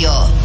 Radio. 0.00 0.39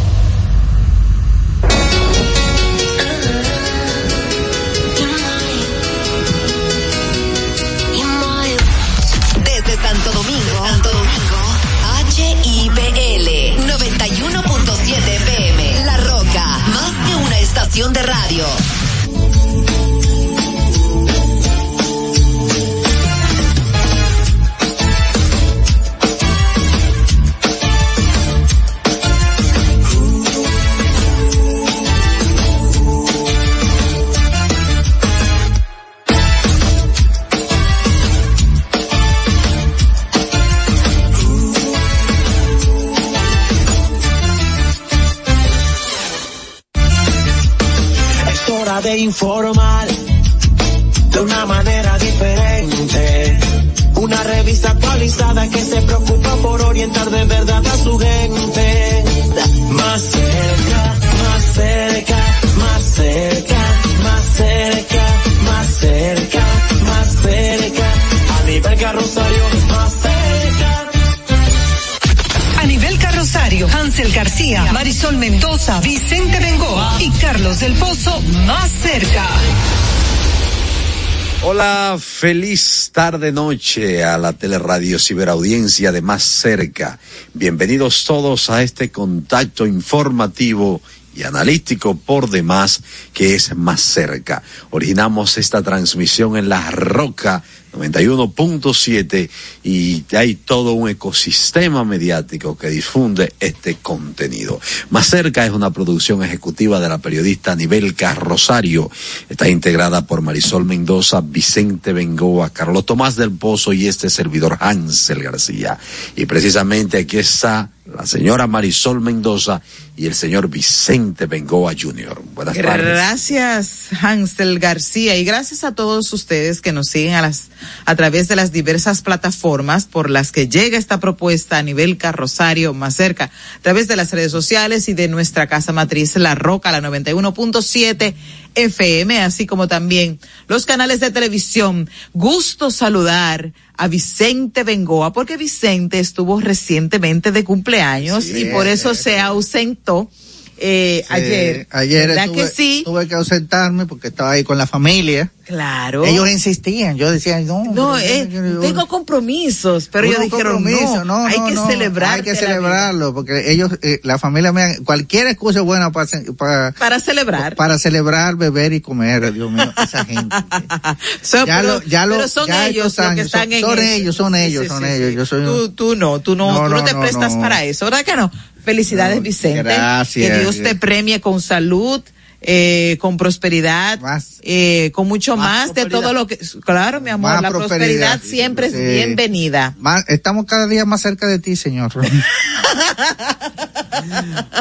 Feliz 82.26 82.90
tarde 82.92 83.31
noche 83.31 84.04
a 84.04 84.18
la 84.18 84.34
teleradio 84.34 84.98
ciberaudiencia 84.98 85.92
de 85.92 86.02
más 86.02 86.23
cerca. 86.23 86.98
Bienvenidos 87.36 88.04
todos 88.04 88.50
a 88.50 88.64
este 88.64 88.90
contacto 88.90 89.68
informativo 89.68 90.81
y 91.16 91.22
analítico 91.22 91.96
por 91.96 92.31
demás 92.31 92.81
que 93.14 93.36
es 93.36 93.56
más 93.56 93.80
cerca. 93.80 94.42
Originamos 94.72 95.38
esta 95.38 95.62
transmisión 95.62 96.36
en 96.36 96.50
La 96.50 96.72
Roca 96.72 97.44
91.7 97.76 99.30
y 99.64 100.04
hay 100.16 100.36
todo 100.36 100.73
un 100.73 100.90
ecosistema 100.90 101.84
mediático 101.84 102.58
que 102.58 102.70
difunde 102.70 103.34
este 103.40 103.76
contenido. 103.76 104.59
Más 104.90 105.08
cerca 105.08 105.45
es 105.45 105.52
una 105.52 105.72
producción 105.72 106.23
ejecutiva 106.23 106.80
de 106.80 106.90
la 106.90 107.00
periodista 107.00 107.56
Nivel 107.56 107.96
Carrosario. 107.96 108.90
Está 109.30 109.50
integrada 109.50 110.06
por 110.08 110.22
Marisol 110.22 110.66
Mendoza, 110.66 111.22
Vicente 111.22 111.94
Bengoa, 111.94 112.50
Carlos 112.52 112.86
Tomás 112.86 113.16
del 113.16 113.31
Pozo 113.31 113.73
y 113.73 113.88
este 113.88 114.09
servidor 114.09 114.58
Hansel 114.59 115.22
García. 115.22 115.78
Y 116.16 116.26
precisamente 116.26 116.98
aquí 117.00 117.18
está 117.18 117.72
la 117.86 118.05
señora 118.05 118.47
Marisol 118.47 119.00
Mendoza 119.00 119.61
y 119.95 120.08
el 120.08 120.16
señor 120.16 120.50
Vicente 120.50 121.28
Bengoa 121.28 121.73
Jr. 121.80 122.19
Buenas 122.33 122.55
tardes. 122.58 122.86
Gracias, 122.86 123.89
Hansel 124.02 124.58
García, 124.59 125.16
y 125.18 125.23
gracias 125.23 125.63
a 125.63 125.75
todos 125.75 126.12
ustedes 126.12 126.62
que 126.62 126.72
nos 126.72 126.88
siguen 126.88 127.13
a 127.13 127.22
las 127.22 127.50
a 127.85 127.96
través 127.96 128.28
de 128.28 128.35
las 128.35 128.51
diversas 128.51 129.01
plataformas 129.01 129.85
por 129.85 130.09
las 130.09 130.31
que 130.31 130.47
llega 130.47 130.78
esta 130.78 131.00
propuesta 131.00 131.57
a 131.57 131.63
nivel 131.63 131.97
carrosario 131.97 132.73
más 132.73 132.96
cerca, 132.96 133.25
a 133.25 133.62
través 133.62 133.88
de 133.88 133.96
las 133.96 134.12
redes 134.12 134.31
sociales 134.31 134.90
y 134.90 134.94
de 134.94 135.07
nuestra 135.07 135.47
casa 135.47 135.72
matriz 135.72 136.16
La 136.16 136.34
Roca, 136.34 136.72
la 136.72 136.81
91.7 136.81 138.16
FM, 138.55 139.19
así 139.19 139.45
como 139.45 139.67
también 139.67 140.19
los 140.47 140.66
canales 140.66 140.99
de 140.99 141.11
televisión. 141.11 141.89
Gusto 142.13 142.71
saludar 142.71 143.53
a 143.77 143.88
Vicente 143.88 144.63
Bengoa, 144.63 145.13
porque 145.13 145.38
Vicente 145.38 145.99
estuvo 145.99 146.39
recientemente 146.39 147.31
de 147.31 147.43
cumpleaños 147.43 148.23
Sí, 148.23 148.39
y 148.39 148.45
por 148.45 148.67
eso 148.67 148.91
eh, 148.91 148.95
se 148.95 149.19
ausentó 149.19 150.09
eh, 150.57 151.03
Sí, 151.07 151.13
ayer. 151.13 151.67
Ayer 151.71 152.07
¿Verdad 152.09 152.25
tuve, 152.27 152.35
que 152.43 152.47
sí? 152.47 152.81
tuve 152.85 153.07
que 153.07 153.16
ausentarme 153.16 153.85
porque 153.85 154.07
estaba 154.07 154.31
ahí 154.31 154.43
con 154.43 154.57
la 154.57 154.67
familia. 154.67 155.31
Claro. 155.45 156.03
Ellos 156.05 156.27
insistían, 156.27 156.97
yo 156.97 157.11
decía, 157.11 157.39
no, 157.41 157.63
No, 157.71 157.99
eh, 157.99 158.27
yo- 158.31 158.43
yo- 158.43 158.59
tengo 158.61 158.88
compromisos, 158.88 159.89
pero 159.91 160.07
ellos 160.07 160.21
dijeron 160.21 160.63
compromisos, 160.63 161.05
no, 161.05 161.23
hay 161.27 161.38
no, 161.38 161.45
que 161.45 161.53
no, 161.53 161.67
celebrar. 161.67 162.13
Hay 162.16 162.21
que 162.23 162.35
celebrarlo, 162.35 163.13
porque 163.13 163.51
ellos, 163.51 163.69
eh, 163.83 163.99
la 164.03 164.17
familia 164.17 164.51
mía, 164.51 164.69
cualquier 164.83 165.27
excusa 165.27 165.59
es 165.59 165.66
buena 165.66 165.91
para, 165.91 166.07
para, 166.35 166.72
Para 166.72 166.99
celebrar. 166.99 167.55
para 167.55 167.77
celebrar, 167.77 168.35
beber 168.37 168.73
y 168.73 168.81
comer, 168.81 169.31
Dios 169.33 169.51
mío, 169.51 169.72
esa 169.83 170.03
gente. 170.03 170.35
So, 171.22 171.45
Ya 171.45 171.61
pero, 171.61 171.73
lo- 171.75 171.83
ya 171.83 172.05
lo- 172.07 172.16
pero 172.16 172.27
son 172.27 172.47
ya 172.47 172.67
ellos 172.67 172.85
los 172.85 172.93
que 173.16 173.22
están 173.22 173.43
son- 173.43 173.53
en 173.53 173.61
son 173.61 173.79
ellos, 173.79 174.16
son 174.16 174.35
ellos, 174.35 174.67
son 174.67 174.83
ellos, 174.85 175.13
yo 175.13 175.25
soy 175.27 175.41
un- 175.41 175.45
tú, 175.45 175.69
tú 175.69 175.95
no, 175.95 176.19
tú 176.22 176.35
no, 176.35 176.51
No, 176.51 176.57
tú 176.63 176.69
no, 176.69 176.77
no, 176.79 176.83
te 176.83 176.93
no, 176.93 177.01
prestas 177.01 177.35
no. 177.35 177.41
para 177.41 177.63
eso, 177.66 177.85
¿verdad 177.85 178.03
que 178.03 178.16
no? 178.16 178.31
Felicidades, 178.66 179.22
Vicente. 179.22 179.64
gracias. 179.64 180.30
Que 180.31 180.40
Dios 180.40 180.58
te 180.62 180.76
premie 180.76 181.22
con 181.22 181.42
salud. 181.42 182.02
Eh, 182.48 182.98
con 183.02 183.18
prosperidad, 183.18 184.00
Más- 184.02 184.36
eh, 184.44 184.92
con 184.94 185.08
mucho 185.08 185.36
más 185.36 185.68
más, 185.70 185.74
de 185.74 185.88
todo 185.88 186.14
lo 186.14 186.28
que, 186.28 186.38
claro, 186.64 187.02
mi 187.02 187.09
amor, 187.09 187.31
Más 187.31 187.42
la 187.42 187.50
prosperidad, 187.50 188.20
prosperidad, 188.20 188.22
siempre 188.22 188.70
sí. 188.70 188.76
es 188.76 188.81
bienvenida. 189.08 189.74
Más- 189.80 190.03
estamos 190.09 190.46
cada 190.46 190.68
día 190.68 190.86
más 190.86 191.02
cerca 191.02 191.26
de 191.26 191.40
ti, 191.40 191.56
señor. 191.56 191.92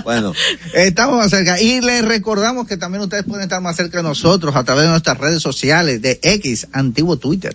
Bueno, 0.05 0.33
Estamos 0.75 1.17
más 1.17 1.31
cerca. 1.31 1.61
Y 1.61 1.81
les 1.81 2.05
recordamos 2.05 2.67
que 2.67 2.77
también 2.77 3.03
ustedes 3.03 3.25
pueden 3.25 3.43
estar 3.43 3.61
más 3.61 3.77
cerca 3.77 3.99
de 3.99 4.03
nosotros 4.05 4.55
a 4.57 4.65
través 4.65 4.85
de 4.85 4.91
nuestras 4.91 5.19
redes 5.19 5.43
sociales 5.43 6.01
de 6.01 6.19
X, 6.23 6.69
antiguo 6.73 7.19
Twitter, 7.19 7.55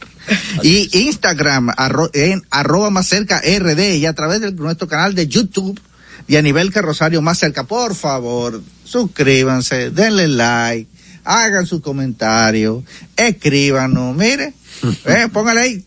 y 0.62 0.90
Instagram, 1.08 1.70
arro- 1.70 2.10
en 2.14 2.44
arroba 2.52 2.90
más 2.90 3.08
cerca 3.08 3.40
RD, 3.42 3.98
y 3.98 4.06
a 4.06 4.14
través 4.14 4.42
de 4.42 4.52
nuestro 4.52 4.88
canal 4.88 5.16
de 5.16 5.28
YouTube 5.28 5.80
y 6.30 6.38
a 6.38 6.44
nivel 6.44 6.72
Rosario 6.72 7.24
más 7.24 7.40
cerca. 7.40 7.64
Por 7.64 7.96
favor, 7.96 8.62
suscríbanse, 8.84 9.90
denle 9.90 10.28
like, 10.28 10.88
hagan 11.24 11.66
su 11.66 11.82
comentario, 11.82 12.84
escríbanos, 13.18 14.16
mire. 14.16 14.54
Eh, 15.06 15.28
póngale 15.32 15.62
ahí, 15.62 15.86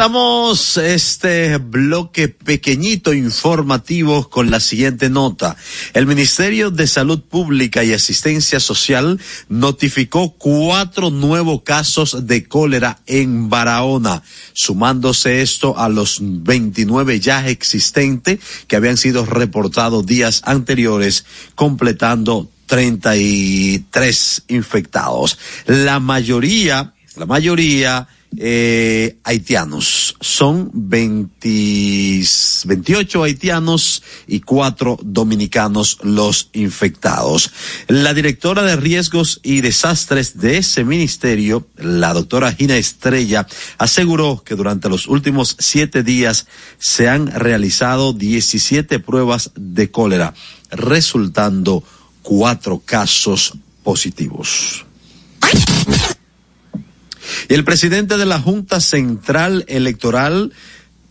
Estamos 0.00 0.78
este 0.78 1.58
bloque 1.58 2.28
pequeñito 2.28 3.12
informativo 3.12 4.30
con 4.30 4.50
la 4.50 4.58
siguiente 4.58 5.10
nota. 5.10 5.58
El 5.92 6.06
Ministerio 6.06 6.70
de 6.70 6.86
Salud 6.86 7.20
Pública 7.20 7.84
y 7.84 7.92
Asistencia 7.92 8.60
Social 8.60 9.20
notificó 9.50 10.30
cuatro 10.38 11.10
nuevos 11.10 11.64
casos 11.64 12.26
de 12.26 12.48
cólera 12.48 13.00
en 13.04 13.50
Barahona, 13.50 14.22
sumándose 14.54 15.42
esto 15.42 15.78
a 15.78 15.90
los 15.90 16.16
29 16.22 17.20
ya 17.20 17.46
existentes 17.46 18.38
que 18.68 18.76
habían 18.76 18.96
sido 18.96 19.26
reportados 19.26 20.06
días 20.06 20.40
anteriores, 20.46 21.26
completando 21.54 22.48
33 22.64 24.44
infectados. 24.48 25.38
La 25.66 26.00
mayoría, 26.00 26.94
la 27.16 27.26
mayoría 27.26 28.08
eh, 28.36 29.18
haitianos. 29.24 30.16
Son 30.20 30.70
20, 30.72 32.22
28 32.64 33.22
haitianos 33.22 34.02
y 34.26 34.40
cuatro 34.40 34.98
dominicanos 35.02 35.98
los 36.02 36.50
infectados. 36.52 37.50
La 37.88 38.14
directora 38.14 38.62
de 38.62 38.76
riesgos 38.76 39.40
y 39.42 39.60
desastres 39.60 40.38
de 40.38 40.58
ese 40.58 40.84
ministerio, 40.84 41.66
la 41.76 42.12
doctora 42.12 42.52
Gina 42.52 42.76
Estrella, 42.76 43.46
aseguró 43.78 44.42
que 44.44 44.54
durante 44.54 44.88
los 44.88 45.06
últimos 45.06 45.56
siete 45.58 46.02
días 46.02 46.46
se 46.78 47.08
han 47.08 47.26
realizado 47.28 48.12
17 48.12 49.00
pruebas 49.00 49.50
de 49.56 49.90
cólera, 49.90 50.34
resultando 50.70 51.82
cuatro 52.22 52.80
casos 52.84 53.54
positivos. 53.82 54.84
Y 57.48 57.54
el 57.54 57.64
presidente 57.64 58.16
de 58.16 58.26
la 58.26 58.40
Junta 58.40 58.80
Central 58.80 59.64
Electoral, 59.68 60.52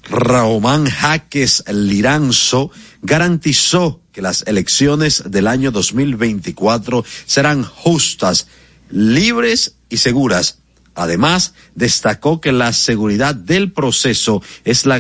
Raomán 0.10 0.86
Jaques 0.90 1.64
Liranzo, 1.72 2.72
garantizó 3.02 4.02
que 4.12 4.22
las 4.22 4.44
elecciones 4.48 5.24
del 5.28 5.48
año 5.48 5.72
2024 5.72 7.06
serán 7.26 7.64
justas, 7.64 8.48
libres 8.90 9.76
y 9.90 9.98
seguras. 9.98 10.60
Además, 10.96 11.54
destacó 11.76 12.42
que 12.42 12.52
la 12.52 12.74
seguridad 12.74 13.36
del 13.36 13.72
proceso 13.72 14.42
es 14.66 14.86
la, 14.86 15.00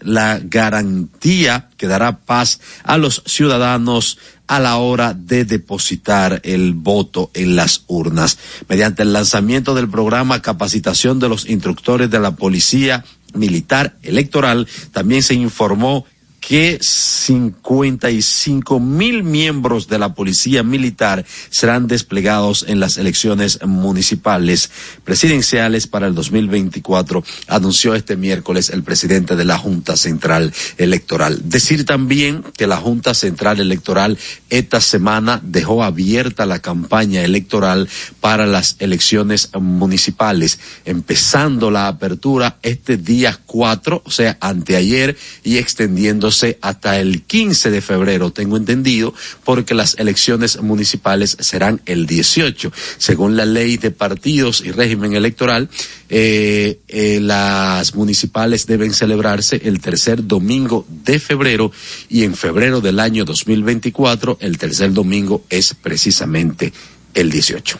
la 0.00 0.40
garantía 0.42 1.68
que 1.76 1.86
dará 1.86 2.18
paz 2.18 2.60
a 2.82 2.98
los 2.98 3.22
ciudadanos 3.26 4.18
a 4.50 4.58
la 4.58 4.78
hora 4.78 5.14
de 5.14 5.44
depositar 5.44 6.40
el 6.42 6.74
voto 6.74 7.30
en 7.34 7.54
las 7.54 7.84
urnas. 7.86 8.36
Mediante 8.68 9.02
el 9.02 9.12
lanzamiento 9.12 9.76
del 9.76 9.88
programa 9.88 10.42
Capacitación 10.42 11.20
de 11.20 11.28
los 11.28 11.48
Instructores 11.48 12.10
de 12.10 12.18
la 12.18 12.32
Policía 12.32 13.04
Militar 13.32 13.96
Electoral, 14.02 14.66
también 14.92 15.22
se 15.22 15.34
informó 15.34 16.04
que 16.40 16.78
55 16.80 18.80
mil 18.80 19.22
miembros 19.22 19.88
de 19.88 19.98
la 19.98 20.14
Policía 20.14 20.62
Militar 20.62 21.24
serán 21.50 21.86
desplegados 21.86 22.64
en 22.66 22.80
las 22.80 22.96
elecciones 22.96 23.60
municipales 23.64 24.70
presidenciales 25.04 25.86
para 25.86 26.06
el 26.06 26.14
2024, 26.14 27.22
anunció 27.46 27.94
este 27.94 28.16
miércoles 28.16 28.70
el 28.70 28.82
presidente 28.82 29.36
de 29.36 29.44
la 29.44 29.58
Junta 29.58 29.96
Central 29.96 30.52
Electoral. 30.78 31.40
Decir 31.44 31.84
también 31.84 32.42
que 32.56 32.66
la 32.66 32.78
Junta 32.78 33.14
Central 33.14 33.60
Electoral 33.60 34.18
esta 34.48 34.80
semana 34.80 35.40
dejó 35.44 35.84
abierta 35.84 36.46
la 36.46 36.60
campaña 36.60 37.22
electoral 37.22 37.88
para 38.20 38.46
las 38.46 38.76
elecciones 38.78 39.50
municipales, 39.60 40.58
empezando 40.84 41.70
la 41.70 41.88
apertura 41.88 42.58
este 42.62 42.96
día 42.96 43.38
4, 43.46 44.02
o 44.04 44.10
sea, 44.10 44.38
anteayer, 44.40 45.16
y 45.44 45.58
extendiendo 45.58 46.29
hasta 46.60 46.98
el 47.00 47.22
15 47.22 47.70
de 47.70 47.80
febrero, 47.80 48.32
tengo 48.32 48.56
entendido, 48.56 49.14
porque 49.44 49.74
las 49.74 49.98
elecciones 49.98 50.60
municipales 50.60 51.36
serán 51.40 51.80
el 51.86 52.06
18. 52.06 52.72
Según 52.98 53.36
la 53.36 53.44
ley 53.44 53.76
de 53.76 53.90
partidos 53.90 54.62
y 54.64 54.70
régimen 54.70 55.14
electoral, 55.14 55.68
eh, 56.08 56.80
eh, 56.88 57.18
las 57.20 57.94
municipales 57.94 58.66
deben 58.66 58.92
celebrarse 58.92 59.60
el 59.64 59.80
tercer 59.80 60.26
domingo 60.26 60.86
de 60.88 61.18
febrero 61.18 61.72
y 62.08 62.24
en 62.24 62.34
febrero 62.34 62.80
del 62.80 63.00
año 63.00 63.24
2024 63.24 64.38
el 64.40 64.58
tercer 64.58 64.92
domingo 64.92 65.44
es 65.50 65.74
precisamente 65.74 66.72
el 67.14 67.30
18. 67.30 67.78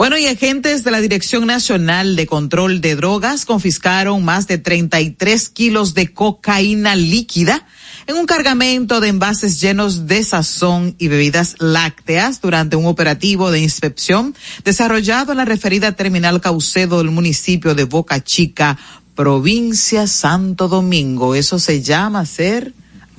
Bueno, 0.00 0.16
y 0.16 0.26
agentes 0.28 0.82
de 0.82 0.90
la 0.90 1.02
Dirección 1.02 1.46
Nacional 1.46 2.16
de 2.16 2.26
Control 2.26 2.80
de 2.80 2.96
Drogas 2.96 3.44
confiscaron 3.44 4.24
más 4.24 4.46
de 4.46 4.56
33 4.56 5.50
kilos 5.50 5.92
de 5.92 6.14
cocaína 6.14 6.96
líquida 6.96 7.66
en 8.06 8.16
un 8.16 8.24
cargamento 8.24 9.00
de 9.00 9.08
envases 9.08 9.60
llenos 9.60 10.06
de 10.06 10.22
sazón 10.22 10.94
y 10.96 11.08
bebidas 11.08 11.56
lácteas 11.58 12.40
durante 12.40 12.76
un 12.76 12.86
operativo 12.86 13.50
de 13.50 13.60
inspección 13.60 14.34
desarrollado 14.64 15.32
en 15.32 15.36
la 15.36 15.44
referida 15.44 15.92
terminal 15.92 16.40
Caucedo 16.40 16.96
del 16.96 17.10
municipio 17.10 17.74
de 17.74 17.84
Boca 17.84 18.24
Chica, 18.24 18.78
provincia 19.14 20.06
Santo 20.06 20.68
Domingo. 20.68 21.34
Eso 21.34 21.58
se 21.58 21.82
llama 21.82 22.24
ser 22.24 22.72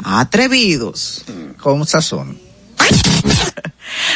atrevidos. 0.03 1.25
Con 1.61 1.85
sazón. 1.85 2.50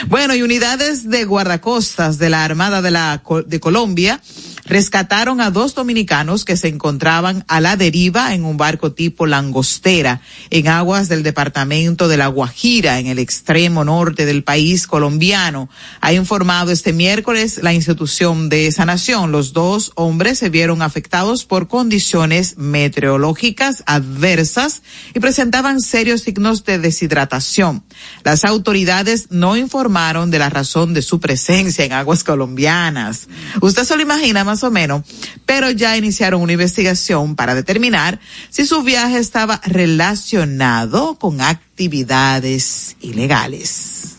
Bueno, 0.08 0.36
y 0.36 0.42
unidades 0.42 1.10
de 1.10 1.26
guardacostas 1.26 2.18
de 2.18 2.30
la 2.30 2.44
Armada 2.44 2.82
de, 2.82 2.92
la, 2.92 3.22
de 3.46 3.60
Colombia 3.60 4.22
rescataron 4.66 5.42
a 5.42 5.52
dos 5.52 5.76
dominicanos 5.76 6.46
que 6.46 6.58
se 6.58 6.68
encontraban 6.68 7.46
a 7.48 7.62
la 7.62 7.78
deriva 7.78 8.34
en 8.34 8.46
un 8.46 8.58
barco 8.58 8.94
tipo 8.94 9.26
langostera 9.26 10.22
en 10.50 10.68
aguas 10.68 11.08
del 11.08 11.24
departamento 11.24 12.08
de 12.08 12.18
La 12.18 12.28
Guajira, 12.28 13.00
en 13.00 13.08
el 13.08 13.20
extremo 13.20 13.84
norte 13.84 14.26
del 14.26 14.44
país 14.44 14.88
colombiano. 14.88 15.70
Ha 16.02 16.14
informado 16.14 16.72
este 16.72 16.94
miércoles 16.94 17.60
la 17.62 17.74
institución 17.74 18.50
de 18.50 18.68
esa 18.68 18.86
nación. 18.86 19.32
Los 19.32 19.54
dos 19.54 19.92
hombres 19.96 20.40
se 20.40 20.50
vieron 20.50 20.82
afectados 20.82 21.46
por 21.46 21.68
condiciones 21.68 22.58
meteorológicas 22.58 23.84
adversas 23.86 24.82
y 25.14 25.20
presentaban 25.20 25.82
serios 25.82 26.22
signos 26.22 26.66
de 26.66 26.80
deshidratación. 26.80 27.84
Las 28.24 28.44
autoridades 28.46 29.28
no 29.30 29.58
informaron 29.58 30.32
de 30.32 30.40
la 30.40 30.50
razón 30.50 30.94
de 30.94 31.02
su 31.02 31.20
presencia 31.20 31.86
en 31.86 31.94
aguas 31.94 32.24
colombianas. 32.24 33.28
Usted 33.62 33.84
se 33.84 33.96
lo 33.96 34.02
imagina 34.02 34.44
más 34.44 34.55
o 34.64 34.72
menos, 34.72 35.04
pero 35.46 35.72
ya 35.72 35.98
iniciaron 35.98 36.42
una 36.42 36.54
investigación 36.54 37.36
para 37.36 37.56
determinar 37.56 38.20
si 38.50 38.66
su 38.66 38.84
viaje 38.84 39.18
estaba 39.18 39.62
relacionado 39.66 41.16
con 41.20 41.42
actividades 41.42 42.96
ilegales. 43.02 44.18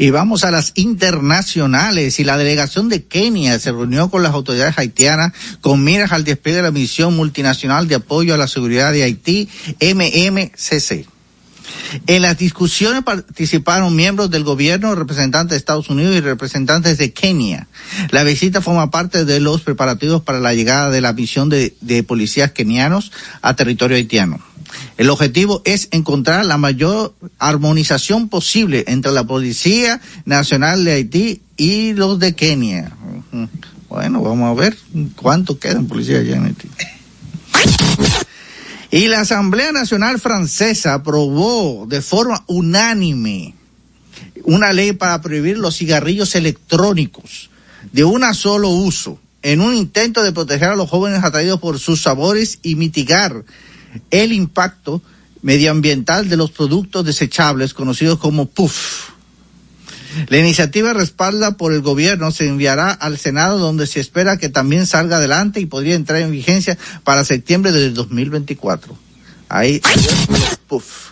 Y 0.00 0.08
vamos 0.08 0.44
a 0.44 0.50
las 0.50 0.72
internacionales 0.76 2.20
y 2.20 2.24
la 2.24 2.38
delegación 2.38 2.88
de 2.88 3.04
Kenia 3.04 3.58
se 3.58 3.70
reunió 3.70 4.08
con 4.08 4.22
las 4.22 4.32
autoridades 4.32 4.78
haitianas 4.78 5.34
con 5.60 5.84
miras 5.84 6.12
al 6.12 6.24
despliegue 6.24 6.56
de 6.56 6.62
la 6.62 6.70
misión 6.70 7.14
multinacional 7.14 7.86
de 7.86 7.96
apoyo 7.96 8.32
a 8.32 8.38
la 8.38 8.48
seguridad 8.48 8.92
de 8.92 9.02
Haití, 9.02 9.50
MMCC. 9.78 11.06
En 12.06 12.22
las 12.22 12.38
discusiones 12.38 13.02
participaron 13.02 13.94
miembros 13.94 14.30
del 14.30 14.44
gobierno, 14.44 14.94
representantes 14.94 15.50
de 15.50 15.56
Estados 15.56 15.88
Unidos 15.88 16.16
y 16.16 16.20
representantes 16.20 16.98
de 16.98 17.12
Kenia. 17.12 17.66
La 18.10 18.22
visita 18.22 18.60
forma 18.60 18.90
parte 18.90 19.24
de 19.24 19.40
los 19.40 19.62
preparativos 19.62 20.22
para 20.22 20.40
la 20.40 20.54
llegada 20.54 20.90
de 20.90 21.00
la 21.00 21.12
misión 21.12 21.48
de, 21.48 22.04
policías 22.06 22.52
kenianos 22.52 23.12
a 23.42 23.54
territorio 23.54 23.96
haitiano. 23.96 24.40
El 24.96 25.10
objetivo 25.10 25.62
es 25.64 25.88
encontrar 25.90 26.44
la 26.44 26.58
mayor 26.58 27.14
armonización 27.38 28.28
posible 28.28 28.84
entre 28.86 29.10
la 29.10 29.24
Policía 29.24 30.00
Nacional 30.24 30.84
de 30.84 30.92
Haití 30.92 31.42
y 31.56 31.92
los 31.94 32.18
de 32.18 32.34
Kenia. 32.34 32.92
Bueno, 33.88 34.22
vamos 34.22 34.56
a 34.56 34.60
ver 34.60 34.76
cuánto 35.16 35.58
quedan 35.58 35.86
policías 35.86 36.20
allá 36.20 36.36
en 36.36 36.44
Haití. 36.44 36.68
Y 38.90 39.06
la 39.06 39.20
Asamblea 39.20 39.70
Nacional 39.70 40.18
Francesa 40.18 40.94
aprobó 40.94 41.86
de 41.86 42.02
forma 42.02 42.42
unánime 42.48 43.54
una 44.42 44.72
ley 44.72 44.92
para 44.92 45.20
prohibir 45.20 45.58
los 45.58 45.76
cigarrillos 45.76 46.34
electrónicos 46.34 47.50
de 47.92 48.02
un 48.02 48.22
solo 48.34 48.70
uso 48.70 49.18
en 49.42 49.60
un 49.60 49.74
intento 49.74 50.22
de 50.22 50.32
proteger 50.32 50.70
a 50.70 50.76
los 50.76 50.90
jóvenes 50.90 51.22
atraídos 51.22 51.60
por 51.60 51.78
sus 51.78 52.02
sabores 52.02 52.58
y 52.62 52.74
mitigar 52.74 53.44
el 54.10 54.32
impacto 54.32 55.02
medioambiental 55.40 56.28
de 56.28 56.36
los 56.36 56.50
productos 56.50 57.04
desechables 57.04 57.74
conocidos 57.74 58.18
como 58.18 58.46
PUF. 58.46 59.10
La 60.28 60.38
iniciativa 60.38 60.92
respalda 60.92 61.56
por 61.56 61.72
el 61.72 61.80
gobierno 61.80 62.30
se 62.30 62.46
enviará 62.46 62.90
al 62.90 63.18
Senado 63.18 63.58
donde 63.58 63.86
se 63.86 64.00
espera 64.00 64.38
que 64.38 64.48
también 64.48 64.86
salga 64.86 65.16
adelante 65.16 65.60
y 65.60 65.66
podría 65.66 65.94
entrar 65.94 66.20
en 66.20 66.30
vigencia 66.30 66.78
para 67.04 67.24
septiembre 67.24 67.72
de 67.72 67.90
2024. 67.90 68.96
Ahí, 69.48 69.80
puff. 70.68 71.10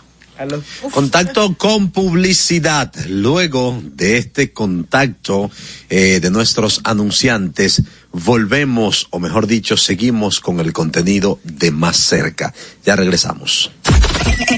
Contacto 0.91 1.55
con 1.57 1.91
publicidad. 1.91 2.93
Luego 3.09 3.81
de 3.83 4.17
este 4.17 4.53
contacto 4.53 5.51
eh, 5.89 6.19
de 6.21 6.31
nuestros 6.31 6.79
anunciantes, 6.85 7.83
volvemos, 8.13 9.07
o 9.09 9.19
mejor 9.19 9.47
dicho, 9.47 9.75
seguimos 9.75 10.39
con 10.39 10.61
el 10.61 10.71
contenido 10.71 11.39
de 11.43 11.71
más 11.71 11.97
cerca. 11.97 12.53
Ya 12.85 12.95
regresamos. 12.95 13.71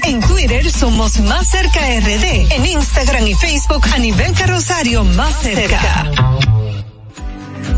En 0.04 0.20
Twitter 0.20 0.70
somos 0.70 1.20
Más 1.20 1.48
Cerca 1.48 1.80
RD. 1.80 2.52
En 2.52 2.66
Instagram 2.66 3.26
y 3.26 3.34
Facebook 3.34 3.86
a 3.94 3.98
nivel 3.98 4.32
carrosario 4.32 5.04
Más 5.04 5.40
Cerca. 5.42 6.31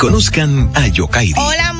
Conozcan 0.00 0.70
a 0.74 0.88
Yokairi. 0.88 1.34
Hola. 1.36 1.79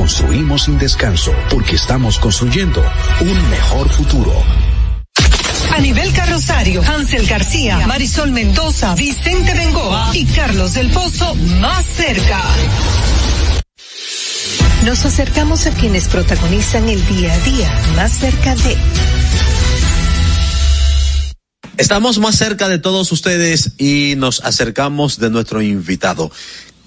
construimos 0.00 0.62
sin 0.62 0.78
descanso 0.78 1.30
porque 1.50 1.76
estamos 1.76 2.18
construyendo 2.18 2.82
un 3.20 3.50
mejor 3.50 3.86
futuro. 3.90 4.32
A 5.76 5.78
nivel 5.78 6.10
carrosario, 6.14 6.82
Hansel 6.82 7.26
García, 7.26 7.86
Marisol 7.86 8.30
Mendoza, 8.32 8.94
Vicente 8.94 9.52
Bengoa 9.52 10.10
y 10.14 10.24
Carlos 10.24 10.72
del 10.72 10.88
Pozo 10.90 11.34
más 11.34 11.84
cerca. 11.84 12.40
Nos 14.86 15.04
acercamos 15.04 15.66
a 15.66 15.70
quienes 15.72 16.08
protagonizan 16.08 16.88
el 16.88 17.06
día 17.06 17.34
a 17.34 17.38
día 17.40 17.82
más 17.94 18.12
cerca 18.12 18.54
de... 18.54 18.78
Estamos 21.76 22.18
más 22.18 22.36
cerca 22.36 22.70
de 22.70 22.78
todos 22.78 23.12
ustedes 23.12 23.72
y 23.76 24.14
nos 24.16 24.40
acercamos 24.40 25.18
de 25.18 25.28
nuestro 25.28 25.60
invitado. 25.60 26.32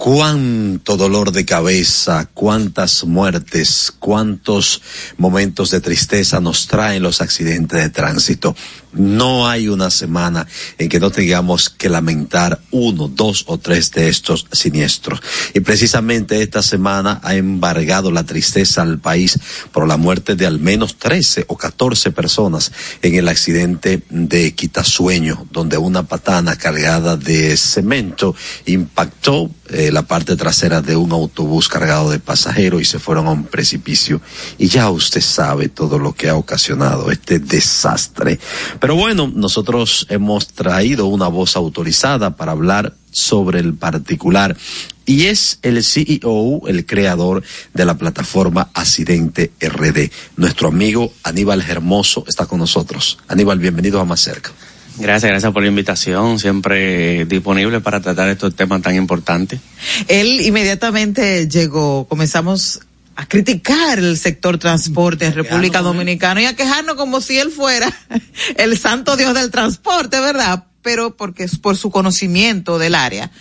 Cuánto 0.03 0.98
dolor 0.98 1.31
de 1.31 1.45
cabeza, 1.45 2.27
cuántas 2.33 3.05
muertes, 3.05 3.89
cuántos 4.00 4.81
momentos 5.15 5.72
de 5.72 5.79
tristeza 5.79 6.41
nos 6.41 6.67
traen 6.67 7.01
los 7.01 7.22
accidentes 7.22 7.81
de 7.81 7.89
tránsito. 7.89 8.53
No 8.93 9.47
hay 9.47 9.67
una 9.67 9.89
semana 9.89 10.47
en 10.77 10.89
que 10.89 11.00
no 11.00 11.12
tengamos 11.12 11.69
que 11.69 11.89
lamentar 11.89 12.59
uno, 12.71 13.07
dos 13.07 13.45
o 13.47 13.57
tres 13.57 13.91
de 13.91 14.09
estos 14.09 14.47
siniestros. 14.51 15.21
Y 15.53 15.62
precisamente 15.62 16.41
esta 16.41 16.62
semana 16.62 17.19
ha 17.23 17.35
embargado 17.35 18.12
la 18.12 18.23
tristeza 18.23 18.81
al 18.81 19.00
país 19.00 19.39
por 19.71 19.88
la 19.88 19.97
muerte 19.97 20.35
de 20.35 20.45
al 20.45 20.59
menos 20.59 20.97
13 20.97 21.45
o 21.47 21.57
14 21.57 22.12
personas 22.12 22.71
en 23.01 23.15
el 23.15 23.27
accidente 23.27 24.03
de 24.09 24.53
Quitasueño, 24.53 25.47
donde 25.51 25.77
una 25.77 26.03
patana 26.03 26.55
cargada 26.55 27.17
de 27.17 27.57
cemento 27.57 28.35
impactó 28.65 29.50
eh, 29.69 29.91
la 29.91 30.03
parte 30.03 30.35
trasera 30.35 30.81
de 30.81 30.95
un 30.95 31.12
autobús 31.12 31.67
cargado 31.67 32.12
de 32.12 32.19
pasajeros 32.19 32.81
y 32.81 32.85
se 32.85 33.00
fueron 33.00 33.27
a 33.27 33.31
un 33.31 33.45
precipicio. 33.45 34.21
Y 34.57 34.67
ya 34.67 34.89
usted 34.89 35.21
sabe 35.21 35.69
todo 35.69 35.97
lo 36.00 36.13
que 36.13 36.29
ha 36.29 36.35
ocasionado 36.35 37.12
este 37.12 37.39
desastre. 37.39 38.39
Pero 38.83 38.97
bueno, 38.97 39.31
nosotros 39.33 40.07
hemos 40.09 40.49
traído 40.49 41.05
una 41.05 41.29
voz 41.29 41.55
autorizada 41.55 42.35
para 42.35 42.51
hablar 42.51 42.93
sobre 43.11 43.61
el 43.61 43.75
particular 43.75 44.57
y 45.05 45.27
es 45.27 45.59
el 45.61 45.81
CEO, 45.85 46.67
el 46.67 46.85
creador 46.85 47.43
de 47.73 47.85
la 47.85 47.97
plataforma 47.97 48.71
Accidente 48.73 49.53
RD. 49.61 50.11
Nuestro 50.35 50.67
amigo 50.67 51.13
Aníbal 51.23 51.61
Hermoso 51.61 52.25
está 52.27 52.45
con 52.45 52.59
nosotros. 52.59 53.19
Aníbal, 53.29 53.57
bienvenido 53.57 54.01
a 54.01 54.03
Más 54.03 54.19
Cerca. 54.19 54.51
Gracias, 54.97 55.31
gracias 55.31 55.53
por 55.53 55.61
la 55.61 55.69
invitación, 55.69 56.37
siempre 56.37 57.23
disponible 57.23 57.79
para 57.79 58.01
tratar 58.01 58.27
estos 58.27 58.53
temas 58.53 58.81
tan 58.81 58.97
importantes. 58.97 59.61
Él 60.09 60.41
inmediatamente 60.41 61.47
llegó, 61.47 62.05
comenzamos 62.09 62.81
a 63.15 63.25
criticar 63.27 64.00
el 64.00 64.17
sector 64.17 64.58
transporte 64.58 65.25
en 65.25 65.34
República 65.34 65.82
Dominicana 65.82 66.41
y 66.41 66.46
a 66.46 66.55
quejarnos 66.55 66.96
como 66.96 67.22
si 67.22 67.38
él 67.38 67.51
fuera 67.51 67.91
el 68.58 68.77
santo 68.77 69.15
dios 69.15 69.34
del 69.34 69.51
transporte, 69.51 70.20
¿verdad? 70.20 70.65
pero 70.84 71.15
porque 71.15 71.43
es 71.43 71.58
por 71.58 71.77
su 71.77 71.89
conocimiento 71.89 72.77
del 72.77 72.93
área, 72.93 73.32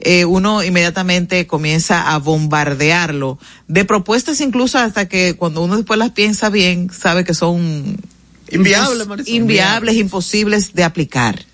eh, 0.00 0.24
uno 0.24 0.62
inmediatamente 0.62 1.46
comienza 1.46 2.14
a 2.14 2.18
bombardearlo 2.18 3.38
de 3.68 3.84
propuestas 3.84 4.40
incluso 4.40 4.78
hasta 4.78 5.08
que 5.08 5.34
cuando 5.34 5.62
uno 5.62 5.76
después 5.76 5.98
las 5.98 6.10
piensa 6.10 6.48
bien, 6.48 6.90
sabe 6.90 7.24
que 7.24 7.34
son 7.34 7.98
inviables, 8.50 9.28
inviables, 9.28 9.96
imposibles 9.96 10.74
de 10.74 10.84
aplicar. 10.84 11.44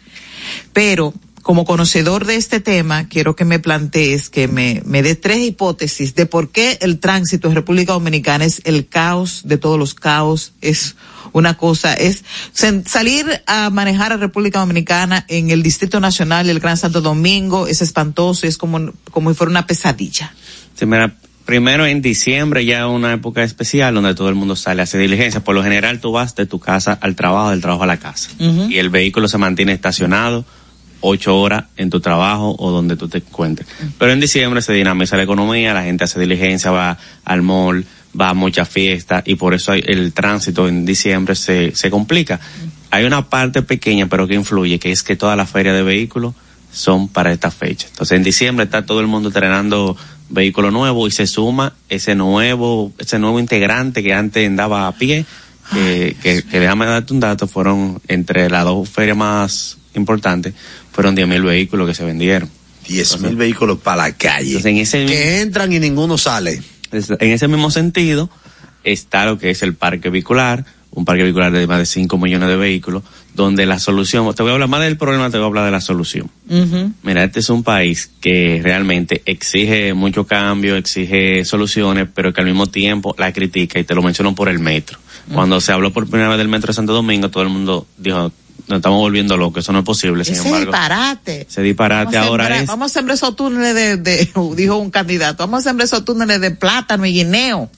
Pero 0.73 1.15
como 1.49 1.65
conocedor 1.65 2.27
de 2.27 2.37
este 2.37 2.61
tema, 2.61 3.09
quiero 3.09 3.35
que 3.35 3.47
me 3.47 3.59
plantees, 3.59 4.29
que 4.29 4.49
me, 4.49 4.83
me 4.85 5.03
des 5.03 5.19
tres 5.19 5.39
hipótesis 5.39 6.15
de 6.15 6.27
por 6.27 6.51
qué 6.51 6.77
el 6.83 6.99
tránsito 6.99 7.49
en 7.49 7.55
República 7.55 7.95
Dominicana 7.95 8.45
es 8.45 8.61
el 8.67 8.87
caos 8.87 9.41
de 9.47 9.57
todos 9.57 9.79
los 9.79 9.95
caos, 9.95 10.53
es 10.61 10.95
una 11.33 11.57
cosa, 11.57 11.95
es 11.95 12.23
salir 12.53 13.25
a 13.47 13.71
manejar 13.71 14.13
a 14.13 14.19
República 14.19 14.59
Dominicana 14.59 15.25
en 15.27 15.49
el 15.49 15.63
Distrito 15.63 16.01
Nacional 16.01 16.47
y 16.47 16.51
el 16.51 16.61
Gran 16.61 16.77
Santo 16.77 17.01
Domingo, 17.01 17.67
es 17.67 17.81
espantoso, 17.81 18.47
es 18.47 18.59
como, 18.59 18.93
como 19.11 19.31
si 19.31 19.35
fuera 19.35 19.51
una 19.51 19.67
pesadilla. 19.67 20.35
Sí, 20.75 20.85
mira, 20.85 21.17
Primero 21.47 21.87
en 21.87 22.03
diciembre 22.03 22.67
ya 22.67 22.81
es 22.81 22.91
una 22.91 23.15
época 23.15 23.43
especial 23.43 23.95
donde 23.95 24.15
todo 24.15 24.29
el 24.29 24.35
mundo 24.35 24.55
sale 24.55 24.83
a 24.83 24.85
hacer 24.85 25.01
diligencia. 25.01 25.43
Por 25.43 25.55
lo 25.55 25.63
general 25.63 25.99
tú 25.99 26.13
vas 26.13 26.35
de 26.35 26.45
tu 26.45 26.61
casa 26.61 26.99
al 27.01 27.17
trabajo, 27.17 27.49
del 27.49 27.63
trabajo 27.63 27.85
a 27.85 27.87
la 27.87 27.97
casa. 27.97 28.29
Y 28.39 28.77
el 28.77 28.91
vehículo 28.91 29.29
se 29.29 29.39
mantiene 29.39 29.73
estacionado 29.73 30.45
ocho 31.01 31.39
horas 31.39 31.65
en 31.77 31.91
tu 31.91 32.01
trabajo 32.01 32.55
o 32.59 32.71
donde 32.71 32.97
tú 32.97 33.09
te 33.09 33.19
encuentres. 33.19 33.69
Pero 33.99 34.13
en 34.13 34.21
diciembre 34.21 34.63
se 34.63 34.73
dinamiza 34.73 35.17
la 35.17 35.23
economía, 35.23 35.75
la 35.75 35.85
gente 35.85 36.05
hace 36.05 36.21
diligencia, 36.21 36.71
va 36.71 36.99
al 37.25 37.43
mall, 37.43 37.87
va 38.19 38.31
a 38.31 38.35
muchas 38.35 38.69
fiestas 38.69 39.23
y 39.27 39.37
por 39.37 39.55
eso 39.55 39.73
el 39.73 40.13
tránsito 40.13 40.69
en 40.69 40.85
diciembre 40.85 41.35
se, 41.35 41.75
se 41.75 41.91
complica. 41.91 42.41
Hay 42.91 43.05
una 43.05 43.29
parte 43.29 43.63
pequeña 43.63 44.07
pero 44.07 44.27
que 44.27 44.35
influye, 44.35 44.79
que 44.79 44.91
es 44.91 45.03
que 45.03 45.17
todas 45.17 45.37
las 45.37 45.51
ferias 45.51 45.75
de 45.75 45.83
vehículos 45.83 46.35
son 46.73 47.09
para 47.09 47.33
esta 47.33 47.51
fecha. 47.51 47.87
Entonces 47.89 48.17
en 48.17 48.23
diciembre 48.23 48.65
está 48.65 48.85
todo 48.85 49.01
el 49.01 49.07
mundo 49.07 49.29
estrenando 49.29 49.97
vehículo 50.31 50.71
nuevo 50.71 51.07
y 51.07 51.11
se 51.11 51.27
suma 51.27 51.75
ese 51.89 52.15
nuevo, 52.15 52.93
ese 52.99 53.19
nuevo 53.19 53.41
integrante 53.41 54.03
que 54.03 54.13
antes 54.13 54.47
andaba 54.47 54.87
a 54.87 54.93
pie, 54.93 55.25
que 55.73 56.45
déjame 56.51 56.87
darte 56.87 57.13
un 57.13 57.21
dato, 57.21 57.47
fueron 57.47 58.01
entre 58.09 58.51
las 58.51 58.65
dos 58.65 58.89
ferias 58.89 59.17
más 59.17 59.79
importantes, 59.95 60.55
fueron 60.99 61.15
10.000 61.15 61.45
vehículos 61.45 61.87
que 61.87 61.95
se 61.95 62.05
vendieron. 62.05 62.51
10.000 62.89 63.37
vehículos 63.37 63.79
para 63.79 64.09
la 64.09 64.17
calle. 64.17 64.49
Entonces, 64.49 64.73
en 64.73 64.79
ese 64.79 65.07
que 65.07 65.41
entran 65.43 65.73
y 65.73 65.79
ninguno 65.79 66.19
sale. 66.19 66.61
En 66.91 67.31
ese 67.31 67.47
mismo 67.47 67.71
sentido, 67.71 68.29
está 68.83 69.25
lo 69.25 69.39
que 69.39 69.51
es 69.51 69.63
el 69.63 69.75
parque 69.75 70.11
vehicular, 70.11 70.65
un 70.91 71.05
parque 71.05 71.23
vehicular 71.23 71.53
de 71.53 71.69
más 71.69 71.79
de 71.79 71.87
5 71.87 72.19
millones 72.19 72.49
de 72.49 72.57
vehículos, 72.57 73.05
donde 73.33 73.65
la 73.65 73.79
solución, 73.79 74.35
te 74.35 74.43
voy 74.43 74.51
a 74.51 74.55
hablar 74.55 74.69
más 74.69 74.81
del 74.81 74.97
problema, 74.97 75.31
te 75.31 75.37
voy 75.37 75.45
a 75.45 75.47
hablar 75.47 75.67
de 75.67 75.71
la 75.71 75.81
solución. 75.81 76.29
Mira, 77.05 77.23
este 77.23 77.39
es 77.39 77.49
un 77.49 77.63
país 77.63 78.11
que 78.21 78.61
realmente 78.61 79.23
exige 79.25 79.95
mucho 79.95 80.27
cambio, 80.27 80.75
exige 80.75 81.45
soluciones, 81.45 82.09
pero 82.13 82.33
que 82.33 82.41
al 82.41 82.49
mismo 82.49 82.67
tiempo 82.67 83.15
la 83.19 83.33
critica 83.33 83.79
y 83.79 83.85
te 83.85 83.95
lo 83.95 84.03
menciono 84.03 84.35
por 84.35 84.49
el 84.49 84.59
metro. 84.59 84.99
Cuando 85.33 85.61
se 85.61 85.71
habló 85.71 85.93
por 85.93 86.09
primera 86.09 86.31
vez 86.31 86.39
del 86.39 86.49
metro 86.49 86.69
de 86.69 86.75
Santo 86.75 86.93
Domingo, 86.93 87.31
todo 87.31 87.45
el 87.45 87.51
mundo 87.51 87.87
dijo, 87.99 88.33
nos 88.69 88.77
estamos 88.79 88.99
volviendo 88.99 89.37
locos, 89.37 89.65
eso 89.65 89.73
no 89.73 89.81
es 89.81 89.85
posible. 89.85 90.25
Sin 90.25 90.35
Ese 90.35 90.45
embargo, 90.49 90.67
disparate. 90.73 91.47
ese 91.49 91.63
disparate 91.63 92.17
Vamos 92.17 92.29
ahora 92.31 92.45
sembrar- 92.49 92.63
es... 92.63 92.67
Vamos 92.67 92.91
a 92.91 92.95
sembrar 92.95 93.15
esos 93.17 93.37
túneles 93.37 93.75
de, 93.75 93.97
de- 93.97 94.31
dijo 94.57 94.77
un 94.77 94.91
candidato, 94.91 95.43
vamos 95.45 95.61
a 95.61 95.71
sembrar 95.71 95.87
esos 95.87 96.05
túneles 96.05 96.41
de 96.41 96.51
plátano 96.51 97.05
y 97.07 97.13
guineo. 97.13 97.71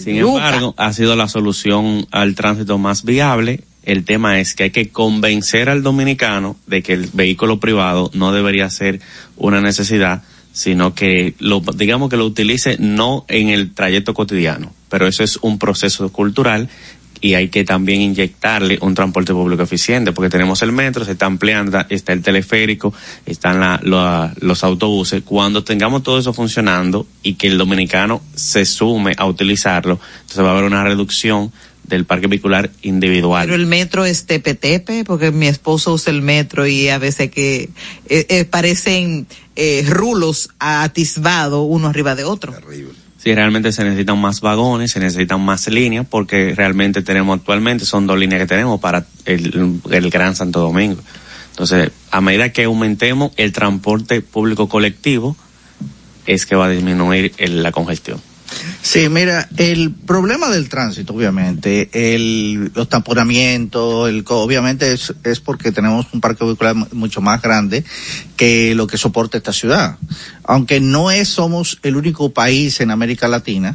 Sin 0.00 0.16
Yuca. 0.16 0.36
embargo, 0.48 0.74
ha 0.76 0.92
sido 0.92 1.16
la 1.16 1.28
solución 1.28 2.06
al 2.10 2.34
tránsito 2.34 2.76
más 2.78 3.04
viable. 3.04 3.62
El 3.84 4.04
tema 4.04 4.40
es 4.40 4.54
que 4.54 4.64
hay 4.64 4.70
que 4.70 4.88
convencer 4.90 5.70
al 5.70 5.82
dominicano 5.82 6.56
de 6.66 6.82
que 6.82 6.92
el 6.92 7.08
vehículo 7.12 7.58
privado 7.60 8.10
no 8.14 8.32
debería 8.32 8.68
ser 8.68 9.00
una 9.36 9.60
necesidad, 9.60 10.22
sino 10.52 10.94
que 10.94 11.34
lo, 11.38 11.60
digamos 11.74 12.10
que 12.10 12.16
lo 12.16 12.26
utilice 12.26 12.76
no 12.78 13.24
en 13.28 13.48
el 13.48 13.72
trayecto 13.72 14.12
cotidiano, 14.12 14.72
pero 14.90 15.06
eso 15.06 15.22
es 15.22 15.38
un 15.40 15.58
proceso 15.58 16.10
cultural 16.10 16.68
y 17.20 17.34
hay 17.34 17.48
que 17.48 17.64
también 17.64 18.00
inyectarle 18.00 18.78
un 18.82 18.94
transporte 18.94 19.32
público 19.32 19.62
eficiente, 19.62 20.12
porque 20.12 20.28
tenemos 20.30 20.62
el 20.62 20.72
metro, 20.72 21.04
se 21.04 21.12
está 21.12 21.26
ampliando, 21.26 21.78
está 21.88 22.12
el 22.12 22.22
teleférico, 22.22 22.92
están 23.24 23.60
la- 23.60 23.80
la- 23.82 24.34
los 24.40 24.62
autobuses. 24.64 25.22
Cuando 25.24 25.64
tengamos 25.64 26.02
todo 26.02 26.18
eso 26.18 26.32
funcionando 26.32 27.06
y 27.22 27.34
que 27.34 27.46
el 27.48 27.58
dominicano 27.58 28.22
se 28.34 28.64
sume 28.64 29.12
a 29.16 29.26
utilizarlo, 29.26 29.98
entonces 30.20 30.44
va 30.44 30.48
a 30.48 30.52
haber 30.52 30.64
una 30.64 30.84
reducción 30.84 31.52
del 31.84 32.04
parque 32.04 32.26
vehicular 32.26 32.70
individual. 32.82 33.44
Pero 33.46 33.54
el 33.54 33.66
metro 33.66 34.04
es 34.04 34.26
tepe-tepe, 34.26 35.04
porque 35.04 35.30
mi 35.30 35.46
esposo 35.46 35.92
usa 35.94 36.12
el 36.12 36.20
metro 36.20 36.66
y 36.66 36.88
a 36.88 36.98
veces 36.98 37.30
que 37.30 37.70
eh, 38.08 38.26
eh, 38.28 38.44
parecen 38.44 39.28
eh, 39.54 39.84
rulos 39.88 40.50
atisbados 40.58 41.64
uno 41.68 41.86
arriba 41.88 42.14
de 42.16 42.24
otro. 42.24 42.52
Sí, 43.26 43.34
realmente 43.34 43.72
se 43.72 43.82
necesitan 43.82 44.20
más 44.20 44.40
vagones, 44.40 44.92
se 44.92 45.00
necesitan 45.00 45.40
más 45.40 45.66
líneas, 45.66 46.06
porque 46.08 46.54
realmente 46.54 47.02
tenemos 47.02 47.36
actualmente, 47.36 47.84
son 47.84 48.06
dos 48.06 48.16
líneas 48.16 48.40
que 48.42 48.46
tenemos 48.46 48.78
para 48.80 49.04
el, 49.24 49.80
el 49.90 50.10
Gran 50.10 50.36
Santo 50.36 50.60
Domingo. 50.60 51.00
Entonces, 51.50 51.90
a 52.12 52.20
medida 52.20 52.50
que 52.52 52.62
aumentemos 52.62 53.32
el 53.36 53.50
transporte 53.50 54.20
público 54.20 54.68
colectivo, 54.68 55.36
es 56.24 56.46
que 56.46 56.54
va 56.54 56.66
a 56.66 56.68
disminuir 56.68 57.32
el- 57.38 57.64
la 57.64 57.72
congestión. 57.72 58.20
Sí, 58.82 59.08
mira, 59.08 59.48
el 59.56 59.92
problema 59.92 60.48
del 60.48 60.68
tránsito, 60.68 61.12
obviamente, 61.12 61.88
el, 61.92 62.70
los 62.74 62.88
el, 64.08 64.24
obviamente 64.26 64.92
es, 64.92 65.12
es 65.24 65.40
porque 65.40 65.72
tenemos 65.72 66.06
un 66.12 66.20
parque 66.20 66.44
vehicular 66.44 66.74
mu- 66.74 66.86
mucho 66.92 67.20
más 67.20 67.42
grande 67.42 67.84
que 68.36 68.74
lo 68.74 68.86
que 68.86 68.96
soporta 68.96 69.36
esta 69.38 69.52
ciudad. 69.52 69.98
Aunque 70.44 70.80
no 70.80 71.10
es, 71.10 71.28
somos 71.28 71.78
el 71.82 71.96
único 71.96 72.30
país 72.32 72.80
en 72.80 72.90
América 72.90 73.28
Latina, 73.28 73.74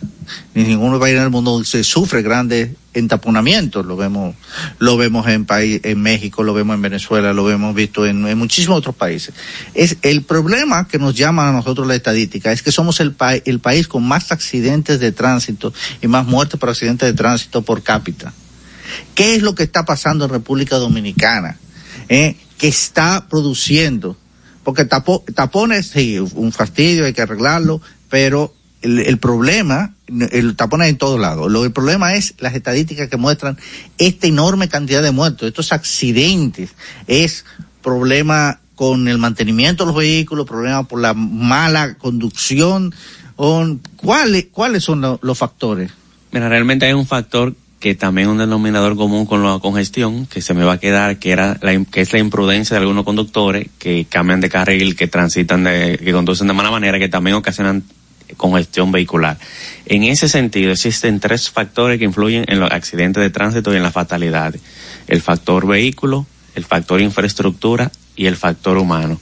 ni 0.53 0.63
ningún 0.63 0.97
país 0.99 1.15
en 1.17 1.23
el 1.23 1.29
mundo 1.29 1.63
se 1.63 1.83
sufre 1.83 2.21
grandes 2.21 2.69
entaponamientos. 2.93 3.85
Lo 3.85 3.95
vemos, 3.97 4.35
lo 4.79 4.97
vemos 4.97 5.27
en 5.27 5.45
país, 5.45 5.81
en 5.83 6.01
México, 6.01 6.43
lo 6.43 6.53
vemos 6.53 6.75
en 6.75 6.81
Venezuela, 6.81 7.33
lo 7.33 7.49
hemos 7.49 7.73
visto 7.75 8.05
en, 8.05 8.27
en 8.27 8.37
muchísimos 8.37 8.77
otros 8.77 8.95
países. 8.95 9.33
Es 9.73 9.97
el 10.01 10.23
problema 10.23 10.87
que 10.87 10.99
nos 10.99 11.15
llama 11.15 11.49
a 11.49 11.51
nosotros 11.51 11.87
la 11.87 11.95
estadística 11.95 12.51
es 12.51 12.61
que 12.61 12.71
somos 12.71 12.99
el, 12.99 13.13
pa- 13.13 13.35
el 13.35 13.59
país 13.59 13.87
con 13.87 14.03
más 14.07 14.31
accidentes 14.31 14.99
de 14.99 15.11
tránsito 15.11 15.73
y 16.01 16.07
más 16.07 16.25
muertes 16.25 16.59
por 16.59 16.69
accidentes 16.69 17.07
de 17.07 17.13
tránsito 17.13 17.61
por 17.61 17.81
cápita. 17.83 18.33
¿Qué 19.15 19.35
es 19.35 19.41
lo 19.41 19.55
que 19.55 19.63
está 19.63 19.85
pasando 19.85 20.25
en 20.25 20.31
República 20.31 20.75
Dominicana? 20.77 21.57
¿Eh? 22.09 22.35
Que 22.57 22.67
está 22.67 23.27
produciendo, 23.29 24.17
porque 24.63 24.83
tapo- 24.87 25.23
tapones, 25.33 25.87
sí, 25.87 26.19
un 26.19 26.51
fastidio, 26.51 27.05
hay 27.05 27.13
que 27.13 27.21
arreglarlo, 27.21 27.81
pero 28.09 28.53
el, 28.81 28.99
el 28.99 29.17
problema, 29.17 29.93
el 30.31 30.55
tapón 30.55 30.81
es 30.83 30.89
en 30.89 30.97
todos 30.97 31.19
lados. 31.19 31.51
Lo, 31.51 31.63
el 31.65 31.71
problema 31.71 32.15
es 32.15 32.33
las 32.39 32.53
estadísticas 32.55 33.09
que 33.09 33.17
muestran 33.17 33.57
esta 33.97 34.27
enorme 34.27 34.67
cantidad 34.69 35.01
de 35.01 35.11
muertos, 35.11 35.47
estos 35.47 35.71
accidentes. 35.71 36.71
Es 37.07 37.45
problema 37.81 38.59
con 38.75 39.07
el 39.07 39.17
mantenimiento 39.17 39.83
de 39.83 39.87
los 39.87 39.95
vehículos, 39.97 40.45
problema 40.47 40.83
por 40.87 40.99
la 41.01 41.13
mala 41.13 41.95
conducción. 41.95 42.93
¿Cuáles, 43.95 44.47
cuáles 44.51 44.83
son 44.83 45.01
lo- 45.01 45.19
los 45.21 45.37
factores? 45.37 45.91
Mira, 46.31 46.47
realmente 46.49 46.85
hay 46.85 46.93
un 46.93 47.07
factor 47.07 47.55
que 47.79 47.95
también 47.95 48.27
un 48.27 48.37
denominador 48.37 48.95
común 48.95 49.25
con 49.25 49.43
la 49.43 49.57
congestión, 49.57 50.27
que 50.27 50.41
se 50.41 50.53
me 50.53 50.63
va 50.63 50.73
a 50.73 50.79
quedar, 50.79 51.17
que 51.17 51.31
era 51.31 51.57
la, 51.63 51.83
que 51.85 52.01
es 52.01 52.13
la 52.13 52.19
imprudencia 52.19 52.75
de 52.75 52.81
algunos 52.81 53.03
conductores 53.03 53.67
que 53.79 54.05
cambian 54.07 54.39
de 54.39 54.49
carril, 54.49 54.95
que 54.95 55.07
transitan 55.07 55.63
de, 55.63 55.99
que 56.03 56.11
conducen 56.13 56.45
de 56.47 56.53
mala 56.53 56.69
manera, 56.69 56.99
que 56.99 57.09
también 57.09 57.35
ocasionan 57.35 57.83
congestión 58.41 58.91
vehicular. 58.91 59.37
En 59.85 60.03
ese 60.03 60.27
sentido, 60.27 60.71
existen 60.71 61.19
tres 61.19 61.49
factores 61.49 61.99
que 61.99 62.05
influyen 62.05 62.43
en 62.47 62.59
los 62.59 62.71
accidentes 62.71 63.21
de 63.21 63.29
tránsito 63.29 63.71
y 63.71 63.77
en 63.77 63.83
las 63.83 63.93
fatalidades. 63.93 64.59
El 65.07 65.21
factor 65.21 65.67
vehículo, 65.67 66.25
el 66.55 66.65
factor 66.65 66.99
infraestructura 66.99 67.91
y 68.15 68.25
el 68.25 68.35
factor 68.35 68.77
humano. 68.77 69.21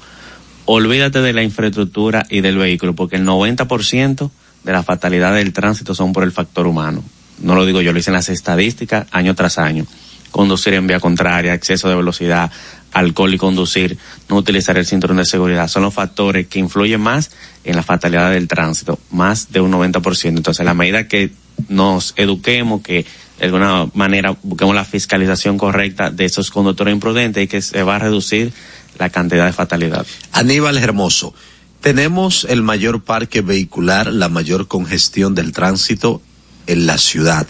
Olvídate 0.65 1.21
de 1.21 1.33
la 1.33 1.43
infraestructura 1.43 2.25
y 2.29 2.41
del 2.41 2.57
vehículo, 2.57 2.95
porque 2.95 3.17
el 3.17 3.25
90% 3.25 4.31
de 4.63 4.71
las 4.71 4.85
fatalidades 4.85 5.43
del 5.43 5.53
tránsito 5.53 5.93
son 5.93 6.13
por 6.13 6.23
el 6.23 6.31
factor 6.31 6.65
humano. 6.65 7.03
No 7.41 7.55
lo 7.55 7.65
digo 7.65 7.81
yo, 7.81 7.91
lo 7.91 7.97
dicen 7.97 8.13
las 8.13 8.29
estadísticas 8.29 9.07
año 9.11 9.35
tras 9.35 9.57
año. 9.57 9.85
Conducir 10.31 10.75
en 10.75 10.87
vía 10.87 10.99
contraria, 10.99 11.53
exceso 11.53 11.89
de 11.89 11.95
velocidad, 11.95 12.51
alcohol 12.93 13.33
y 13.33 13.37
conducir, 13.37 13.97
no 14.29 14.37
utilizar 14.37 14.77
el 14.77 14.85
cinturón 14.85 15.17
de 15.17 15.25
seguridad, 15.25 15.67
son 15.67 15.83
los 15.83 15.93
factores 15.93 16.47
que 16.47 16.59
influyen 16.59 17.01
más 17.01 17.31
en 17.63 17.75
la 17.75 17.83
fatalidad 17.83 18.31
del 18.31 18.47
tránsito, 18.47 18.99
más 19.11 19.51
de 19.51 19.61
un 19.61 19.71
90%. 19.71 20.29
Entonces, 20.29 20.61
a 20.61 20.63
la 20.63 20.73
medida 20.73 21.07
que 21.07 21.31
nos 21.67 22.13
eduquemos, 22.15 22.81
que 22.81 23.05
de 23.39 23.45
alguna 23.45 23.87
manera 23.93 24.35
busquemos 24.43 24.75
la 24.75 24.85
fiscalización 24.85 25.57
correcta 25.57 26.11
de 26.11 26.25
esos 26.25 26.51
conductores 26.51 26.93
imprudentes 26.93 27.43
y 27.43 27.47
que 27.47 27.61
se 27.61 27.83
va 27.83 27.95
a 27.95 27.99
reducir 27.99 28.53
la 28.97 29.09
cantidad 29.09 29.45
de 29.45 29.53
fatalidad. 29.53 30.05
Aníbal 30.31 30.77
Hermoso, 30.77 31.33
tenemos 31.81 32.45
el 32.49 32.61
mayor 32.61 33.03
parque 33.03 33.41
vehicular, 33.41 34.11
la 34.11 34.27
mayor 34.29 34.67
congestión 34.67 35.35
del 35.35 35.53
tránsito 35.53 36.21
en 36.67 36.85
la 36.85 36.97
ciudad, 36.97 37.47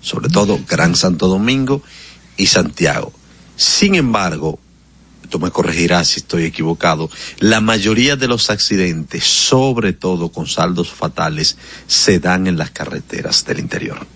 sobre 0.00 0.28
todo 0.28 0.60
Gran 0.68 0.94
Santo 0.94 1.28
Domingo 1.28 1.82
y 2.36 2.46
Santiago. 2.46 3.12
Sin 3.56 3.96
embargo, 3.96 4.60
tú 5.32 5.40
me 5.40 5.50
corregirás 5.50 6.08
si 6.08 6.20
estoy 6.20 6.44
equivocado, 6.44 7.10
la 7.38 7.62
mayoría 7.62 8.16
de 8.16 8.28
los 8.28 8.50
accidentes, 8.50 9.24
sobre 9.24 9.94
todo 9.94 10.30
con 10.30 10.46
saldos 10.46 10.92
fatales, 10.92 11.56
se 11.86 12.20
dan 12.20 12.46
en 12.46 12.58
las 12.58 12.70
carreteras 12.70 13.46
del 13.46 13.58
interior. 13.58 14.06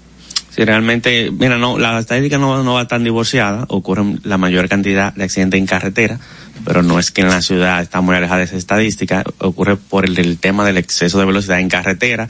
Si 0.50 0.64
realmente, 0.64 1.31
mira, 1.31 1.57
no, 1.57 1.79
la 1.79 1.98
estadística 1.98 2.38
no, 2.38 2.62
no 2.62 2.74
va 2.74 2.87
tan 2.87 3.02
divorciada, 3.02 3.64
ocurren 3.68 4.20
la 4.24 4.37
mayor 4.37 4.68
cantidad 4.68 5.14
de 5.14 5.24
accidentes 5.24 5.59
en 5.59 5.66
carretera, 5.66 6.20
pero 6.64 6.83
no 6.83 6.98
es 6.98 7.11
que 7.11 7.22
en 7.22 7.29
la 7.29 7.40
ciudad 7.40 7.81
está 7.81 8.02
muy 8.02 8.14
alejada 8.14 8.38
de 8.38 8.44
esa 8.44 8.57
estadística, 8.57 9.24
ocurre 9.38 9.76
por 9.76 10.05
el 10.05 10.38
tema 10.38 10.66
del 10.66 10.76
exceso 10.76 11.18
de 11.18 11.24
velocidad 11.24 11.61
en 11.61 11.68
carretera. 11.70 12.29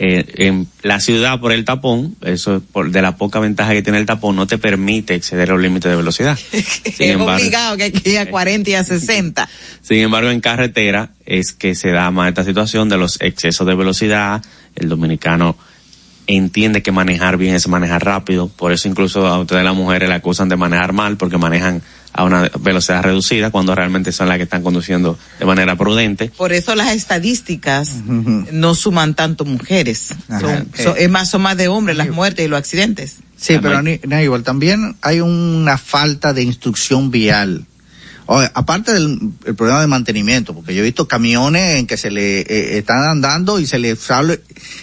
Eh, 0.00 0.46
en 0.46 0.68
la 0.82 1.00
ciudad 1.00 1.40
por 1.40 1.50
el 1.50 1.64
tapón, 1.64 2.14
eso 2.20 2.62
por, 2.72 2.92
de 2.92 3.02
la 3.02 3.16
poca 3.16 3.40
ventaja 3.40 3.72
que 3.72 3.82
tiene 3.82 3.98
el 3.98 4.06
tapón, 4.06 4.36
no 4.36 4.46
te 4.46 4.56
permite 4.56 5.16
exceder 5.16 5.48
los 5.48 5.60
límites 5.60 5.90
de 5.90 5.96
velocidad. 5.96 6.38
Sin 6.52 6.62
es 6.62 7.00
embargo, 7.00 7.34
obligado 7.34 7.76
que 7.76 7.92
ir 8.04 8.18
a 8.18 8.30
40 8.30 8.70
y 8.70 8.74
a 8.74 8.84
60. 8.84 9.48
sin 9.82 9.98
embargo, 9.98 10.30
en 10.30 10.40
carretera, 10.40 11.10
es 11.26 11.52
que 11.52 11.74
se 11.74 11.90
da 11.90 12.12
más 12.12 12.28
esta 12.28 12.44
situación 12.44 12.88
de 12.88 12.96
los 12.96 13.20
excesos 13.20 13.66
de 13.66 13.74
velocidad. 13.74 14.40
El 14.76 14.88
dominicano 14.88 15.56
entiende 16.28 16.80
que 16.80 16.92
manejar 16.92 17.36
bien 17.36 17.56
es 17.56 17.66
manejar 17.66 18.04
rápido, 18.04 18.48
por 18.48 18.70
eso 18.72 18.86
incluso 18.86 19.26
a 19.26 19.40
ustedes 19.40 19.64
las 19.64 19.74
mujeres 19.74 20.08
le 20.08 20.14
acusan 20.14 20.48
de 20.48 20.56
manejar 20.56 20.92
mal 20.92 21.16
porque 21.16 21.38
manejan 21.38 21.82
a 22.18 22.24
una 22.24 22.50
velocidad 22.58 23.00
reducida 23.04 23.50
cuando 23.52 23.74
realmente 23.76 24.10
son 24.10 24.28
las 24.28 24.38
que 24.38 24.42
están 24.42 24.64
conduciendo 24.64 25.16
de 25.38 25.44
manera 25.46 25.76
prudente. 25.76 26.32
Por 26.36 26.52
eso 26.52 26.74
las 26.74 26.90
estadísticas 26.92 27.92
no 28.04 28.74
suman 28.74 29.14
tanto 29.14 29.44
mujeres, 29.44 30.10
Ajá. 30.28 30.40
son, 30.40 30.50
Eh. 30.50 30.82
son- 30.82 30.94
es 30.98 31.08
más, 31.08 31.30
son 31.30 31.42
más 31.42 31.56
de 31.56 31.68
hombres 31.68 31.96
las 31.96 32.08
muertes 32.10 32.44
y 32.44 32.48
los 32.48 32.58
accidentes. 32.58 33.18
Sí, 33.36 33.58
pero 33.62 33.80
no, 33.82 34.20
igual 34.20 34.42
también 34.42 34.96
hay 35.00 35.20
una 35.20 35.78
falta 35.78 36.32
de 36.32 36.42
instrucción 36.42 37.12
vial. 37.12 37.66
Aparte 38.52 38.92
del 38.92 39.18
el 39.46 39.54
problema 39.54 39.80
de 39.80 39.86
mantenimiento, 39.86 40.52
porque 40.54 40.74
yo 40.74 40.82
he 40.82 40.84
visto 40.84 41.08
camiones 41.08 41.76
en 41.78 41.86
que 41.86 41.96
se 41.96 42.10
le 42.10 42.40
eh, 42.42 42.76
están 42.78 43.02
andando 43.08 43.58
y 43.58 43.66
se 43.66 43.78
le 43.78 43.96
sale 43.96 44.42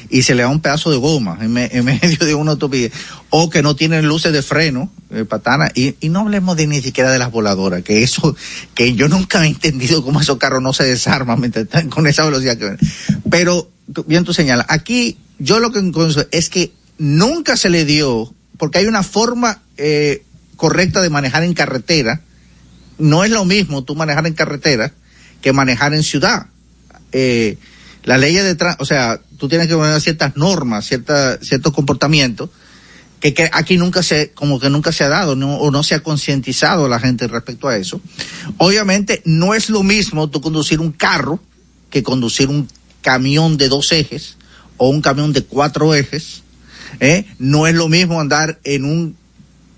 y 0.10 0.24
se 0.24 0.34
le 0.34 0.42
da 0.42 0.50
un 0.50 0.62
pedazo 0.62 0.90
de 0.90 0.98
goma 0.98 1.38
en, 1.40 1.54
me- 1.54 1.70
en 1.72 1.86
medio 2.02 2.18
de 2.26 2.34
una 2.34 2.52
autopista, 2.54 2.98
o 3.30 3.52
que 3.52 3.62
no 3.62 3.76
tienen 3.76 4.08
luces 4.08 4.34
de 4.34 4.42
freno, 4.42 4.92
eh, 5.12 5.26
patana, 5.26 5.70
y, 5.76 5.96
y 6.00 6.10
no 6.10 6.22
hablemos 6.22 6.58
de 6.58 6.66
ni 6.66 6.82
siquiera 6.82 7.12
de 7.12 7.20
las 7.20 7.30
voladoras, 7.32 7.84
que 7.84 8.02
eso, 8.02 8.36
que 8.74 8.96
yo 8.96 9.08
nunca 9.10 9.44
he 9.46 9.48
entendido 9.48 10.04
cómo 10.04 10.22
esos 10.22 10.38
carros 10.40 10.64
no 10.64 10.74
se 10.74 10.86
desarman 10.86 11.40
mientras 11.40 11.66
están 11.66 11.90
con 11.92 12.08
esa 12.08 12.26
velocidad 12.26 12.58
que 12.58 12.76
Pero, 13.30 13.70
bien 14.08 14.24
tú 14.24 14.34
señalas, 14.34 14.66
aquí 14.70 15.18
yo 15.38 15.60
lo 15.60 15.72
que 15.72 15.78
encuentro 15.80 16.26
es 16.32 16.50
que 16.50 16.72
nunca 16.98 17.58
se 17.58 17.70
le 17.70 17.86
dio, 17.86 18.34
porque 18.58 18.80
hay 18.80 18.88
una 18.88 19.04
forma 19.04 19.62
eh, 19.78 20.24
correcta 20.56 21.02
de 21.04 21.12
manejar 21.12 21.44
en 21.44 21.54
carretera, 21.54 22.22
no 22.98 23.24
es 23.24 23.32
lo 23.32 23.46
mismo 23.46 23.84
tú 23.84 23.96
manejar 23.96 24.28
en 24.28 24.34
carretera 24.34 24.94
que 25.42 25.54
manejar 25.54 25.94
en 25.94 26.04
ciudad. 26.04 26.48
Eh, 27.12 27.58
las 28.04 28.20
leyes 28.20 28.44
de 28.44 28.56
tránsito, 28.56 28.84
o 28.84 28.86
sea, 28.86 29.20
tú 29.38 29.48
tienes 29.48 29.68
que 29.68 29.76
poner 29.76 30.00
ciertas 30.02 30.36
normas, 30.38 30.86
cierta, 30.86 31.38
ciertos 31.42 31.74
comportamientos 31.74 32.50
que, 33.20 33.34
que 33.34 33.50
aquí 33.52 33.78
nunca 33.78 34.04
se, 34.04 34.32
como 34.32 34.60
que 34.60 34.70
nunca 34.70 34.92
se 34.92 35.04
ha 35.04 35.10
dado, 35.10 35.36
no, 35.36 35.58
o 35.58 35.72
no 35.72 35.84
se 35.84 35.96
ha 35.96 36.04
concientizado 36.04 36.88
la 36.88 37.00
gente 37.00 37.28
respecto 37.28 37.68
a 37.68 37.78
eso. 37.78 38.02
Obviamente 38.58 39.22
no 39.26 39.54
es 39.54 39.70
lo 39.70 39.84
mismo 39.84 40.30
tú 40.30 40.42
conducir 40.42 40.80
un 40.80 40.92
carro 40.92 41.40
que 41.90 42.04
conducir 42.04 42.50
un 42.50 42.68
camión 43.02 43.58
de 43.58 43.70
dos 43.70 43.92
ejes 43.92 44.38
o 44.78 44.90
un 44.90 45.02
camión 45.02 45.34
de 45.34 45.44
cuatro 45.44 45.96
ejes. 45.96 46.44
¿eh? 47.00 47.26
No 47.40 47.68
es 47.68 47.76
lo 47.76 47.88
mismo 47.88 48.20
andar 48.20 48.60
en 48.64 48.86
un 48.86 49.16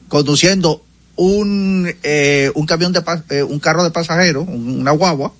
conduciendo 0.08 0.84
un 1.18 1.94
eh, 2.04 2.52
un 2.56 2.66
camión 2.66 2.94
de 2.94 3.04
eh, 3.30 3.44
un 3.44 3.60
carro 3.60 3.84
de 3.84 3.92
pasajeros, 3.92 4.48
un- 4.48 4.80
una 4.82 4.92
guagua, 4.92 5.34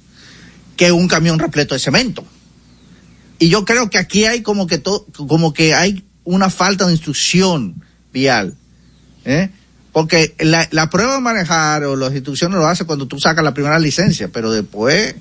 que 0.76 0.92
un 0.92 1.08
camión 1.08 1.40
repleto 1.40 1.74
de 1.76 1.80
cemento. 1.80 2.26
Y 3.40 3.50
yo 3.50 3.64
creo 3.66 3.90
que 3.90 3.98
aquí 4.00 4.26
hay 4.26 4.42
como 4.42 4.68
que 4.68 4.80
to- 4.80 5.06
como 5.28 5.54
que 5.54 5.74
hay 5.76 6.04
una 6.24 6.50
falta 6.50 6.86
de 6.88 6.94
instrucción 6.94 7.76
vial, 8.12 8.56
¿eh? 9.24 9.50
Porque 9.94 10.36
la, 10.40 10.68
la 10.72 10.90
prueba 10.90 11.16
de 11.16 11.22
manejar 11.22 11.84
o 11.86 11.96
las 11.96 12.14
instrucciones 12.14 12.58
lo 12.58 12.68
hace 12.68 12.86
cuando 12.86 13.08
tú 13.08 13.20
sacas 13.20 13.44
la 13.44 13.54
primera 13.54 13.80
licencia, 13.80 14.28
pero 14.28 14.52
después 14.52 15.16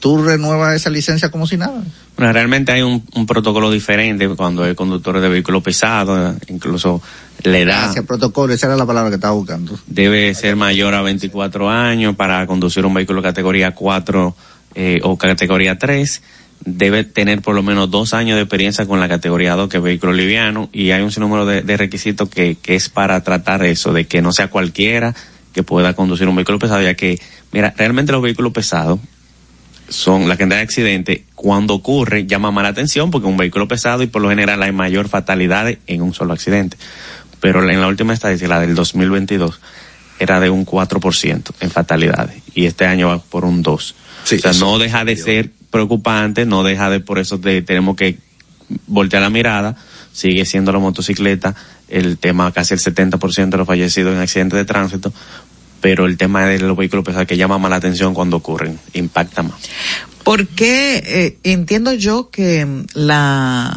tú 0.00 0.22
renuevas 0.22 0.74
esa 0.74 0.90
licencia 0.90 1.30
como 1.30 1.46
si 1.46 1.56
nada. 1.56 1.82
Bueno, 2.22 2.34
realmente 2.34 2.70
hay 2.70 2.82
un, 2.82 3.02
un 3.16 3.26
protocolo 3.26 3.68
diferente 3.68 4.28
cuando 4.28 4.62
hay 4.62 4.76
conductores 4.76 5.20
de 5.20 5.28
vehículos 5.28 5.60
pesados, 5.60 6.36
incluso 6.46 7.02
la 7.42 7.58
edad 7.58 7.82
Gracias, 7.82 8.06
protocolo, 8.06 8.54
esa 8.54 8.68
era 8.68 8.76
la 8.76 8.86
palabra 8.86 9.10
que 9.10 9.16
estaba 9.16 9.34
buscando. 9.34 9.76
debe 9.88 10.32
ser 10.34 10.54
mayor 10.54 10.94
a 10.94 11.02
24 11.02 11.68
años 11.68 12.14
para 12.14 12.46
conducir 12.46 12.86
un 12.86 12.94
vehículo 12.94 13.22
categoría 13.22 13.72
4 13.72 14.36
eh, 14.76 15.00
o 15.02 15.18
categoría 15.18 15.78
3. 15.78 16.22
Debe 16.64 17.02
tener 17.02 17.42
por 17.42 17.56
lo 17.56 17.64
menos 17.64 17.90
dos 17.90 18.14
años 18.14 18.36
de 18.36 18.42
experiencia 18.42 18.86
con 18.86 19.00
la 19.00 19.08
categoría 19.08 19.56
2, 19.56 19.68
que 19.68 19.78
es 19.78 19.82
vehículo 19.82 20.12
liviano, 20.12 20.68
y 20.72 20.92
hay 20.92 21.02
un 21.02 21.10
sinnúmero 21.10 21.44
de, 21.44 21.62
de 21.62 21.76
requisitos 21.76 22.28
que, 22.28 22.54
que 22.54 22.76
es 22.76 22.88
para 22.88 23.20
tratar 23.24 23.64
eso, 23.64 23.92
de 23.92 24.06
que 24.06 24.22
no 24.22 24.30
sea 24.30 24.46
cualquiera 24.46 25.12
que 25.52 25.64
pueda 25.64 25.94
conducir 25.94 26.28
un 26.28 26.36
vehículo 26.36 26.60
pesado, 26.60 26.82
ya 26.82 26.94
que, 26.94 27.20
mira, 27.50 27.74
realmente 27.76 28.12
los 28.12 28.22
vehículos 28.22 28.52
pesados 28.52 29.00
son 29.88 30.28
la 30.28 30.36
cantidad 30.36 30.58
de 30.58 30.64
accidentes 30.64 31.20
cuando 31.34 31.74
ocurre 31.74 32.26
llama 32.26 32.50
más 32.50 32.62
la 32.62 32.70
atención 32.70 33.10
porque 33.10 33.26
es 33.26 33.30
un 33.30 33.36
vehículo 33.36 33.68
pesado 33.68 34.02
y 34.02 34.06
por 34.06 34.22
lo 34.22 34.28
general 34.30 34.62
hay 34.62 34.72
mayor 34.72 35.08
fatalidades 35.08 35.78
en 35.86 36.02
un 36.02 36.14
solo 36.14 36.32
accidente. 36.32 36.76
Pero 37.40 37.68
en 37.68 37.80
la 37.80 37.88
última 37.88 38.12
estadística, 38.14 38.48
la 38.48 38.60
del 38.60 38.74
2022, 38.74 39.60
era 40.18 40.38
de 40.40 40.50
un 40.50 40.64
4% 40.64 41.50
en 41.60 41.70
fatalidades 41.70 42.36
y 42.54 42.66
este 42.66 42.86
año 42.86 43.08
va 43.08 43.18
por 43.18 43.44
un 43.44 43.62
2%. 43.64 43.94
o 44.36 44.40
sea, 44.40 44.52
no 44.60 44.78
deja 44.78 45.04
de 45.04 45.16
ser 45.16 45.50
preocupante, 45.70 46.46
no 46.46 46.62
deja 46.62 46.88
de, 46.90 47.00
por 47.00 47.18
eso 47.18 47.38
de- 47.38 47.62
tenemos 47.62 47.96
que 47.96 48.18
voltear 48.86 49.22
la 49.22 49.30
mirada, 49.30 49.74
sigue 50.12 50.44
siendo 50.44 50.70
la 50.72 50.78
motocicleta 50.78 51.54
el 51.88 52.18
tema 52.18 52.52
casi 52.52 52.72
el 52.74 52.80
70% 52.80 53.50
de 53.50 53.56
los 53.58 53.66
fallecidos 53.66 54.14
en 54.14 54.20
accidentes 54.20 54.56
de 54.58 54.64
tránsito, 54.64 55.12
pero 55.82 56.06
el 56.06 56.16
tema 56.16 56.46
de 56.46 56.60
los 56.60 56.76
vehículos 56.76 57.04
pesados 57.04 57.26
que 57.26 57.36
llama 57.36 57.58
más 57.58 57.70
la 57.70 57.76
atención 57.76 58.14
cuando 58.14 58.38
ocurren, 58.38 58.78
impacta 58.94 59.42
más. 59.42 59.60
Porque 60.24 61.02
eh, 61.04 61.38
entiendo 61.42 61.92
yo 61.92 62.30
que 62.30 62.64
mm, 62.64 62.86
la 62.94 63.76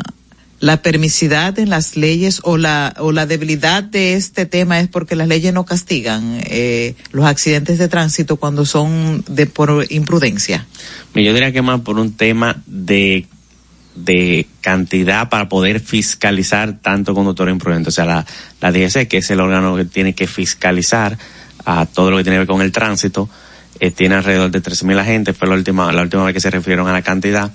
la 0.59 0.81
permisidad 0.81 1.59
en 1.59 1.69
las 1.69 1.97
leyes 1.97 2.39
o 2.43 2.57
la 2.57 2.95
o 2.99 3.11
la 3.11 3.25
debilidad 3.25 3.83
de 3.83 4.13
este 4.13 4.45
tema 4.45 4.79
es 4.79 4.87
porque 4.87 5.15
las 5.15 5.27
leyes 5.27 5.53
no 5.53 5.65
castigan 5.65 6.39
eh, 6.45 6.95
los 7.11 7.25
accidentes 7.25 7.77
de 7.77 7.87
tránsito 7.87 8.37
cuando 8.37 8.65
son 8.65 9.23
de 9.27 9.47
por 9.47 9.85
imprudencia. 9.89 10.65
Yo 11.13 11.33
diría 11.33 11.51
que 11.51 11.61
más 11.61 11.81
por 11.81 11.99
un 11.99 12.13
tema 12.13 12.63
de, 12.67 13.27
de 13.95 14.47
cantidad 14.61 15.29
para 15.29 15.49
poder 15.49 15.81
fiscalizar 15.81 16.79
tanto 16.81 17.13
conductores 17.13 17.51
imprudentes. 17.51 17.93
O 17.93 17.95
sea, 17.95 18.05
la, 18.05 18.25
la 18.61 18.71
DGC, 18.71 19.07
que 19.07 19.17
es 19.17 19.29
el 19.29 19.41
órgano 19.41 19.75
que 19.75 19.85
tiene 19.85 20.13
que 20.13 20.27
fiscalizar 20.27 21.17
a 21.65 21.86
todo 21.86 22.12
lo 22.12 22.17
que 22.17 22.23
tiene 22.23 22.36
que 22.36 22.39
ver 22.39 22.47
con 22.47 22.62
el 22.62 22.71
tránsito, 22.71 23.30
eh, 23.80 23.91
tiene 23.91 24.15
alrededor 24.15 24.51
de 24.51 24.62
13.000 24.62 24.99
agentes, 24.99 25.38
fue 25.38 25.47
la 25.47 25.56
última, 25.56 25.91
la 25.91 26.01
última 26.01 26.23
vez 26.23 26.34
que 26.34 26.39
se 26.39 26.49
refirieron 26.49 26.88
a 26.88 26.93
la 26.93 27.01
cantidad, 27.01 27.51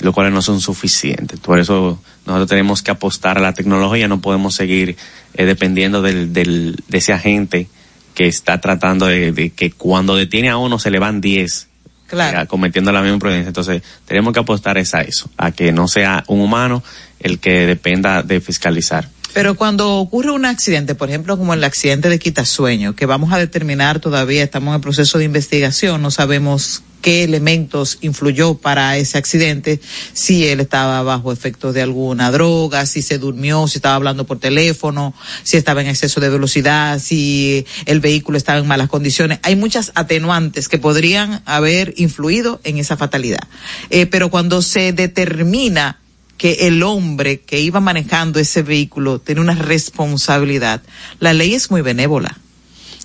lo 0.00 0.12
cuales 0.12 0.32
no 0.32 0.42
son 0.42 0.60
suficientes. 0.60 1.38
Por 1.40 1.58
eso 1.58 2.00
nosotros 2.26 2.48
tenemos 2.48 2.82
que 2.82 2.90
apostar 2.90 3.38
a 3.38 3.40
la 3.40 3.52
tecnología, 3.52 4.08
no 4.08 4.20
podemos 4.20 4.54
seguir 4.54 4.96
eh, 5.34 5.44
dependiendo 5.44 6.02
del, 6.02 6.32
del, 6.32 6.76
de 6.88 6.98
ese 6.98 7.12
agente 7.12 7.68
que 8.14 8.26
está 8.26 8.60
tratando 8.60 9.06
de, 9.06 9.32
de 9.32 9.50
que 9.50 9.70
cuando 9.70 10.16
detiene 10.16 10.48
a 10.50 10.56
uno 10.56 10.78
se 10.78 10.90
le 10.90 10.98
van 10.98 11.20
10 11.20 11.68
Claro. 12.08 12.40
eh, 12.40 12.46
cometiendo 12.48 12.90
la 12.90 13.02
misma 13.02 13.14
imprudencia. 13.14 13.46
Entonces, 13.48 13.82
tenemos 14.04 14.32
que 14.34 14.40
apostar 14.40 14.76
es 14.78 14.94
a 14.94 15.02
eso, 15.02 15.30
a 15.36 15.52
que 15.52 15.70
no 15.70 15.86
sea 15.86 16.24
un 16.26 16.40
humano 16.40 16.82
el 17.20 17.38
que 17.38 17.66
dependa 17.66 18.24
de 18.24 18.40
fiscalizar. 18.40 19.08
Pero 19.32 19.54
cuando 19.54 19.96
ocurre 19.96 20.30
un 20.30 20.44
accidente, 20.44 20.94
por 20.94 21.08
ejemplo, 21.08 21.38
como 21.38 21.54
el 21.54 21.64
accidente 21.64 22.08
de 22.08 22.18
Quitasueño, 22.18 22.94
que 22.94 23.06
vamos 23.06 23.32
a 23.32 23.38
determinar 23.38 24.00
todavía, 24.00 24.42
estamos 24.42 24.70
en 24.70 24.76
el 24.76 24.80
proceso 24.80 25.18
de 25.18 25.24
investigación, 25.24 26.02
no 26.02 26.10
sabemos 26.10 26.82
qué 27.00 27.24
elementos 27.24 27.98
influyó 28.00 28.54
para 28.54 28.96
ese 28.96 29.18
accidente, 29.18 29.80
si 30.12 30.46
él 30.46 30.60
estaba 30.60 31.02
bajo 31.02 31.32
efectos 31.32 31.74
de 31.74 31.82
alguna 31.82 32.30
droga, 32.30 32.86
si 32.86 33.02
se 33.02 33.18
durmió, 33.18 33.66
si 33.68 33.78
estaba 33.78 33.94
hablando 33.94 34.26
por 34.26 34.38
teléfono, 34.38 35.14
si 35.42 35.56
estaba 35.56 35.80
en 35.80 35.88
exceso 35.88 36.20
de 36.20 36.28
velocidad, 36.28 36.98
si 36.98 37.64
el 37.86 38.00
vehículo 38.00 38.36
estaba 38.36 38.58
en 38.58 38.66
malas 38.66 38.88
condiciones. 38.88 39.38
Hay 39.42 39.56
muchas 39.56 39.92
atenuantes 39.94 40.68
que 40.68 40.78
podrían 40.78 41.42
haber 41.46 41.94
influido 41.96 42.60
en 42.64 42.78
esa 42.78 42.96
fatalidad. 42.96 43.48
Eh, 43.90 44.06
pero 44.06 44.30
cuando 44.30 44.62
se 44.62 44.92
determina 44.92 45.99
que 46.40 46.66
el 46.68 46.82
hombre 46.82 47.40
que 47.40 47.60
iba 47.60 47.80
manejando 47.80 48.40
ese 48.40 48.62
vehículo 48.62 49.18
tiene 49.18 49.42
una 49.42 49.54
responsabilidad. 49.54 50.80
La 51.18 51.34
ley 51.34 51.52
es 51.52 51.70
muy 51.70 51.82
benévola. 51.82 52.34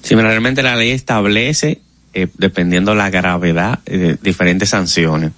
Si 0.02 0.16
realmente 0.16 0.64
la 0.64 0.78
ley 0.78 0.92
establece, 0.92 1.82
eh, 2.14 2.28
dependiendo 2.38 2.96
la 2.96 3.10
gravedad, 3.10 3.80
eh, 3.88 4.16
diferentes 4.22 4.70
sanciones. 4.70 5.34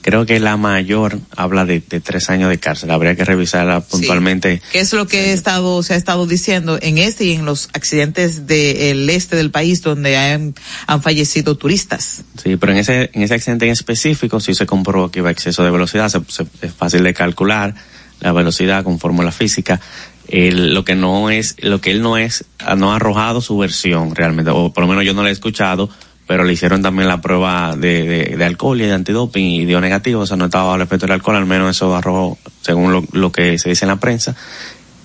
Creo 0.00 0.24
que 0.26 0.40
la 0.40 0.56
mayor 0.56 1.18
habla 1.36 1.64
de, 1.64 1.80
de 1.80 2.00
tres 2.00 2.30
años 2.30 2.48
de 2.48 2.58
cárcel. 2.58 2.90
Habría 2.90 3.14
que 3.16 3.24
revisarla 3.24 3.80
puntualmente. 3.80 4.62
Que 4.72 4.80
es 4.80 4.92
lo 4.92 5.06
que 5.06 5.26
he 5.26 5.32
estado, 5.32 5.82
se 5.82 5.94
ha 5.94 5.96
estado 5.96 6.26
diciendo 6.26 6.78
en 6.80 6.98
este 6.98 7.24
y 7.24 7.32
en 7.32 7.44
los 7.44 7.68
accidentes 7.74 8.46
del 8.46 9.10
este 9.10 9.36
del 9.36 9.50
país 9.50 9.82
donde 9.82 10.16
han, 10.16 10.54
han 10.86 11.02
fallecido 11.02 11.56
turistas. 11.56 12.22
Sí, 12.42 12.56
pero 12.56 12.72
en 12.72 12.78
ese, 12.78 13.10
en 13.12 13.22
ese 13.22 13.34
accidente 13.34 13.66
en 13.66 13.72
específico 13.72 14.40
sí 14.40 14.54
se 14.54 14.66
comprobó 14.66 15.10
que 15.10 15.18
iba 15.18 15.28
a 15.28 15.32
exceso 15.32 15.62
de 15.64 15.70
velocidad, 15.70 16.08
se- 16.08 16.22
se- 16.28 16.46
es 16.62 16.72
fácil 16.72 17.02
de 17.02 17.12
calcular 17.12 17.74
la 18.20 18.32
velocidad 18.32 18.84
con 18.84 18.98
fórmula 18.98 19.30
física. 19.32 19.80
Él, 20.28 20.74
lo 20.74 20.84
que 20.84 20.94
no 20.94 21.30
es, 21.30 21.56
lo 21.60 21.80
que 21.80 21.90
él 21.90 22.02
no 22.02 22.16
es, 22.18 22.44
no 22.76 22.92
ha 22.92 22.96
arrojado 22.96 23.40
su 23.40 23.56
versión 23.58 24.14
realmente, 24.14 24.50
o 24.50 24.72
por 24.72 24.84
lo 24.84 24.88
menos 24.88 25.04
yo 25.04 25.14
no 25.14 25.22
la 25.22 25.30
he 25.30 25.32
escuchado, 25.32 25.88
pero 26.28 26.44
le 26.44 26.52
hicieron 26.52 26.80
también 26.82 27.08
la 27.08 27.20
prueba 27.20 27.74
de, 27.74 28.04
de, 28.04 28.36
de 28.36 28.44
alcohol 28.44 28.80
y 28.80 28.84
de 28.84 28.92
antidoping 28.92 29.44
y 29.46 29.64
dio 29.64 29.80
negativo, 29.80 30.20
o 30.20 30.26
sea, 30.26 30.36
no 30.36 30.44
estaba 30.44 30.64
bajo 30.66 30.76
el 30.76 30.82
efecto 30.82 31.06
del 31.06 31.14
alcohol, 31.14 31.36
al 31.36 31.46
menos 31.46 31.74
eso 31.74 31.96
arrojó, 31.96 32.38
según 32.60 32.92
lo, 32.92 33.02
lo 33.12 33.32
que 33.32 33.58
se 33.58 33.70
dice 33.70 33.84
en 33.86 33.88
la 33.88 33.96
prensa. 33.96 34.36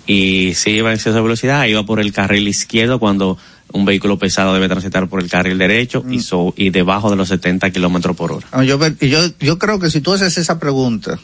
Y 0.05 0.53
sí 0.55 0.71
iba 0.71 0.89
a 0.89 0.93
exceso 0.93 1.15
de 1.15 1.21
velocidad, 1.21 1.65
iba 1.65 1.83
por 1.85 1.99
el 2.01 2.11
carril 2.11 2.47
izquierdo 2.47 2.99
cuando 2.99 3.37
un 3.71 3.85
vehículo 3.85 4.19
pesado 4.19 4.53
debe 4.53 4.67
transitar 4.67 5.07
por 5.07 5.21
el 5.23 5.29
carril 5.29 5.57
derecho 5.57 6.03
y, 6.09 6.19
so- 6.19 6.53
y 6.57 6.69
debajo 6.71 7.09
de 7.09 7.15
los 7.15 7.29
70 7.29 7.71
kilómetros 7.71 8.15
por 8.15 8.33
hora. 8.33 8.45
Ah, 8.51 8.63
Yo, 8.65 8.77
yo, 8.99 9.19
yo 9.39 9.57
creo 9.57 9.79
que 9.79 9.89
si 9.89 10.01
tú 10.01 10.11
haces 10.13 10.37
esa 10.37 10.59
pregunta, 10.59 11.17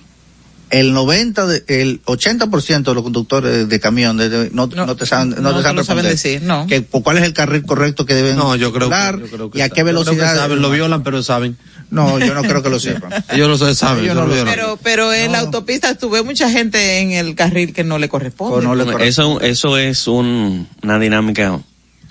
el 0.72 0.94
90, 0.94 1.48
de, 1.48 1.64
el 1.68 2.02
80% 2.04 2.84
de 2.84 2.94
los 2.94 3.04
conductores 3.04 3.68
de 3.68 3.80
camión 3.80 4.18
de- 4.18 4.30
de- 4.30 4.50
no, 4.52 4.68
no, 4.68 4.96
te 4.96 5.06
saben, 5.06 5.30
no, 5.32 5.42
no 5.52 5.58
te 5.58 5.64
saben 5.64 5.76
lo 5.78 5.84
saben 5.84 6.06
decir, 6.06 6.42
no. 6.44 6.68
Que, 6.68 6.82
por 6.82 7.02
¿Cuál 7.04 7.18
es 7.18 7.24
el 7.24 7.34
carril 7.34 7.64
correcto 7.66 8.06
que 8.06 8.14
deben 8.14 8.36
No, 8.38 8.56
yo 8.56 8.72
creo 8.72 8.90
que, 8.90 8.96
yo 9.22 9.28
creo 9.30 9.52
que 9.52 9.58
y 9.60 9.62
a 9.62 9.70
qué 9.70 9.80
yo 9.82 9.86
creo 9.86 10.04
que 10.04 10.10
velocidad? 10.12 10.36
saben, 10.36 10.62
lo 10.62 10.70
violan, 10.70 11.04
pero 11.04 11.24
saben. 11.24 11.58
No, 11.92 12.20
yo 12.20 12.36
no 12.36 12.44
creo 12.44 12.62
que 12.62 12.70
lo 12.70 12.80
sepan. 12.80 13.12
Ellos 13.34 13.48
lo 13.60 13.74
saben, 13.74 14.04
Ellos 14.04 14.16
no 14.16 14.28
lo 14.28 14.36
lo-. 14.36 14.46
Pero, 14.46 14.80
pero 14.84 15.12
en 15.14 15.32
la 15.32 15.40
autopista 15.40 15.96
tuve 15.96 16.22
mucha 16.22 16.50
gente 16.52 17.00
en 17.00 17.14
el 17.14 17.34
carril 17.34 17.74
que 17.74 17.84
no 17.84 17.98
le 17.98 18.08
corresponde. 18.10 19.08
eso, 19.08 19.42
eso 19.42 19.78
es 19.78 20.08
un- 20.08 20.68
una 20.84 21.00
dinámica 21.00 21.60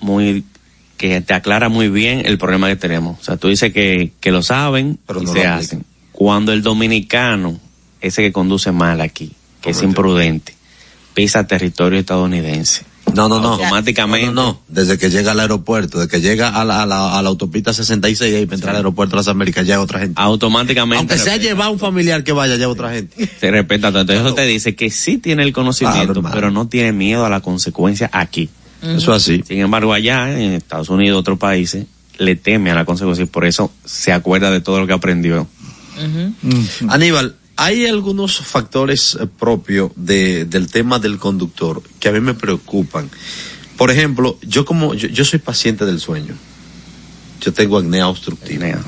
muy 0.01 0.43
que 0.97 1.21
te 1.21 1.33
aclara 1.33 1.69
muy 1.69 1.87
bien 1.87 2.23
el 2.25 2.37
problema 2.37 2.67
que 2.67 2.75
tenemos. 2.75 3.19
O 3.21 3.23
sea, 3.23 3.37
tú 3.37 3.47
dices 3.47 3.71
que, 3.71 4.11
que 4.19 4.31
lo 4.31 4.43
saben 4.43 4.99
y 5.09 5.23
no 5.23 5.31
se 5.33 5.43
lo 5.45 5.53
hacen. 5.53 5.85
Cuando 6.11 6.51
el 6.51 6.61
dominicano, 6.61 7.57
ese 8.01 8.21
que 8.21 8.31
conduce 8.31 8.71
mal 8.71 9.01
aquí, 9.01 9.31
que 9.61 9.71
es 9.71 9.81
imprudente, 9.83 10.55
pisa 11.13 11.45
territorio 11.47 11.99
estadounidense. 11.99 12.83
No, 13.13 13.27
no, 13.27 13.39
no. 13.39 13.53
Automáticamente. 13.53 14.27
No, 14.27 14.33
no, 14.33 14.43
no. 14.43 14.61
Desde 14.67 14.97
que 14.97 15.09
llega 15.09 15.31
al 15.31 15.39
aeropuerto, 15.39 15.99
desde 15.99 16.11
que 16.11 16.21
llega 16.21 16.49
a 16.49 16.63
la, 16.63 16.83
a 16.83 16.85
la, 16.85 17.17
a 17.17 17.21
la 17.21 17.29
autopista 17.29 17.73
66 17.73 18.43
y 18.43 18.45
para 18.45 18.55
entrar 18.55 18.69
al 18.71 18.77
aeropuerto 18.77 19.15
de 19.15 19.17
las 19.17 19.27
Américas, 19.27 19.65
ya 19.65 19.75
hay 19.75 19.81
otra 19.81 19.99
gente. 19.99 20.13
Automáticamente. 20.21 20.97
Aunque 20.97 21.17
sea 21.17 21.37
llevar 21.37 21.71
un 21.71 21.79
familiar 21.79 22.23
que 22.23 22.31
vaya, 22.31 22.55
ya 22.55 22.65
hay 22.65 22.71
otra 22.71 22.91
gente. 22.91 23.29
Se 23.39 23.51
respeta 23.51 23.89
todo. 23.89 24.01
Entonces 24.01 24.25
eso 24.25 24.35
te 24.35 24.45
dice 24.45 24.75
que 24.75 24.91
sí 24.91 25.17
tiene 25.17 25.43
el 25.43 25.53
conocimiento, 25.53 26.21
Claro, 26.21 26.35
pero 26.35 26.51
no 26.51 26.67
tiene 26.67 26.91
miedo 26.91 27.25
a 27.25 27.29
la 27.29 27.41
consecuencia 27.41 28.09
aquí. 28.13 28.49
Eso 28.81 29.11
así. 29.11 29.43
Sin 29.45 29.59
embargo, 29.59 29.91
allá 29.91 30.31
en 30.31 30.53
Estados 30.53 30.89
Unidos, 30.89 31.19
otros 31.19 31.37
países, 31.37 31.85
le 32.17 32.35
teme 32.35 32.71
a 32.71 32.75
la 32.75 32.85
consecuencia 32.85 33.23
y 33.23 33.27
por 33.27 33.45
eso 33.45 33.71
se 33.83 34.13
acuerda 34.13 34.51
de 34.51 34.61
todo 34.61 34.79
lo 34.79 34.87
que 34.87 34.93
aprendió. 34.93 35.47
Aníbal, 36.87 37.35
hay 37.59 37.87
algunos 37.87 38.39
factores 38.39 39.17
eh, 39.19 39.27
propios 39.27 39.91
de, 39.97 40.45
del 40.45 40.71
tema 40.71 40.97
del 40.97 41.17
conductor 41.17 41.83
que 41.99 42.07
a 42.07 42.13
mí 42.13 42.21
me 42.21 42.33
preocupan. 42.33 43.09
Por 43.75 43.91
ejemplo, 43.91 44.39
yo 44.41 44.63
como 44.63 44.93
yo, 44.93 45.09
yo 45.09 45.25
soy 45.25 45.39
paciente 45.39 45.85
del 45.85 45.99
sueño. 45.99 46.35
Yo 47.41 47.51
tengo 47.51 47.77
apnea 47.77 48.07
obstructiva. 48.07 48.79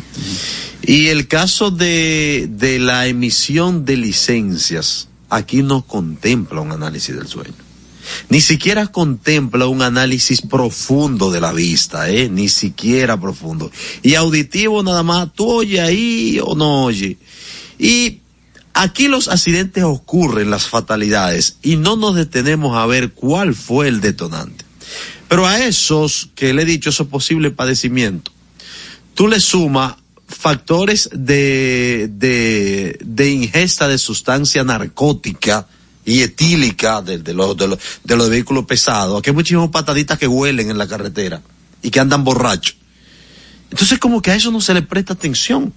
Y 0.82 1.08
el 1.08 1.28
caso 1.28 1.70
de, 1.70 2.48
de 2.50 2.80
la 2.80 3.08
emisión 3.08 3.84
de 3.84 3.98
licencias, 3.98 5.10
aquí 5.30 5.64
no 5.64 5.82
contempla 5.82 6.62
un 6.62 6.72
análisis 6.72 7.14
del 7.14 7.28
sueño. 7.28 7.54
Ni 8.30 8.40
siquiera 8.40 8.88
contempla 8.88 9.68
un 9.68 9.82
análisis 9.82 10.42
profundo 10.42 11.30
de 11.30 11.42
la 11.42 11.52
vista, 11.52 12.10
¿eh? 12.10 12.30
Ni 12.30 12.48
siquiera 12.48 13.20
profundo. 13.20 13.70
Y 14.02 14.16
auditivo 14.16 14.82
nada 14.82 15.04
más, 15.04 15.34
tú 15.34 15.50
oye 15.50 15.82
ahí 15.82 16.40
o 16.42 16.56
no 16.56 16.86
oye. 16.86 17.18
Y 17.78 18.22
aquí 18.74 19.08
los 19.08 19.28
accidentes 19.28 19.84
ocurren, 19.84 20.50
las 20.50 20.68
fatalidades, 20.68 21.58
y 21.62 21.76
no 21.76 21.96
nos 21.96 22.16
detenemos 22.16 22.78
a 22.78 22.86
ver 22.86 23.12
cuál 23.12 23.56
fue 23.56 23.88
el 23.88 24.02
detonante. 24.02 24.66
Pero 25.28 25.48
a 25.48 25.60
esos 25.64 26.30
que 26.36 26.54
le 26.54 26.64
he 26.64 26.66
dicho, 26.66 26.90
esos 26.90 27.08
posibles 27.08 27.54
padecimientos, 27.54 28.34
tú 29.14 29.28
le 29.28 29.40
sumas 29.40 29.96
factores 30.28 31.10
de, 31.14 32.10
de, 32.12 33.32
ingesta 33.32 33.88
de 33.88 33.98
sustancia 33.98 34.64
narcótica 34.64 35.68
y 36.04 36.22
etílica 36.22 37.02
de, 37.02 37.34
los, 37.34 37.56
de, 37.56 37.68
los, 37.68 37.80
de 38.04 38.16
los 38.16 38.30
vehículos 38.30 38.66
pesados. 38.66 39.20
Aquí 39.20 39.30
hay 39.30 39.36
muchísimos 39.36 39.70
pataditas 39.70 40.18
que 40.18 40.28
huelen 40.28 40.70
en 40.70 40.78
la 40.78 40.88
carretera 40.88 41.42
y 41.82 41.92
que 41.92 42.00
andan 42.00 42.24
borrachos. 42.24 42.76
Entonces 43.70 44.00
como 44.00 44.22
que 44.22 44.32
a 44.32 44.36
eso 44.36 44.52
no 44.52 44.62
se 44.62 44.74
le 44.74 44.82
presta 44.82 45.14
atención. 45.14 45.74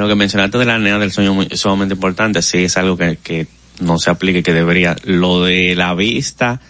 Lo 0.00 0.08
que 0.08 0.14
mencionaste 0.14 0.58
de 0.58 0.64
la 0.64 0.74
apnea 0.74 0.98
del 0.98 1.12
sueño 1.12 1.42
es 1.42 1.60
sumamente 1.60 1.94
importante, 1.94 2.42
sí 2.42 2.64
es 2.64 2.76
algo 2.76 2.96
que, 2.96 3.18
que 3.22 3.46
no 3.80 3.98
se 3.98 4.10
aplique, 4.10 4.42
que 4.42 4.52
debería. 4.52 4.96
Lo 5.04 5.42
de 5.42 5.74
la 5.74 5.94
vista 5.94 6.60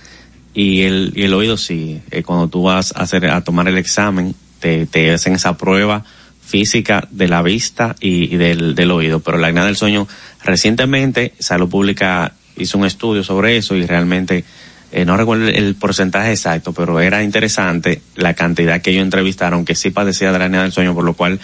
y 0.55 0.83
el, 0.83 1.13
y 1.15 1.25
el 1.25 1.35
oído, 1.35 1.57
sí. 1.57 2.01
Eh, 2.11 2.23
cuando 2.23 2.49
tú 2.49 2.63
vas 2.63 2.93
a 2.97 3.01
hacer, 3.03 3.27
a 3.27 3.43
tomar 3.43 3.69
el 3.69 3.79
examen, 3.79 4.35
te, 4.61 4.87
te 4.87 5.13
hacen 5.13 5.35
esa 5.35 5.57
prueba 5.57 6.05
física 6.45 7.09
de 7.11 7.29
la 7.29 7.43
vista 7.43 7.97
y, 8.01 8.37
del, 8.37 8.75
del 8.75 8.91
oído. 8.91 9.21
Pero 9.21 9.39
la 9.39 9.49
apnea 9.49 9.65
del 9.65 9.77
sueño, 9.77 10.07
recientemente, 10.43 11.35
Salud 11.39 11.69
Pública 11.69 12.33
hizo 12.57 12.79
un 12.79 12.85
estudio 12.85 13.25
sobre 13.25 13.57
eso 13.57 13.75
y 13.75 13.85
realmente, 13.85 14.45
eh, 14.93 15.05
no 15.05 15.17
recuerdo 15.17 15.49
el, 15.49 15.57
el 15.57 15.75
porcentaje 15.75 16.31
exacto, 16.31 16.73
pero 16.73 17.01
era 17.01 17.23
interesante 17.23 18.01
la 18.15 18.35
cantidad 18.35 18.81
que 18.81 18.91
ellos 18.91 19.03
entrevistaron 19.03 19.65
que 19.65 19.75
sí 19.75 19.91
padecía 19.91 20.31
de 20.31 20.39
la 20.39 20.45
apnea 20.45 20.63
del 20.63 20.73
sueño, 20.73 20.95
por 20.95 21.05
lo 21.05 21.15
cual 21.15 21.41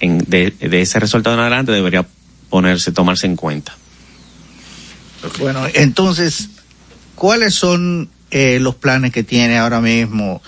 en, 0.00 0.18
de, 0.18 0.50
de 0.50 0.80
ese 0.80 1.00
resultado 1.00 1.34
en 1.36 1.40
adelante 1.40 1.72
debería 1.72 2.06
ponerse, 2.50 2.92
tomarse 2.92 3.26
en 3.26 3.36
cuenta. 3.36 3.74
Bueno, 5.38 5.66
entonces, 5.74 6.48
¿cuáles 7.14 7.54
son 7.54 8.08
eh, 8.30 8.58
los 8.60 8.74
planes 8.74 9.12
que 9.12 9.22
tiene 9.22 9.58
ahora 9.58 9.80
mismo 9.80 10.42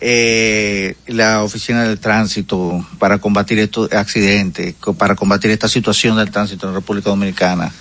eh, 0.00 0.96
la 1.06 1.42
Oficina 1.42 1.84
del 1.84 1.98
Tránsito 1.98 2.86
para 2.98 3.18
combatir 3.18 3.58
estos 3.58 3.92
accidentes, 3.92 4.74
para 4.96 5.14
combatir 5.14 5.50
esta 5.50 5.68
situación 5.68 6.16
del 6.16 6.30
tránsito 6.30 6.66
en 6.66 6.72
la 6.72 6.80
República 6.80 7.10
Dominicana? 7.10 7.72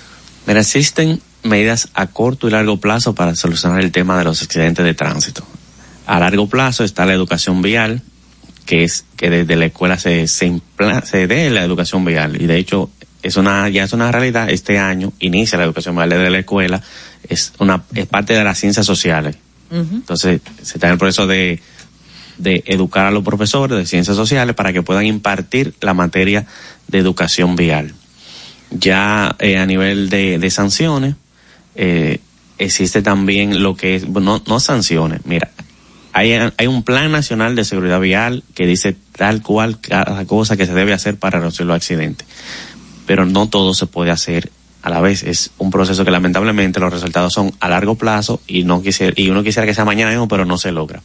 Mira, 0.45 0.59
existen 0.59 1.21
medidas 1.43 1.89
a 1.93 2.07
corto 2.07 2.47
y 2.47 2.51
largo 2.51 2.77
plazo 2.77 3.13
para 3.15 3.35
solucionar 3.35 3.81
el 3.81 3.91
tema 3.91 4.17
de 4.17 4.25
los 4.25 4.41
accidentes 4.41 4.83
de 4.83 4.93
tránsito. 4.93 5.45
A 6.05 6.19
largo 6.19 6.47
plazo 6.47 6.83
está 6.83 7.05
la 7.05 7.13
educación 7.13 7.61
vial, 7.61 8.01
que 8.65 8.83
es 8.83 9.05
que 9.17 9.29
desde 9.29 9.55
la 9.55 9.65
escuela 9.65 9.97
se, 9.99 10.27
se, 10.27 10.47
impla- 10.47 11.03
se 11.03 11.27
dé 11.27 11.49
la 11.49 11.63
educación 11.63 12.05
vial. 12.05 12.41
Y 12.41 12.45
de 12.45 12.57
hecho, 12.57 12.89
es 13.21 13.37
una, 13.37 13.69
ya 13.69 13.83
es 13.83 13.93
una 13.93 14.11
realidad. 14.11 14.49
Este 14.49 14.79
año 14.79 15.13
inicia 15.19 15.57
la 15.57 15.65
educación 15.65 15.95
vial 15.95 16.09
desde 16.09 16.29
la 16.29 16.39
escuela. 16.39 16.81
Es 17.27 17.53
una, 17.59 17.83
es 17.93 18.05
parte 18.07 18.33
de 18.33 18.43
las 18.43 18.57
ciencias 18.57 18.85
sociales. 18.85 19.37
Entonces, 19.71 20.41
se 20.61 20.77
está 20.77 20.87
en 20.87 20.93
el 20.93 20.99
proceso 20.99 21.25
de, 21.25 21.59
de 22.37 22.63
educar 22.67 23.07
a 23.07 23.11
los 23.11 23.23
profesores 23.23 23.77
de 23.77 23.85
ciencias 23.85 24.15
sociales 24.15 24.55
para 24.55 24.71
que 24.71 24.83
puedan 24.83 25.05
impartir 25.05 25.73
la 25.81 25.93
materia 25.93 26.45
de 26.87 26.99
educación 26.99 27.55
vial. 27.55 27.93
Ya 28.69 29.35
eh, 29.39 29.57
a 29.57 29.65
nivel 29.65 30.09
de, 30.09 30.37
de 30.37 30.51
sanciones, 30.51 31.15
eh, 31.75 32.19
existe 32.59 33.01
también 33.01 33.63
lo 33.63 33.75
que 33.75 33.95
es, 33.95 34.07
no, 34.07 34.43
no 34.45 34.59
sanciones, 34.59 35.21
mira, 35.25 35.49
hay, 36.13 36.67
un 36.67 36.83
plan 36.83 37.11
nacional 37.11 37.55
de 37.55 37.65
seguridad 37.65 37.99
vial 37.99 38.43
que 38.53 38.67
dice 38.67 38.95
tal 39.17 39.41
cual 39.41 39.79
cada 39.79 40.25
cosa 40.25 40.55
que 40.55 40.67
se 40.67 40.73
debe 40.73 40.93
hacer 40.93 41.17
para 41.17 41.39
reducir 41.39 41.65
los 41.65 41.75
accidentes, 41.75 42.27
pero 43.07 43.25
no 43.25 43.49
todo 43.49 43.73
se 43.73 43.87
puede 43.87 44.11
hacer 44.11 44.51
a 44.83 44.89
la 44.89 45.01
vez. 45.01 45.23
Es 45.23 45.51
un 45.57 45.71
proceso 45.71 46.05
que 46.05 46.11
lamentablemente 46.11 46.79
los 46.79 46.93
resultados 46.93 47.33
son 47.33 47.51
a 47.59 47.67
largo 47.67 47.95
plazo 47.95 48.41
y 48.47 48.63
no 48.63 48.83
quisiera, 48.83 49.13
y 49.15 49.29
uno 49.29 49.43
quisiera 49.43 49.65
que 49.65 49.73
sea 49.73 49.85
mañana 49.85 50.11
mismo, 50.11 50.27
pero 50.27 50.45
no 50.45 50.57
se 50.59 50.71
logra. 50.71 51.01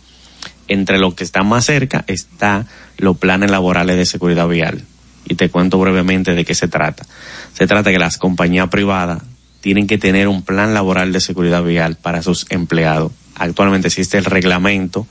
Entre 0.69 0.99
lo 0.99 1.15
que 1.15 1.25
está 1.25 1.43
más 1.43 1.65
cerca 1.65 2.05
está 2.07 2.67
los 2.99 3.17
planes 3.17 3.51
laborales 3.51 3.97
de 3.97 4.05
seguridad 4.05 4.47
vial. 4.47 4.85
Y 5.25 5.35
te 5.35 5.49
cuento 5.49 5.79
brevemente 5.79 6.35
de 6.35 6.45
qué 6.45 6.55
se 6.55 6.69
trata. 6.69 7.07
Se 7.55 7.67
trata 7.67 7.91
que 7.91 7.99
las 7.99 8.19
compañías 8.19 8.69
privadas 8.69 9.23
tienen 9.61 9.87
que 9.87 9.99
tener 9.99 10.29
un 10.29 10.43
plan 10.43 10.75
laboral 10.75 11.13
de 11.13 11.21
seguridad 11.21 11.63
vial 11.63 11.97
para 11.97 12.23
sus 12.23 12.47
empleados. 12.51 13.13
Actualmente 13.39 13.89
existe 13.89 14.19
el 14.19 14.25
reglamento, 14.25 15.07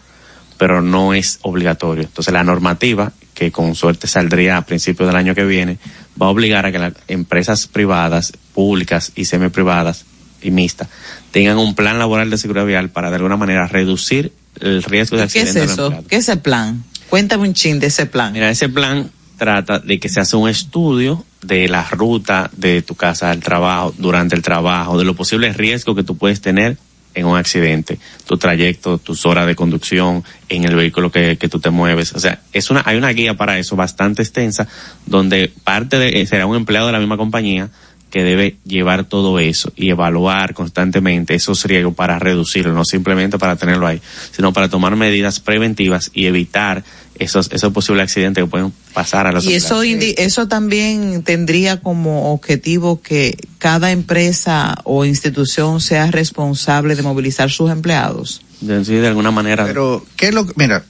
pero 0.57 0.81
no 0.81 1.13
es 1.13 1.39
obligatorio. 1.41 2.03
Entonces 2.03 2.33
la 2.33 2.43
normativa, 2.43 3.11
que 3.33 3.51
con 3.51 3.75
suerte 3.75 4.07
saldría 4.07 4.57
a 4.57 4.65
principios 4.65 5.07
del 5.07 5.15
año 5.15 5.35
que 5.35 5.45
viene, 5.45 5.77
va 6.21 6.27
a 6.27 6.29
obligar 6.29 6.65
a 6.65 6.71
que 6.71 6.79
las 6.79 6.93
empresas 7.07 7.67
privadas, 7.67 8.33
públicas 8.53 9.11
y 9.15 9.25
semiprivadas 9.25 10.05
y 10.41 10.51
mixtas 10.51 10.87
tengan 11.31 11.57
un 11.57 11.75
plan 11.75 11.99
laboral 11.99 12.29
de 12.29 12.37
seguridad 12.37 12.65
vial 12.65 12.89
para 12.89 13.09
de 13.09 13.17
alguna 13.17 13.37
manera 13.37 13.67
reducir 13.67 14.31
el 14.59 14.83
riesgo 14.83 15.17
de 15.17 15.27
¿Qué 15.27 15.41
es 15.41 15.55
eso? 15.55 15.93
¿Qué 16.07 16.17
es 16.17 16.29
el 16.29 16.39
plan? 16.39 16.83
Cuéntame 17.09 17.47
un 17.47 17.53
chin 17.53 17.79
de 17.79 17.87
ese 17.87 18.05
plan. 18.05 18.33
Mira, 18.33 18.49
ese 18.49 18.69
plan 18.69 19.11
trata 19.37 19.79
de 19.79 19.99
que 19.99 20.09
se 20.09 20.19
hace 20.19 20.35
un 20.35 20.49
estudio 20.49 21.23
de 21.41 21.67
la 21.67 21.83
ruta 21.83 22.49
de 22.55 22.81
tu 22.81 22.95
casa 22.95 23.29
al 23.29 23.39
trabajo, 23.39 23.93
durante 23.97 24.35
el 24.35 24.41
trabajo, 24.41 24.97
de 24.97 25.05
los 25.05 25.15
posibles 25.15 25.55
riesgos 25.55 25.95
que 25.95 26.03
tú 26.03 26.17
puedes 26.17 26.41
tener 26.41 26.77
en 27.17 27.25
un 27.25 27.35
accidente, 27.35 27.97
tu 28.27 28.37
trayecto, 28.37 28.99
tus 28.99 29.25
horas 29.25 29.47
de 29.47 29.55
conducción, 29.55 30.23
en 30.49 30.65
el 30.65 30.75
vehículo 30.75 31.11
que, 31.11 31.37
que 31.37 31.49
tú 31.49 31.59
te 31.59 31.71
mueves. 31.71 32.13
O 32.13 32.19
sea, 32.19 32.41
es 32.53 32.69
una, 32.69 32.83
hay 32.85 32.95
una 32.95 33.09
guía 33.09 33.33
para 33.33 33.57
eso 33.57 33.75
bastante 33.75 34.21
extensa, 34.21 34.67
donde 35.07 35.51
parte 35.63 35.97
de, 35.97 36.25
será 36.27 36.45
un 36.45 36.55
empleado 36.55 36.85
de 36.85 36.93
la 36.93 36.99
misma 36.99 37.17
compañía 37.17 37.69
que 38.11 38.23
debe 38.23 38.57
llevar 38.65 39.03
todo 39.03 39.39
eso 39.39 39.73
y 39.75 39.89
evaluar 39.89 40.53
constantemente 40.53 41.33
esos 41.33 41.65
riesgos 41.65 41.95
para 41.95 42.19
reducirlo, 42.19 42.71
no 42.71 42.85
simplemente 42.85 43.39
para 43.39 43.55
tenerlo 43.55 43.87
ahí, 43.87 43.99
sino 44.31 44.53
para 44.53 44.69
tomar 44.69 44.95
medidas 44.95 45.39
preventivas 45.39 46.11
y 46.13 46.27
evitar 46.27 46.83
esos, 47.19 47.49
esos 47.51 47.73
posibles 47.73 48.03
accidentes 48.03 48.43
que 48.43 48.49
pueden 48.49 48.73
pasar 48.93 49.27
a 49.27 49.31
los 49.31 49.45
Y 49.45 49.53
eso, 49.55 49.83
indi- 49.83 50.15
eso 50.17 50.47
también 50.47 51.23
tendría 51.23 51.81
como 51.81 52.31
objetivo 52.33 53.01
que 53.01 53.37
cada 53.57 53.91
empresa 53.91 54.75
o 54.83 55.05
institución 55.05 55.81
sea 55.81 56.09
responsable 56.11 56.95
de 56.95 57.03
movilizar 57.03 57.49
sus 57.49 57.71
empleados. 57.71 58.41
Sí, 58.59 58.95
de 58.95 59.07
alguna 59.07 59.31
manera. 59.31 59.65
Pero, 59.65 60.05
¿qué 60.15 60.27
es 60.29 60.33
lo 60.33 60.45
que, 60.47 60.53
mira, 60.55 60.83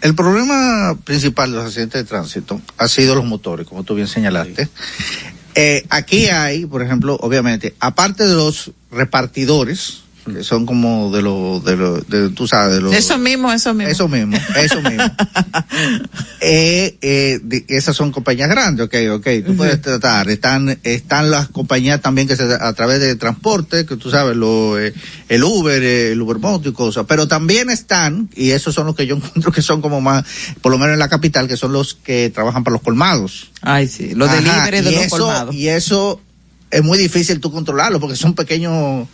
el 0.00 0.14
problema 0.14 0.96
principal 1.04 1.50
de 1.50 1.56
los 1.58 1.66
accidentes 1.66 2.02
de 2.02 2.08
tránsito 2.08 2.60
ha 2.78 2.88
sido 2.88 3.14
los 3.14 3.24
motores, 3.24 3.66
como 3.66 3.84
tú 3.84 3.94
bien 3.94 4.08
señalaste. 4.08 4.68
Eh, 5.54 5.84
aquí 5.90 6.28
hay, 6.28 6.64
por 6.64 6.82
ejemplo, 6.82 7.18
obviamente, 7.20 7.74
aparte 7.80 8.26
de 8.26 8.34
los 8.34 8.70
repartidores, 8.90 10.02
que 10.24 10.44
son 10.44 10.66
como 10.66 11.10
de 11.10 11.22
los, 11.22 11.64
de 11.64 11.76
los, 11.76 12.08
de, 12.08 12.28
tú 12.30 12.46
sabes, 12.46 12.74
de 12.76 12.80
los... 12.82 12.94
Eso 12.94 13.18
mismo, 13.18 13.52
eso 13.52 13.72
mismo. 13.74 13.90
Eso 13.90 14.08
mismo, 14.08 14.36
eso 14.56 14.80
mismo. 14.82 15.04
eh, 16.40 16.96
eh, 17.00 17.40
de- 17.42 17.64
esas 17.68 17.96
son 17.96 18.12
compañías 18.12 18.48
grandes, 18.48 18.86
ok, 18.86 18.94
ok, 19.12 19.26
tú 19.46 19.56
puedes 19.56 19.80
tratar. 19.80 20.28
Están, 20.30 20.78
están 20.82 21.30
las 21.30 21.48
compañías 21.48 22.00
también 22.00 22.28
que 22.28 22.36
se, 22.36 22.44
a 22.44 22.72
través 22.72 23.00
de 23.00 23.16
transporte, 23.16 23.86
que 23.86 23.96
tú 23.96 24.10
sabes, 24.10 24.36
lo, 24.36 24.78
eh, 24.78 24.92
el 25.28 25.44
Uber, 25.44 25.82
eh, 25.82 26.12
el 26.12 26.20
Uber 26.20 26.38
Moto 26.38 26.68
y 26.68 26.72
cosas, 26.72 27.04
pero 27.08 27.26
también 27.28 27.70
están, 27.70 28.28
y 28.34 28.50
esos 28.50 28.74
son 28.74 28.86
los 28.86 28.94
que 28.96 29.06
yo 29.06 29.16
encuentro 29.20 29.52
que 29.52 29.62
son 29.62 29.80
como 29.80 30.00
más, 30.00 30.24
por 30.60 30.72
lo 30.72 30.78
menos 30.78 30.94
en 30.94 30.98
la 30.98 31.08
capital, 31.08 31.48
que 31.48 31.56
son 31.56 31.72
los 31.72 31.94
que 31.94 32.30
trabajan 32.30 32.64
para 32.64 32.72
los 32.74 32.82
colmados. 32.82 33.50
Ay, 33.62 33.88
sí, 33.88 34.14
los 34.14 34.28
Ajá, 34.28 34.70
de 34.70 34.82
los 34.82 34.92
eso- 34.94 35.18
colmados. 35.18 35.54
Y 35.54 35.68
eso 35.68 36.20
es 36.70 36.82
muy 36.84 36.98
difícil 36.98 37.40
tú 37.40 37.50
controlarlo 37.50 37.98
porque 38.00 38.16
son 38.16 38.34
pequeños 38.34 39.08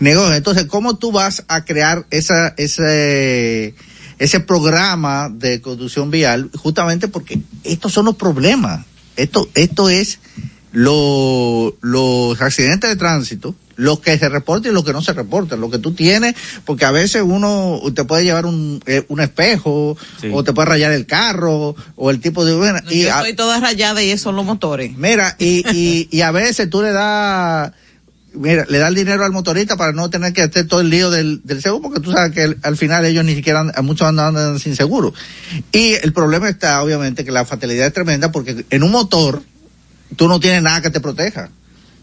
negocios. 0.00 0.36
Entonces, 0.36 0.64
¿cómo 0.66 0.96
tú 0.96 1.12
vas 1.12 1.44
a 1.48 1.64
crear 1.64 2.06
esa, 2.10 2.54
ese, 2.56 3.74
ese 4.18 4.40
programa 4.40 5.28
de 5.32 5.60
conducción 5.60 6.10
vial? 6.10 6.50
Justamente 6.56 7.08
porque 7.08 7.40
estos 7.64 7.92
son 7.92 8.04
los 8.06 8.16
problemas. 8.16 8.84
Esto, 9.16 9.48
esto 9.54 9.88
es 9.88 10.18
lo, 10.72 11.74
los 11.80 12.40
accidentes 12.42 12.90
de 12.90 12.96
tránsito, 12.96 13.54
lo 13.76 14.00
que 14.00 14.18
se 14.18 14.28
reporta 14.28 14.68
y 14.68 14.72
lo 14.72 14.84
que 14.84 14.92
no 14.92 15.00
se 15.00 15.14
reporta, 15.14 15.56
lo 15.56 15.70
que 15.70 15.78
tú 15.78 15.92
tienes, 15.92 16.34
porque 16.66 16.84
a 16.84 16.90
veces 16.90 17.22
uno 17.24 17.80
te 17.94 18.04
puede 18.04 18.24
llevar 18.24 18.44
un, 18.44 18.82
eh, 18.86 19.04
un 19.08 19.20
espejo, 19.20 19.96
Sí. 20.20 20.28
o 20.32 20.44
te 20.44 20.52
puede 20.52 20.68
rayar 20.68 20.92
el 20.92 21.06
carro, 21.06 21.74
o 21.96 22.10
el 22.10 22.20
tipo 22.20 22.44
de... 22.44 22.52
y 22.90 23.02
Yo 23.04 23.14
a- 23.14 23.18
estoy 23.20 23.34
toda 23.36 23.58
rayada 23.58 24.02
y 24.02 24.10
esos 24.10 24.22
son 24.24 24.36
los 24.36 24.44
motores. 24.44 24.96
Mira, 24.98 25.34
y, 25.38 25.64
y, 25.74 26.08
y 26.10 26.20
a 26.20 26.30
veces 26.30 26.68
tú 26.68 26.82
le 26.82 26.92
das, 26.92 27.72
mira, 28.36 28.64
le 28.68 28.78
das 28.78 28.88
el 28.90 28.94
dinero 28.94 29.24
al 29.24 29.32
motorista 29.32 29.76
para 29.76 29.92
no 29.92 30.08
tener 30.10 30.32
que 30.32 30.42
hacer 30.42 30.66
todo 30.68 30.80
el 30.80 30.90
lío 30.90 31.10
del, 31.10 31.40
del 31.44 31.60
seguro, 31.62 31.82
porque 31.82 32.00
tú 32.00 32.12
sabes 32.12 32.32
que 32.32 32.56
al 32.62 32.76
final 32.76 33.04
ellos 33.04 33.24
ni 33.24 33.34
siquiera, 33.34 33.60
andan- 33.60 33.84
muchos 33.84 34.06
andan, 34.06 34.58
sin 34.58 34.76
seguro. 34.76 35.12
Y 35.72 35.92
el 35.94 36.12
problema 36.12 36.48
está, 36.48 36.82
obviamente, 36.82 37.24
que 37.24 37.30
la 37.32 37.44
fatalidad 37.44 37.86
es 37.86 37.92
tremenda 37.92 38.30
porque 38.32 38.64
en 38.70 38.82
un 38.82 38.90
motor, 38.92 39.42
tú 40.16 40.28
no 40.28 40.38
tienes 40.40 40.62
nada 40.62 40.80
que 40.82 40.90
te 40.90 41.00
proteja. 41.00 41.48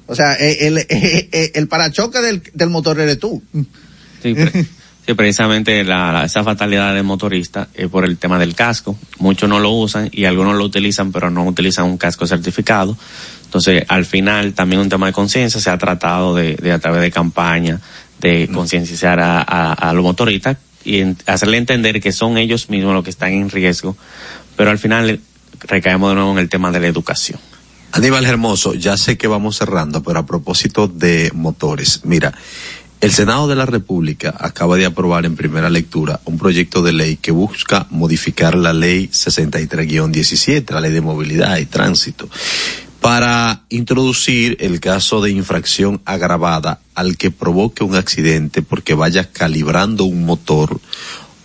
O 0.06 0.16
sea, 0.16 0.34
el, 0.34 0.78
el, 0.80 0.86
el, 0.90 1.52
el 1.54 1.68
parachoque 1.70 2.20
del, 2.20 2.44
del 2.54 2.70
motor 2.70 3.00
eres 3.00 3.20
tú. 3.20 3.42
Sí, 4.22 4.34
pre- 4.34 4.66
sí, 5.06 5.14
precisamente 5.16 5.84
la, 5.86 6.26
esa 6.26 6.44
fatalidad 6.44 6.94
de 6.94 7.04
motorista 7.04 7.70
es 7.74 7.88
por 7.88 8.04
el 8.04 8.18
tema 8.18 8.38
del 8.38 8.54
casco. 8.54 8.98
Muchos 9.20 9.48
no 9.48 9.60
lo 9.60 9.72
usan 9.72 10.10
y 10.12 10.26
algunos 10.26 10.56
lo 10.56 10.66
utilizan, 10.66 11.12
pero 11.14 11.30
no 11.30 11.46
utilizan 11.46 11.86
un 11.86 11.98
casco 11.98 12.28
certificado. 12.28 12.98
Entonces, 13.54 13.86
al 13.88 14.04
final, 14.06 14.54
también 14.54 14.82
un 14.82 14.90
tema 14.90 15.06
de 15.06 15.14
conciencia 15.14 15.62
se 15.62 15.70
ha 15.70 15.78
tratado 15.78 16.34
de, 16.34 16.56
de 16.56 16.72
a 16.72 16.80
través 16.80 17.02
de 17.04 17.12
campaña, 17.12 17.80
de 18.20 18.50
concienciar 18.52 19.20
a, 19.20 19.42
a, 19.42 19.74
a 19.74 19.94
los 19.94 20.04
motoristas 20.04 20.58
y 20.84 21.02
en- 21.02 21.16
hacerle 21.28 21.58
entender 21.58 22.02
que 22.02 22.12
son 22.12 22.40
ellos 22.40 22.72
mismos 22.72 22.96
los 22.96 23.04
que 23.04 23.12
están 23.12 23.32
en 23.34 23.52
riesgo. 23.52 23.96
Pero 24.56 24.72
al 24.72 24.80
final 24.80 25.20
recaemos 25.68 26.10
de 26.10 26.16
nuevo 26.16 26.32
en 26.32 26.40
el 26.40 26.50
tema 26.50 26.72
de 26.72 26.80
la 26.80 26.88
educación. 26.88 27.40
Aníbal 27.92 28.26
Hermoso, 28.26 28.74
ya 28.74 28.98
sé 28.98 29.20
que 29.20 29.28
vamos 29.28 29.56
cerrando, 29.58 30.02
pero 30.02 30.18
a 30.18 30.26
propósito 30.26 30.88
de 30.88 31.30
motores, 31.36 32.02
mira, 32.06 32.34
el 33.02 33.12
Senado 33.12 33.48
de 33.48 33.56
la 33.56 33.68
República 33.68 34.34
acaba 34.40 34.78
de 34.78 34.86
aprobar 34.86 35.26
en 35.28 35.36
primera 35.36 35.70
lectura 35.70 36.22
un 36.26 36.40
proyecto 36.40 36.82
de 36.82 36.94
ley 36.94 37.18
que 37.18 37.32
busca 37.32 37.86
modificar 37.92 38.56
la 38.56 38.74
ley 38.74 39.10
63-17, 39.10 40.72
la 40.72 40.80
ley 40.82 40.92
de 40.92 41.02
movilidad 41.02 41.58
y 41.58 41.66
tránsito, 41.68 42.28
para 43.04 43.66
introducir 43.70 44.56
el 44.62 44.80
caso 44.80 45.20
de 45.22 45.30
infracción 45.30 46.02
agravada 46.06 46.80
al 46.96 47.18
que 47.18 47.32
provoque 47.32 47.84
un 47.84 47.96
accidente 47.96 48.62
porque 48.62 48.94
vaya 48.94 49.30
calibrando 49.30 50.06
un 50.06 50.24
motor 50.26 50.80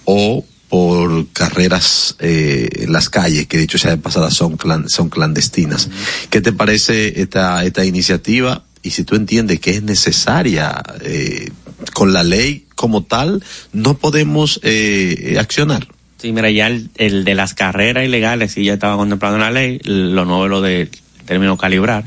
o 0.05 0.45
por 0.69 1.27
carreras 1.33 2.15
eh, 2.21 2.69
en 2.85 2.93
las 2.93 3.09
calles, 3.11 3.49
que 3.49 3.59
dicho 3.59 3.77
sea 3.77 3.91
de 3.91 3.97
pasada 3.97 4.31
son, 4.31 4.57
clan- 4.57 4.89
son 4.89 5.09
clandestinas. 5.09 5.89
¿Qué 6.31 6.41
te 6.41 6.53
parece 6.53 7.21
esta, 7.21 7.65
esta 7.65 7.85
iniciativa? 7.85 8.63
Y 8.85 8.91
si 8.91 9.03
tú 9.03 9.17
entiendes 9.17 9.59
que 9.59 9.73
es 9.73 9.83
necesaria 9.83 10.81
eh, 11.01 11.51
con 11.93 12.13
la 12.13 12.23
ley 12.23 12.67
como 12.77 13.03
tal, 13.03 13.43
no 13.73 13.95
podemos 13.99 14.61
eh, 14.63 15.37
accionar. 15.41 15.89
Sí, 16.19 16.33
mira, 16.33 16.51
ya 16.51 16.69
el, 16.69 16.91
el 16.97 17.25
de 17.25 17.35
las 17.35 17.55
carreras 17.55 18.05
ilegales 18.05 18.53
sí 18.53 18.63
ya 18.65 18.75
estaba 18.75 18.97
contemplado 18.97 19.35
en 19.35 19.41
la 19.41 19.51
ley, 19.51 19.81
lo 19.85 20.25
nuevo 20.25 20.47
lo 20.47 20.61
de 20.61 20.89
término 21.29 21.57
calibrar, 21.57 22.05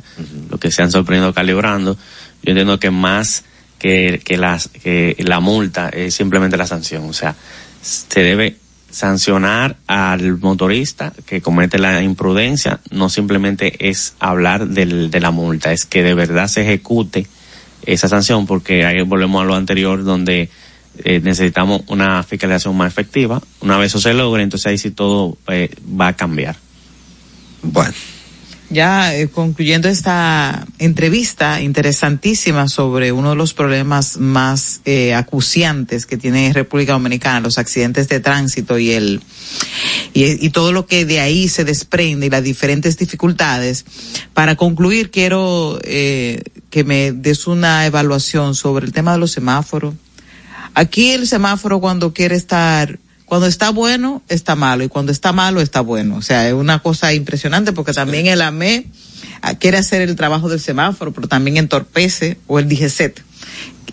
lo 0.50 0.58
que 0.58 0.72
se 0.72 0.82
han 0.82 0.92
sorprendido 0.92 1.34
calibrando. 1.34 1.96
Yo 2.44 2.52
entiendo 2.52 2.80
que 2.80 2.92
más 2.92 3.44
que, 3.80 4.20
que, 4.24 4.38
las, 4.38 4.68
que 4.68 5.16
la 5.20 5.40
multa 5.40 5.90
es 5.90 6.16
simplemente 6.16 6.58
la 6.58 6.68
sanción, 6.68 7.10
o 7.10 7.14
sea, 7.14 7.36
se 7.82 8.22
debe 8.22 8.58
sancionar 8.90 9.78
al 9.88 10.38
motorista 10.40 11.14
que 11.26 11.42
comete 11.42 11.80
la 11.80 12.02
imprudencia, 12.02 12.82
no 12.90 13.10
simplemente 13.10 13.90
es 13.90 14.16
hablar 14.20 14.68
del, 14.68 15.10
de 15.10 15.20
la 15.22 15.32
multa, 15.32 15.72
es 15.72 15.86
que 15.86 16.04
de 16.04 16.14
verdad 16.14 16.48
se 16.48 16.64
ejecute 16.64 17.28
esa 17.86 18.08
sanción, 18.08 18.46
porque 18.46 18.86
ahí 18.86 19.02
volvemos 19.02 19.42
a 19.42 19.46
lo 19.46 19.56
anterior 19.56 20.04
donde 20.04 20.50
eh, 21.04 21.20
necesitamos 21.22 21.82
una 21.88 22.22
fiscalización 22.24 22.76
más 22.76 22.92
efectiva. 22.92 23.42
Una 23.62 23.78
vez 23.78 23.88
eso 23.88 24.00
se 24.00 24.14
logre, 24.14 24.44
entonces 24.44 24.68
ahí 24.68 24.78
sí 24.78 24.92
todo 24.92 25.38
eh, 25.48 25.74
va 26.00 26.10
a 26.10 26.16
cambiar. 26.16 26.56
Bueno. 27.64 27.94
Ya 28.72 29.14
eh, 29.14 29.28
concluyendo 29.28 29.90
esta 29.90 30.66
entrevista 30.80 31.62
interesantísima 31.62 32.70
sobre 32.70 33.12
uno 33.12 33.32
de 33.32 33.36
los 33.36 33.54
problemas 33.54 34.16
más 34.16 34.80
eh, 34.86 35.14
acuciantes 35.14 36.06
que 36.06 36.16
tiene 36.16 36.54
República 36.54 36.94
Dominicana, 36.94 37.42
los 37.42 37.58
accidentes 37.58 38.08
de 38.08 38.22
tránsito 38.22 38.80
y 38.80 38.92
el 38.92 39.22
y, 40.14 40.46
y 40.46 40.50
todo 40.52 40.72
lo 40.72 40.86
que 40.86 41.04
de 41.04 41.20
ahí 41.20 41.50
se 41.50 41.66
desprende 41.66 42.28
y 42.28 42.30
las 42.30 42.44
diferentes 42.44 42.98
dificultades. 42.98 43.84
Para 44.34 44.56
concluir, 44.56 45.12
quiero 45.12 45.78
eh, 45.84 46.42
que 46.70 46.86
me 46.86 47.12
des 47.12 47.48
una 47.48 47.86
evaluación 47.86 48.56
sobre 48.56 48.86
el 48.86 48.94
tema 48.94 49.12
de 49.12 49.20
los 49.20 49.32
semáforos. 49.32 49.96
Aquí 50.76 51.10
el 51.10 51.28
semáforo 51.28 51.82
cuando 51.82 52.14
quiere 52.14 52.36
estar 52.36 53.00
cuando 53.32 53.48
está 53.48 53.70
bueno, 53.70 54.22
está 54.28 54.58
malo, 54.58 54.84
y 54.84 54.89
cuando 54.89 55.13
está 55.13 55.32
malo, 55.32 55.62
está 55.62 55.80
bueno. 55.80 56.17
O 56.17 56.22
sea, 56.22 56.50
es 56.50 56.54
una 56.54 56.80
cosa 56.80 57.13
impresionante 57.13 57.72
porque 57.72 57.94
también 57.94 58.28
el 58.28 58.41
AME 58.41 58.88
quiere 59.58 59.78
hacer 59.78 60.02
el 60.02 60.17
trabajo 60.17 60.50
del 60.50 60.60
semáforo, 60.60 61.13
pero 61.13 61.30
también 61.30 61.56
entorpece, 61.56 62.38
o 62.48 62.60
el 62.60 62.67
DGCET, 62.67 63.22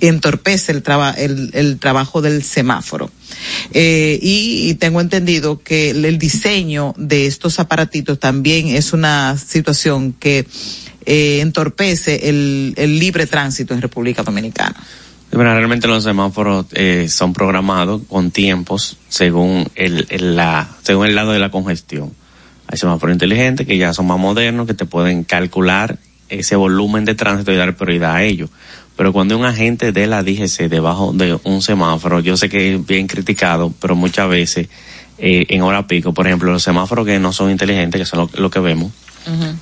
entorpece 0.00 0.72
el, 0.72 0.82
traba, 0.82 1.12
el, 1.12 1.78
trabajo 1.78 2.20
del 2.20 2.42
semáforo. 2.42 3.12
Eh, 3.74 4.18
y, 4.20 4.74
tengo 4.74 5.00
entendido 5.00 5.62
que 5.62 5.90
el, 5.90 6.18
diseño 6.18 6.92
de 6.96 7.26
estos 7.26 7.60
aparatitos 7.60 8.18
también 8.18 8.66
es 8.66 8.92
una 8.92 9.38
situación 9.38 10.14
que 10.14 10.48
eh, 11.06 11.38
entorpece 11.42 12.28
el 12.28 12.98
libre 12.98 13.28
tránsito 13.28 13.72
en 13.72 13.82
República 13.82 14.24
Dominicana. 14.24 14.74
Bueno, 15.30 15.54
realmente 15.54 15.88
los 15.88 16.04
semáforos 16.04 16.66
eh, 16.72 17.06
son 17.08 17.34
programados 17.34 18.02
con 18.08 18.30
tiempos 18.30 18.96
según 19.08 19.68
el, 19.74 20.06
el, 20.08 20.36
la, 20.36 20.68
según 20.82 21.06
el 21.06 21.14
lado 21.14 21.32
de 21.32 21.38
la 21.38 21.50
congestión. 21.50 22.12
Hay 22.66 22.78
semáforos 22.78 23.14
inteligentes 23.14 23.66
que 23.66 23.76
ya 23.76 23.92
son 23.92 24.06
más 24.06 24.18
modernos, 24.18 24.66
que 24.66 24.74
te 24.74 24.86
pueden 24.86 25.24
calcular 25.24 25.98
ese 26.28 26.56
volumen 26.56 27.04
de 27.04 27.14
tránsito 27.14 27.52
y 27.52 27.56
dar 27.56 27.76
prioridad 27.76 28.14
a 28.14 28.22
ello. 28.22 28.48
Pero 28.96 29.12
cuando 29.12 29.38
un 29.38 29.44
agente 29.44 29.92
de 29.92 30.06
la 30.06 30.22
DGC 30.22 30.68
debajo 30.68 31.12
de 31.12 31.38
un 31.44 31.62
semáforo, 31.62 32.20
yo 32.20 32.36
sé 32.36 32.48
que 32.48 32.74
es 32.74 32.86
bien 32.86 33.06
criticado, 33.06 33.72
pero 33.80 33.94
muchas 33.94 34.28
veces 34.28 34.68
eh, 35.18 35.46
en 35.50 35.62
hora 35.62 35.86
pico, 35.86 36.12
por 36.12 36.26
ejemplo, 36.26 36.50
los 36.50 36.62
semáforos 36.62 37.06
que 37.06 37.18
no 37.18 37.32
son 37.32 37.50
inteligentes, 37.50 38.00
que 38.00 38.06
son 38.06 38.20
lo, 38.20 38.40
lo 38.40 38.50
que 38.50 38.60
vemos, 38.60 38.92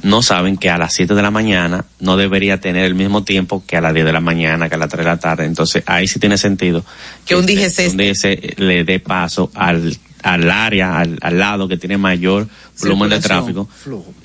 no 0.02 0.22
saben 0.22 0.56
que 0.56 0.70
a 0.70 0.78
las 0.78 0.92
7 0.94 1.14
de 1.14 1.22
la 1.22 1.30
mañana 1.30 1.84
no 2.00 2.16
debería 2.16 2.60
tener 2.60 2.84
el 2.84 2.94
mismo 2.94 3.24
tiempo 3.24 3.64
que 3.66 3.76
a 3.76 3.80
las 3.80 3.92
10 3.94 4.06
de 4.06 4.12
la 4.12 4.20
mañana, 4.20 4.68
que 4.68 4.74
a 4.74 4.78
las 4.78 4.88
3 4.88 5.04
de 5.04 5.10
la 5.10 5.16
tarde. 5.18 5.44
Entonces 5.44 5.82
ahí 5.86 6.06
sí 6.06 6.18
tiene 6.20 6.38
sentido 6.38 6.84
Que 7.24 7.34
un 7.36 7.48
este- 7.48 7.88
DGC 7.88 7.90
un 7.92 7.96
DGC 7.96 8.58
le 8.60 8.84
dé 8.84 9.00
paso 9.00 9.50
al, 9.54 9.96
al 10.22 10.50
área, 10.50 10.98
al, 10.98 11.18
al 11.20 11.38
lado 11.38 11.68
que 11.68 11.76
tiene 11.76 11.98
mayor 11.98 12.48
volumen 12.80 13.10
de 13.10 13.20
tráfico. 13.20 13.68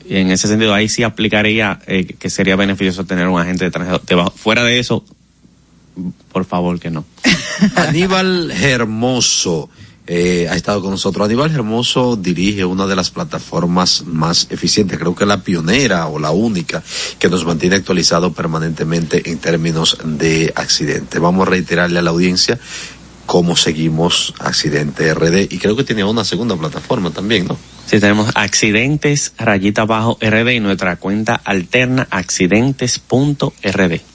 Y 0.07 0.17
en 0.17 0.31
ese 0.31 0.47
sentido 0.47 0.73
ahí 0.73 0.89
sí 0.89 1.03
aplicaría 1.03 1.79
eh, 1.87 2.05
que 2.05 2.29
sería 2.29 2.55
beneficioso 2.55 3.05
tener 3.05 3.27
un 3.27 3.39
agente 3.39 3.65
de 3.65 3.71
tránsito 3.71 4.01
debajo. 4.07 4.33
Fuera 4.35 4.63
de 4.63 4.79
eso, 4.79 5.03
por 6.31 6.45
favor 6.45 6.79
que 6.79 6.89
no. 6.89 7.05
Aníbal 7.75 8.51
Hermoso 8.51 9.69
eh, 10.13 10.49
ha 10.49 10.57
estado 10.57 10.81
con 10.81 10.91
nosotros. 10.91 11.25
Aníbal 11.25 11.51
Hermoso 11.51 12.17
dirige 12.17 12.65
una 12.65 12.85
de 12.85 12.97
las 12.97 13.11
plataformas 13.11 14.03
más 14.05 14.45
eficientes, 14.49 14.99
creo 14.99 15.15
que 15.15 15.25
la 15.25 15.41
pionera 15.41 16.07
o 16.07 16.19
la 16.19 16.31
única 16.31 16.83
que 17.17 17.29
nos 17.29 17.45
mantiene 17.45 17.77
actualizado 17.77 18.33
permanentemente 18.33 19.31
en 19.31 19.37
términos 19.37 19.97
de 20.03 20.51
accidente. 20.53 21.17
Vamos 21.17 21.47
a 21.47 21.51
reiterarle 21.51 21.99
a 21.99 22.01
la 22.01 22.09
audiencia 22.09 22.59
cómo 23.25 23.55
seguimos 23.55 24.33
Accidente 24.39 25.13
RD 25.13 25.47
y 25.49 25.57
creo 25.59 25.77
que 25.77 25.85
tenía 25.85 26.05
una 26.05 26.25
segunda 26.25 26.57
plataforma 26.57 27.11
también, 27.11 27.47
¿no? 27.47 27.57
Sí, 27.85 28.01
tenemos 28.01 28.31
accidentes, 28.35 29.31
rayita 29.37 29.83
abajo 29.83 30.17
RD 30.19 30.49
y 30.49 30.59
nuestra 30.59 30.97
cuenta 30.97 31.35
alterna 31.35 32.05
accidentes.rd. 32.11 34.10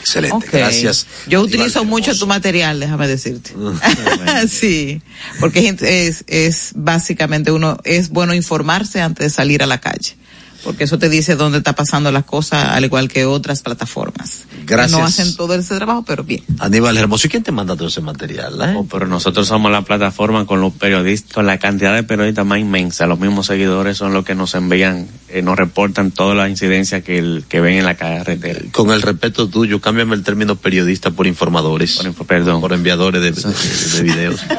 Excelente, 0.00 0.48
gracias. 0.52 1.06
Yo 1.26 1.42
utilizo 1.42 1.84
mucho 1.84 2.16
tu 2.18 2.26
material, 2.26 2.80
déjame 2.80 3.06
decirte. 3.06 3.52
sí, 4.48 5.02
porque 5.38 5.76
es, 5.80 6.24
es 6.26 6.72
básicamente 6.74 7.52
uno, 7.52 7.78
es 7.84 8.08
bueno 8.08 8.34
informarse 8.34 9.00
antes 9.00 9.24
de 9.24 9.30
salir 9.30 9.62
a 9.62 9.66
la 9.66 9.80
calle. 9.80 10.16
Porque 10.64 10.84
eso 10.84 10.98
te 10.98 11.08
dice 11.08 11.36
dónde 11.36 11.58
está 11.58 11.74
pasando 11.74 12.12
las 12.12 12.24
cosas, 12.24 12.66
al 12.70 12.84
igual 12.84 13.08
que 13.08 13.24
otras 13.24 13.62
plataformas. 13.62 14.44
Que 14.66 14.74
Gracias. 14.74 14.98
No 15.00 15.04
hacen 15.06 15.34
todo 15.36 15.54
ese 15.54 15.74
trabajo, 15.76 16.04
pero 16.06 16.22
bien. 16.24 16.42
Aníbal 16.58 16.96
Hermoso, 16.96 17.26
¿y 17.26 17.30
quién 17.30 17.42
te 17.42 17.50
manda 17.52 17.76
todo 17.76 17.88
ese 17.88 18.00
material? 18.00 18.60
eh? 18.62 18.74
Oh, 18.76 18.86
pero 18.90 19.06
nosotros 19.06 19.46
somos 19.48 19.72
la 19.72 19.82
plataforma 19.82 20.46
con 20.46 20.60
los 20.60 20.72
periodistas, 20.74 21.32
con 21.32 21.46
la 21.46 21.58
cantidad 21.58 21.94
de 21.94 22.02
periodistas 22.02 22.44
más 22.44 22.58
inmensa. 22.58 23.06
Los 23.06 23.18
mismos 23.18 23.46
seguidores 23.46 23.96
son 23.96 24.12
los 24.12 24.24
que 24.24 24.34
nos 24.34 24.54
envían, 24.54 25.08
eh, 25.28 25.42
nos 25.42 25.56
reportan 25.56 26.10
todas 26.10 26.36
las 26.36 26.50
incidencias 26.50 27.02
que, 27.02 27.18
el- 27.18 27.44
que 27.48 27.60
ven 27.60 27.78
en 27.78 27.84
la 27.84 27.94
carretera. 27.96 28.60
Con 28.72 28.90
el 28.90 29.00
respeto 29.02 29.48
tuyo, 29.48 29.80
cámbiame 29.80 30.14
el 30.14 30.22
término 30.22 30.56
periodista 30.56 31.10
por 31.10 31.26
informadores. 31.26 31.98
Por, 32.16 32.26
perdón. 32.26 32.60
Por 32.60 32.72
enviadores 32.74 33.22
de, 33.22 33.32
de- 33.32 33.52
de 33.96 34.02
videos. 34.02 34.40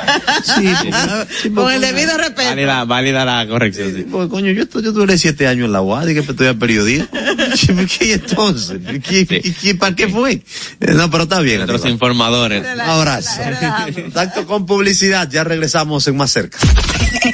Sí, 0.44 1.50
Con 1.54 1.72
el 1.72 1.82
debido 1.82 2.18
respeto. 2.18 2.50
Válida, 2.50 2.86
válida 2.86 3.26
la 3.26 3.48
corrección. 3.48 3.94
sí. 3.96 4.04
Pues, 4.10 4.28
coño, 4.30 4.52
yo, 4.52 4.64
yo 4.82 4.92
duré 4.92 5.18
siete 5.18 5.48
años 5.48 5.66
en 5.66 5.72
la 5.74 5.82
UAD 5.92 6.08
y 6.10 6.14
que 6.14 6.20
estudiar 6.22 6.56
periodismo. 6.58 7.08
¿Qué 8.00 8.14
entonces? 8.14 8.80
¿Qué, 9.04 9.26
qué- 9.26 9.42
qué- 9.54 9.76
¿Para 9.76 9.96
qué 9.96 10.08
fue? 10.08 10.34
Eh, 10.34 10.42
No, 10.94 11.10
pero 11.12 11.24
está 11.24 11.40
bien. 11.40 11.58
Nuestros 11.58 11.82
Aníbal. 11.82 11.94
informadores. 11.94 12.64
Un 12.74 12.80
abrazo. 12.82 13.42
Contacto 13.94 14.46
con 14.46 14.66
publicidad, 14.66 15.30
ya 15.30 15.44
regresamos 15.44 16.08
en 16.08 16.18
más 16.18 16.32
cerca. 16.32 16.58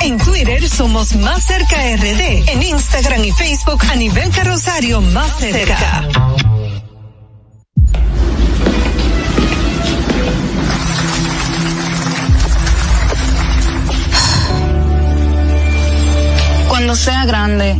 En 0.02 0.18
Twitter 0.18 0.68
somos 0.70 1.16
Más 1.16 1.46
Cerca 1.46 1.78
RD. 1.96 2.50
En 2.50 2.64
Instagram 2.64 3.24
y 3.24 3.32
Facebook 3.32 3.82
a 3.92 3.96
nivel 3.96 4.30
carrosario 4.32 5.02
Más 5.02 5.38
Cerca. 5.40 6.08
Cuando 16.70 16.96
sea 16.96 17.26
grande, 17.26 17.80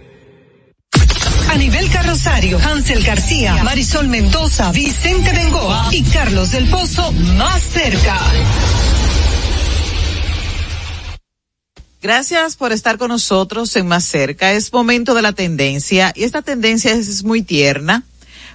A 1.51 1.57
nivel 1.57 1.89
carrosario, 1.89 2.57
Hansel 2.59 3.03
García, 3.03 3.61
Marisol 3.61 4.07
Mendoza, 4.07 4.71
Vicente 4.71 5.33
Bengoa 5.33 5.89
y 5.91 6.01
Carlos 6.03 6.53
del 6.53 6.69
Pozo 6.69 7.11
más 7.11 7.61
cerca. 7.61 8.17
Gracias 12.01 12.55
por 12.55 12.71
estar 12.71 12.97
con 12.97 13.09
nosotros 13.09 13.75
en 13.75 13.85
Más 13.85 14.05
Cerca. 14.05 14.53
Es 14.53 14.71
momento 14.71 15.13
de 15.13 15.23
la 15.23 15.33
tendencia 15.33 16.13
y 16.15 16.23
esta 16.23 16.41
tendencia 16.41 16.93
es 16.93 17.25
muy 17.25 17.41
tierna 17.41 18.03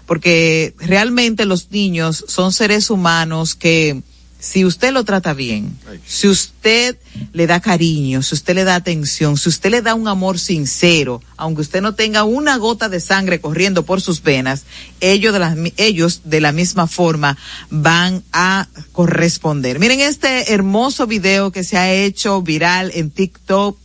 porque 0.06 0.74
realmente 0.78 1.44
los 1.44 1.70
niños 1.70 2.24
son 2.28 2.50
seres 2.50 2.88
humanos 2.88 3.54
que 3.54 4.00
si 4.46 4.64
usted 4.64 4.92
lo 4.92 5.02
trata 5.02 5.34
bien, 5.34 5.76
si 6.06 6.28
usted 6.28 6.96
le 7.32 7.48
da 7.48 7.58
cariño, 7.58 8.22
si 8.22 8.36
usted 8.36 8.54
le 8.54 8.62
da 8.62 8.76
atención, 8.76 9.36
si 9.36 9.48
usted 9.48 9.72
le 9.72 9.82
da 9.82 9.96
un 9.96 10.06
amor 10.06 10.38
sincero, 10.38 11.20
aunque 11.36 11.62
usted 11.62 11.82
no 11.82 11.96
tenga 11.96 12.22
una 12.22 12.56
gota 12.56 12.88
de 12.88 13.00
sangre 13.00 13.40
corriendo 13.40 13.84
por 13.84 14.00
sus 14.00 14.22
venas, 14.22 14.62
ellos 15.00 15.32
de 15.32 15.40
la, 15.40 15.56
ellos 15.78 16.20
de 16.22 16.40
la 16.40 16.52
misma 16.52 16.86
forma 16.86 17.36
van 17.70 18.22
a 18.32 18.68
corresponder. 18.92 19.80
Miren 19.80 19.98
este 19.98 20.52
hermoso 20.52 21.08
video 21.08 21.50
que 21.50 21.64
se 21.64 21.76
ha 21.76 21.92
hecho 21.92 22.40
viral 22.40 22.92
en 22.94 23.10
TikTok 23.10 23.76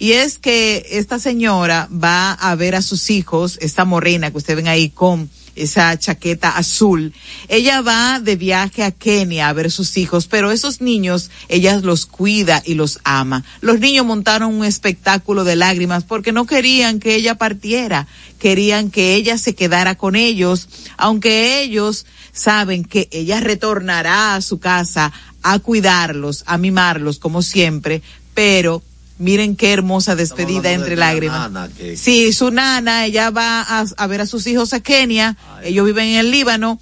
y 0.00 0.14
es 0.14 0.38
que 0.38 0.84
esta 0.90 1.20
señora 1.20 1.88
va 1.92 2.32
a 2.32 2.56
ver 2.56 2.74
a 2.74 2.82
sus 2.82 3.08
hijos, 3.10 3.56
esta 3.60 3.84
morena 3.84 4.32
que 4.32 4.38
ustedes 4.38 4.56
ven 4.56 4.66
ahí 4.66 4.90
con 4.90 5.30
esa 5.58 5.98
chaqueta 5.98 6.50
azul. 6.50 7.12
Ella 7.48 7.80
va 7.80 8.20
de 8.20 8.36
viaje 8.36 8.82
a 8.82 8.90
Kenia 8.90 9.48
a 9.48 9.52
ver 9.52 9.70
sus 9.70 9.96
hijos, 9.96 10.26
pero 10.26 10.50
esos 10.50 10.80
niños, 10.80 11.30
ella 11.48 11.78
los 11.80 12.06
cuida 12.06 12.62
y 12.64 12.74
los 12.74 13.00
ama. 13.04 13.44
Los 13.60 13.80
niños 13.80 14.06
montaron 14.06 14.54
un 14.54 14.64
espectáculo 14.64 15.44
de 15.44 15.56
lágrimas 15.56 16.04
porque 16.04 16.32
no 16.32 16.46
querían 16.46 17.00
que 17.00 17.14
ella 17.14 17.36
partiera, 17.36 18.06
querían 18.38 18.90
que 18.90 19.14
ella 19.14 19.38
se 19.38 19.54
quedara 19.54 19.96
con 19.96 20.16
ellos, 20.16 20.68
aunque 20.96 21.62
ellos 21.62 22.06
saben 22.32 22.84
que 22.84 23.08
ella 23.10 23.40
retornará 23.40 24.34
a 24.34 24.40
su 24.40 24.58
casa 24.58 25.12
a 25.42 25.58
cuidarlos, 25.58 26.44
a 26.46 26.58
mimarlos 26.58 27.18
como 27.18 27.42
siempre, 27.42 28.02
pero 28.34 28.82
Miren 29.18 29.56
qué 29.56 29.72
hermosa 29.72 30.14
despedida 30.14 30.72
entre 30.72 30.96
lágrimas. 30.96 31.50
Sí, 31.96 32.32
su 32.32 32.50
nana, 32.50 33.06
ella 33.06 33.30
va 33.30 33.62
a, 33.62 34.06
ver 34.06 34.20
a 34.20 34.26
sus 34.26 34.46
hijos 34.46 34.72
a 34.72 34.80
Kenia, 34.80 35.36
ellos 35.64 35.84
viven 35.86 36.08
en 36.08 36.16
el 36.18 36.30
Líbano. 36.30 36.80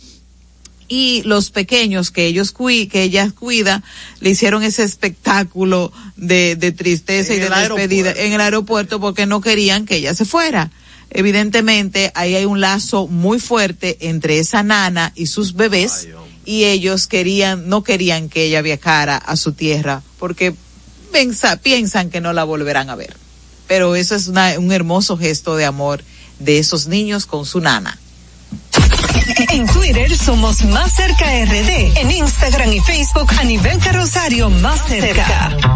Y 0.89 1.23
los 1.25 1.51
pequeños 1.51 2.13
que 2.13 2.27
ellos 2.27 2.53
que 2.53 3.03
ella 3.03 3.33
cuida 3.37 3.83
le 4.21 4.31
hicieron 4.31 4.63
ese 4.63 4.85
espectáculo 4.85 5.93
de, 6.15 6.55
de 6.55 6.71
tristeza 6.71 7.35
y 7.35 7.41
de 7.41 7.51
despedida 7.51 8.13
en 8.13 8.33
el 8.33 8.41
aeropuerto 8.41 9.01
porque 9.01 9.27
no 9.27 9.41
querían 9.41 9.85
que 9.85 9.97
ella 9.97 10.15
se 10.15 10.25
fuera. 10.25 10.71
Evidentemente 11.11 12.13
ahí 12.15 12.35
hay 12.35 12.45
un 12.45 12.61
lazo 12.61 13.07
muy 13.07 13.39
fuerte 13.39 13.97
entre 14.09 14.39
esa 14.39 14.63
nana 14.63 15.13
y 15.15 15.27
sus 15.27 15.55
bebés 15.55 16.09
y 16.45 16.65
ellos 16.65 17.07
querían 17.07 17.69
no 17.69 17.83
querían 17.83 18.29
que 18.29 18.45
ella 18.45 18.63
viajara 18.63 19.17
a 19.17 19.37
su 19.37 19.53
tierra 19.53 20.03
porque 20.19 20.55
piensan 21.63 22.11
que 22.11 22.21
no 22.21 22.33
la 22.33 22.45
volverán 22.45 22.91
a 22.91 22.95
ver. 22.95 23.17
Pero 23.67 23.97
eso 23.97 24.15
es 24.15 24.29
un 24.29 24.73
hermoso 24.73 25.17
gesto 25.17 25.57
de 25.57 25.65
amor 25.65 26.03
de 26.39 26.59
esos 26.59 26.87
niños 26.87 27.27
con 27.27 27.47
su 27.47 27.61
nana. 27.61 27.99
En 29.51 29.67
Twitter 29.67 30.17
somos 30.17 30.63
Más 30.65 30.95
Cerca 30.95 31.27
RD. 31.45 31.99
En 31.99 32.11
Instagram 32.11 32.73
y 32.73 32.81
Facebook 32.81 33.31
a 33.39 33.45
nivel 33.45 33.79
carrosario 33.79 34.51
Más 34.51 34.87
Cerca. 34.87 35.76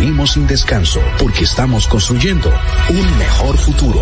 sin 0.31 0.47
descanso 0.47 0.99
porque 1.19 1.43
estamos 1.43 1.87
construyendo 1.87 2.51
un 2.89 3.17
mejor 3.19 3.55
futuro. 3.57 4.01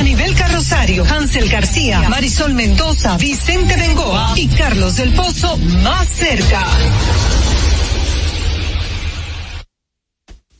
A 0.00 0.02
nivel 0.02 0.34
carrosario, 0.34 1.04
Hansel 1.04 1.50
García, 1.50 2.08
Marisol 2.08 2.54
Mendoza, 2.54 3.18
Vicente 3.18 3.76
Bengoa 3.76 4.32
y 4.34 4.48
Carlos 4.48 4.96
del 4.96 5.12
Pozo 5.12 5.58
más 5.58 6.08
cerca. 6.08 6.66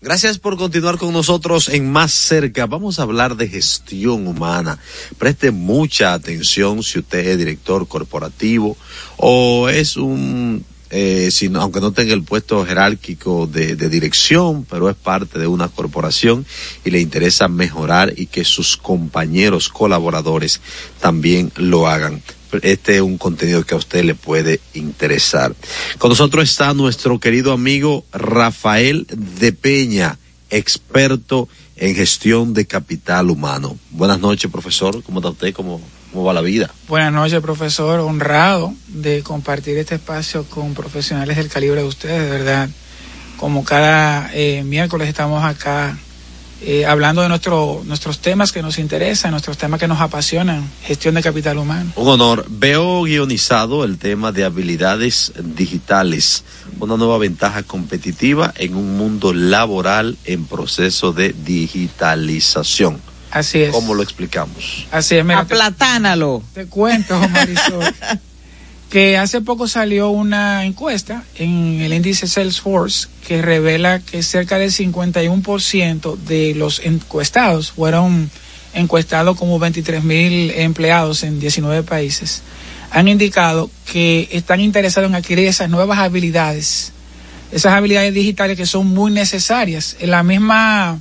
Gracias 0.02 0.38
por 0.38 0.58
continuar 0.58 0.98
con 0.98 1.14
nosotros 1.14 1.70
en 1.70 1.90
Más 1.90 2.12
Cerca. 2.12 2.66
Vamos 2.66 2.98
a 2.98 3.02
hablar 3.04 3.36
de 3.36 3.48
gestión 3.48 4.26
humana. 4.26 4.78
Preste 5.16 5.52
mucha 5.52 6.12
atención 6.12 6.82
si 6.82 6.98
usted 6.98 7.26
es 7.26 7.38
director 7.38 7.88
corporativo 7.88 8.76
o 9.16 9.70
es 9.70 9.96
un 9.96 10.66
eh, 10.90 11.30
sino, 11.30 11.60
aunque 11.60 11.80
no 11.80 11.92
tenga 11.92 12.12
el 12.14 12.24
puesto 12.24 12.66
jerárquico 12.66 13.46
de, 13.46 13.76
de, 13.76 13.88
dirección, 13.88 14.66
pero 14.68 14.90
es 14.90 14.96
parte 14.96 15.38
de 15.38 15.46
una 15.46 15.68
corporación 15.68 16.44
y 16.84 16.90
le 16.90 17.00
interesa 17.00 17.46
mejorar 17.48 18.12
y 18.16 18.26
que 18.26 18.44
sus 18.44 18.76
compañeros 18.76 19.68
colaboradores 19.68 20.60
también 21.00 21.52
lo 21.56 21.86
hagan. 21.86 22.22
Este 22.62 22.96
es 22.96 23.00
un 23.00 23.18
contenido 23.18 23.64
que 23.64 23.74
a 23.74 23.78
usted 23.78 24.04
le 24.04 24.16
puede 24.16 24.60
interesar. 24.74 25.54
Con 25.98 26.10
nosotros 26.10 26.50
está 26.50 26.74
nuestro 26.74 27.20
querido 27.20 27.52
amigo 27.52 28.04
Rafael 28.12 29.06
de 29.08 29.52
Peña, 29.52 30.18
experto 30.50 31.48
en 31.76 31.94
gestión 31.94 32.52
de 32.52 32.66
capital 32.66 33.30
humano. 33.30 33.78
Buenas 33.90 34.18
noches, 34.18 34.50
profesor. 34.50 35.02
¿Cómo 35.04 35.20
está 35.20 35.30
usted? 35.30 35.54
¿Cómo, 35.54 35.80
cómo 36.12 36.24
va 36.24 36.32
la 36.32 36.40
vida? 36.40 36.70
Buenas 36.88 37.12
noches, 37.12 37.40
profesor. 37.40 38.00
Honrado 38.00 38.74
de 38.88 39.22
compartir 39.22 39.78
este 39.78 39.96
espacio 39.96 40.44
con 40.44 40.74
profesionales 40.74 41.36
del 41.36 41.48
calibre 41.48 41.82
de 41.82 41.88
ustedes, 41.88 42.22
de 42.22 42.30
verdad. 42.30 42.68
Como 43.36 43.64
cada 43.64 44.30
eh, 44.34 44.62
miércoles 44.64 45.08
estamos 45.08 45.42
acá 45.42 45.96
eh, 46.62 46.84
hablando 46.84 47.22
de 47.22 47.28
nuestro, 47.30 47.80
nuestros 47.86 48.18
temas 48.18 48.52
que 48.52 48.60
nos 48.60 48.78
interesan, 48.78 49.30
nuestros 49.30 49.56
temas 49.56 49.80
que 49.80 49.88
nos 49.88 49.98
apasionan, 49.98 50.68
gestión 50.82 51.14
de 51.14 51.22
capital 51.22 51.56
humano. 51.56 51.90
Un 51.96 52.08
honor. 52.08 52.44
Veo 52.50 53.02
guionizado 53.02 53.82
el 53.82 53.96
tema 53.96 54.30
de 54.30 54.44
habilidades 54.44 55.32
digitales, 55.42 56.44
una 56.78 56.98
nueva 56.98 57.16
ventaja 57.16 57.62
competitiva 57.62 58.52
en 58.56 58.76
un 58.76 58.98
mundo 58.98 59.32
laboral 59.32 60.18
en 60.26 60.44
proceso 60.44 61.14
de 61.14 61.32
digitalización. 61.32 63.00
Así 63.30 63.62
es. 63.62 63.70
¿Cómo 63.70 63.94
lo 63.94 64.02
explicamos? 64.02 64.86
Así 64.90 65.16
es, 65.16 65.24
mira. 65.24 65.40
Aplatánalo. 65.40 66.42
Te, 66.52 66.64
te 66.64 66.70
cuento, 66.70 67.18
Marisol. 67.28 67.94
que 68.90 69.16
hace 69.16 69.40
poco 69.40 69.68
salió 69.68 70.10
una 70.10 70.64
encuesta 70.64 71.22
en 71.36 71.80
el 71.80 71.92
índice 71.92 72.26
Salesforce 72.26 73.08
que 73.26 73.40
revela 73.40 74.00
que 74.00 74.22
cerca 74.24 74.58
del 74.58 74.72
51% 74.72 76.16
de 76.16 76.54
los 76.56 76.80
encuestados 76.80 77.70
fueron 77.70 78.28
encuestados 78.74 79.36
como 79.36 79.60
23 79.60 80.02
mil 80.02 80.50
empleados 80.50 81.22
en 81.22 81.38
19 81.38 81.84
países 81.84 82.42
han 82.90 83.08
indicado 83.08 83.70
que 83.90 84.28
están 84.32 84.60
interesados 84.60 85.08
en 85.08 85.14
adquirir 85.14 85.46
esas 85.46 85.70
nuevas 85.70 85.98
habilidades, 85.98 86.92
esas 87.52 87.72
habilidades 87.72 88.12
digitales 88.12 88.56
que 88.56 88.66
son 88.66 88.88
muy 88.88 89.12
necesarias. 89.12 89.96
En 90.00 90.10
la 90.10 90.22
misma 90.22 91.00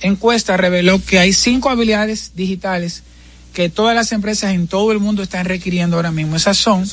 encuesta 0.00 0.56
reveló 0.56 1.02
que 1.04 1.18
hay 1.18 1.32
cinco 1.32 1.70
habilidades 1.70 2.32
digitales 2.34 3.02
que 3.52 3.68
todas 3.68 3.94
las 3.94 4.12
empresas 4.12 4.54
en 4.54 4.68
todo 4.68 4.92
el 4.92 5.00
mundo 5.00 5.22
están 5.22 5.44
requiriendo 5.44 5.96
ahora 5.96 6.12
mismo. 6.12 6.36
Esas 6.36 6.56
son, 6.56 6.84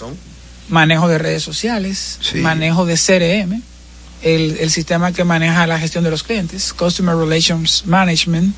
manejo 0.69 1.07
de 1.07 1.17
redes 1.17 1.43
sociales, 1.43 2.19
manejo 2.35 2.85
de 2.85 2.95
CRM, 2.95 3.61
el, 4.23 4.57
el 4.59 4.71
sistema 4.71 5.11
que 5.11 5.23
maneja 5.23 5.67
la 5.67 5.79
gestión 5.79 6.03
de 6.03 6.09
los 6.09 6.23
clientes, 6.23 6.73
Customer 6.73 7.15
Relations 7.15 7.85
Management, 7.85 8.55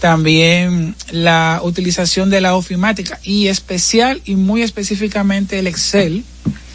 también 0.00 0.94
la 1.10 1.60
utilización 1.62 2.30
de 2.30 2.40
la 2.40 2.54
ofimática 2.54 3.18
y 3.22 3.48
especial 3.48 4.20
y 4.24 4.36
muy 4.36 4.62
específicamente 4.62 5.58
el 5.58 5.66
Excel. 5.66 6.24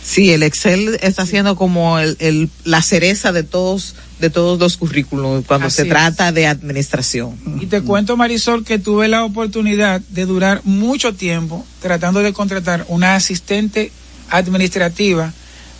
Sí, 0.03 0.31
el 0.31 0.43
Excel 0.43 0.97
está 1.01 1.25
siendo 1.25 1.55
como 1.55 1.99
el, 1.99 2.17
el, 2.19 2.49
la 2.63 2.81
cereza 2.81 3.31
de 3.31 3.43
todos 3.43 3.95
de 4.21 4.29
todos 4.29 4.57
los 4.59 4.77
currículos 4.77 5.43
cuando 5.45 5.67
Así 5.67 5.77
se 5.77 5.81
es. 5.83 5.89
trata 5.89 6.31
de 6.31 6.47
administración. 6.47 7.35
Y 7.59 7.65
te 7.65 7.81
cuento, 7.81 8.15
Marisol, 8.15 8.63
que 8.63 8.79
tuve 8.79 9.07
la 9.07 9.25
oportunidad 9.25 9.99
de 10.09 10.25
durar 10.25 10.61
mucho 10.63 11.13
tiempo 11.13 11.65
tratando 11.81 12.21
de 12.21 12.31
contratar 12.31 12.85
una 12.87 13.15
asistente 13.15 13.91
administrativa 14.29 15.33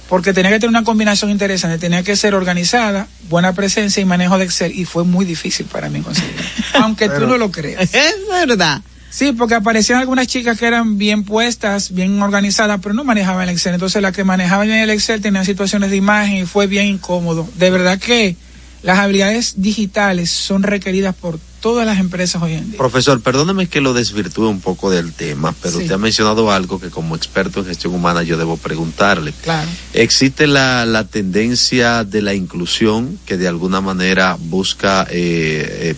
porque 0.10 0.34
tenía 0.34 0.50
que 0.52 0.58
tener 0.60 0.70
una 0.72 0.84
combinación 0.84 1.32
interesante, 1.32 1.78
tenía 1.78 2.04
que 2.04 2.18
ser 2.18 2.36
organizada, 2.36 3.08
buena 3.30 3.54
presencia 3.54 4.02
y 4.02 4.06
manejo 4.06 4.38
de 4.38 4.44
Excel 4.44 4.78
y 4.78 4.84
fue 4.84 5.06
muy 5.06 5.24
difícil 5.24 5.66
para 5.68 5.89
mí 5.89 6.02
conseguir, 6.02 6.36
aunque 6.74 7.06
tú 7.08 7.14
Pero- 7.16 7.28
no 7.28 7.38
lo 7.38 7.50
creas. 7.50 7.82
Es 7.94 8.16
verdad. 8.30 8.82
Sí, 9.12 9.34
porque 9.34 9.55
aparecían 9.55 9.99
algunas 9.99 10.26
chicas 10.28 10.57
que 10.57 10.66
eran 10.66 10.97
bien 10.97 11.24
puestas, 11.26 11.93
bien 11.93 12.22
organizadas, 12.22 12.80
pero 12.82 12.93
no 12.95 13.03
manejaban 13.03 13.43
el 13.43 13.49
Excel. 13.49 13.74
Entonces, 13.74 14.01
las 14.01 14.16
que 14.16 14.24
manejaban 14.24 14.68
bien 14.68 14.80
el 14.80 14.89
Excel 14.89 15.20
tenían 15.22 15.45
situaciones 15.45 15.91
de 15.91 15.97
imagen 15.97 16.38
y 16.38 16.45
fue 16.45 16.66
bien 16.68 16.88
incómodo. 16.88 17.47
De 17.57 17.70
verdad 17.72 17.99
que 17.99 18.38
las 18.84 18.99
habilidades 18.99 19.55
digitales 19.57 20.32
son 20.32 20.64
requeridas 20.64 21.14
por 21.14 21.39
todas 21.59 21.86
las 21.86 21.99
empresas 21.99 22.41
hoy 22.41 22.53
en 22.53 22.72
día. 22.72 22.78
Profesor, 22.80 23.22
perdóneme 23.22 23.68
que 23.68 23.82
lo 23.82 23.93
desvirtúe 23.93 24.47
un 24.47 24.62
poco 24.62 24.89
del 24.89 25.14
tema, 25.14 25.53
pero 25.62 25.76
Sí. 25.78 25.84
usted 25.84 25.93
ha 25.93 25.97
mencionado 25.99 26.51
algo 26.51 26.80
que 26.80 26.89
como 26.89 27.16
experto 27.16 27.59
en 27.59 27.68
gestión 27.68 27.93
humana 27.93 28.24
yo 28.24 28.36
debo 28.38 28.57
preguntarle. 28.57 29.32
Claro. 29.43 29.70
¿Existe 29.93 30.47
la, 30.47 30.88
la 30.88 31.03
tendencia 31.05 32.03
de 32.03 32.24
la 32.24 32.34
inclusión 32.34 33.20
que 33.28 33.38
de 33.38 33.47
alguna 33.47 33.80
manera 33.82 34.38
busca 34.39 35.05
eh, 35.12 35.91
eh, 35.91 35.95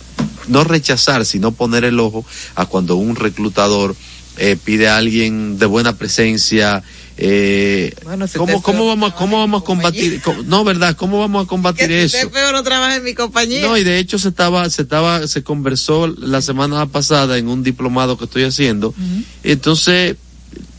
no 0.48 0.64
rechazar, 0.64 1.26
sino 1.26 1.52
poner 1.52 1.84
el 1.84 2.00
ojo 2.00 2.26
a 2.56 2.66
cuando 2.66 2.96
un 2.96 3.16
reclutador 3.16 3.96
eh, 4.38 4.58
pide 4.64 4.88
a 4.88 4.98
alguien 4.98 5.58
de 5.60 5.66
buena 5.66 5.96
presencia? 5.98 6.84
Eh, 7.16 7.94
Bueno, 8.04 8.28
si 8.28 8.40
¿cómo, 8.40 8.62
cómo 8.64 8.88
vamos, 8.88 9.14
cómo 9.14 9.38
vamos 9.38 9.62
a 9.62 9.66
combatir? 9.66 10.20
no, 10.46 10.64
¿verdad? 10.64 10.96
¿Cómo 10.96 11.20
vamos 11.20 11.46
a 11.46 11.48
combatir 11.48 11.88
Que 11.88 12.04
eso? 12.06 12.18
si 12.20 12.26
peor 12.28 12.54
no 12.54 12.64
trabaja 12.64 12.96
en 12.96 13.04
mi 13.04 13.14
compañía. 13.14 13.62
No, 13.62 13.78
y 13.78 13.84
de 13.84 14.00
hecho 14.00 14.18
se 14.18 14.30
estaba, 14.30 14.68
se 14.72 14.82
estaba, 14.82 15.28
se 15.28 15.44
conversó 15.44 16.08
la 16.08 16.42
semana 16.42 16.86
pasada 16.88 17.38
en 17.38 17.48
un 17.50 17.62
diplomado 17.62 18.18
que 18.18 18.26
estoy 18.26 18.44
haciendo. 18.46 18.96
Entonces, 19.44 20.16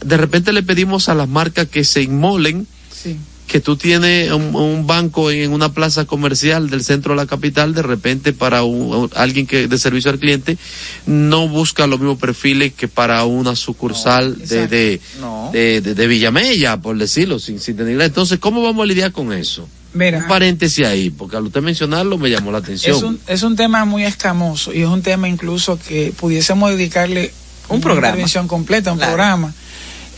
de 0.04 0.16
repente 0.16 0.52
le 0.52 0.62
pedimos 0.64 1.08
a 1.08 1.14
las 1.14 1.28
marcas 1.28 1.68
que 1.68 1.84
se 1.84 2.02
inmolen 2.02 2.66
Sí. 2.90 3.16
Que 3.54 3.60
tú 3.60 3.76
tienes 3.76 4.32
un, 4.32 4.56
un 4.56 4.84
banco 4.84 5.30
en 5.30 5.52
una 5.52 5.72
plaza 5.72 6.06
comercial 6.06 6.70
del 6.70 6.82
centro 6.82 7.12
de 7.12 7.18
la 7.18 7.26
capital, 7.28 7.72
de 7.72 7.82
repente 7.82 8.32
para 8.32 8.64
un- 8.64 9.08
alguien 9.14 9.46
que 9.46 9.68
de 9.68 9.78
servicio 9.78 10.10
al 10.10 10.18
cliente 10.18 10.58
no 11.06 11.46
busca 11.46 11.86
los 11.86 12.00
mismos 12.00 12.18
perfiles 12.18 12.72
que 12.72 12.88
para 12.88 13.22
una 13.24 13.54
sucursal 13.54 14.36
de, 14.48 14.66
de, 14.66 15.00
No. 15.20 15.50
de, 15.52 15.80
de- 15.80 15.94
de 15.94 16.06
Villamella, 16.08 16.78
por 16.78 16.98
decirlo, 16.98 17.38
sin, 17.38 17.60
sin 17.60 17.76
tener 17.76 18.00
Entonces, 18.00 18.40
¿cómo 18.40 18.60
vamos 18.60 18.82
a 18.82 18.86
lidiar 18.86 19.12
con 19.12 19.32
eso? 19.32 19.68
Mira. 19.92 20.18
Un 20.18 20.26
paréntesis 20.26 20.84
ahí, 20.84 21.10
porque 21.10 21.36
al 21.36 21.44
usted 21.44 21.62
mencionarlo 21.62 22.18
me 22.18 22.28
llamó 22.30 22.50
la 22.50 22.58
atención. 22.58 22.96
Es 22.96 23.02
un, 23.04 23.20
es 23.28 23.42
un 23.44 23.54
tema 23.54 23.84
muy 23.84 24.02
escamoso 24.04 24.74
y 24.74 24.80
es 24.82 24.88
un 24.88 25.02
tema 25.02 25.28
incluso 25.28 25.78
que 25.78 26.12
pudiésemos 26.16 26.70
dedicarle 26.72 27.32
Un 27.68 27.76
una 27.76 27.82
programa. 27.84 28.08
intervención 28.08 28.48
completa, 28.48 28.90
un 28.90 28.98
Claro. 28.98 29.12
programa. 29.12 29.54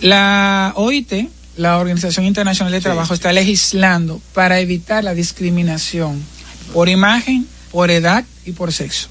La 0.01 0.73
OIT, 0.77 1.13
la 1.57 1.79
Organización 1.79 2.27
Internacional 2.27 2.73
de 2.73 2.81
Trabajo, 2.81 3.15
está 3.15 3.33
legislando 3.33 4.21
para 4.35 4.61
evitar 4.61 5.03
la 5.05 5.15
discriminación 5.15 6.23
por 6.73 6.89
imagen, 6.89 7.47
por 7.73 7.91
edad 7.91 8.25
y 8.45 8.53
por 8.53 8.73
sexo. 8.73 9.09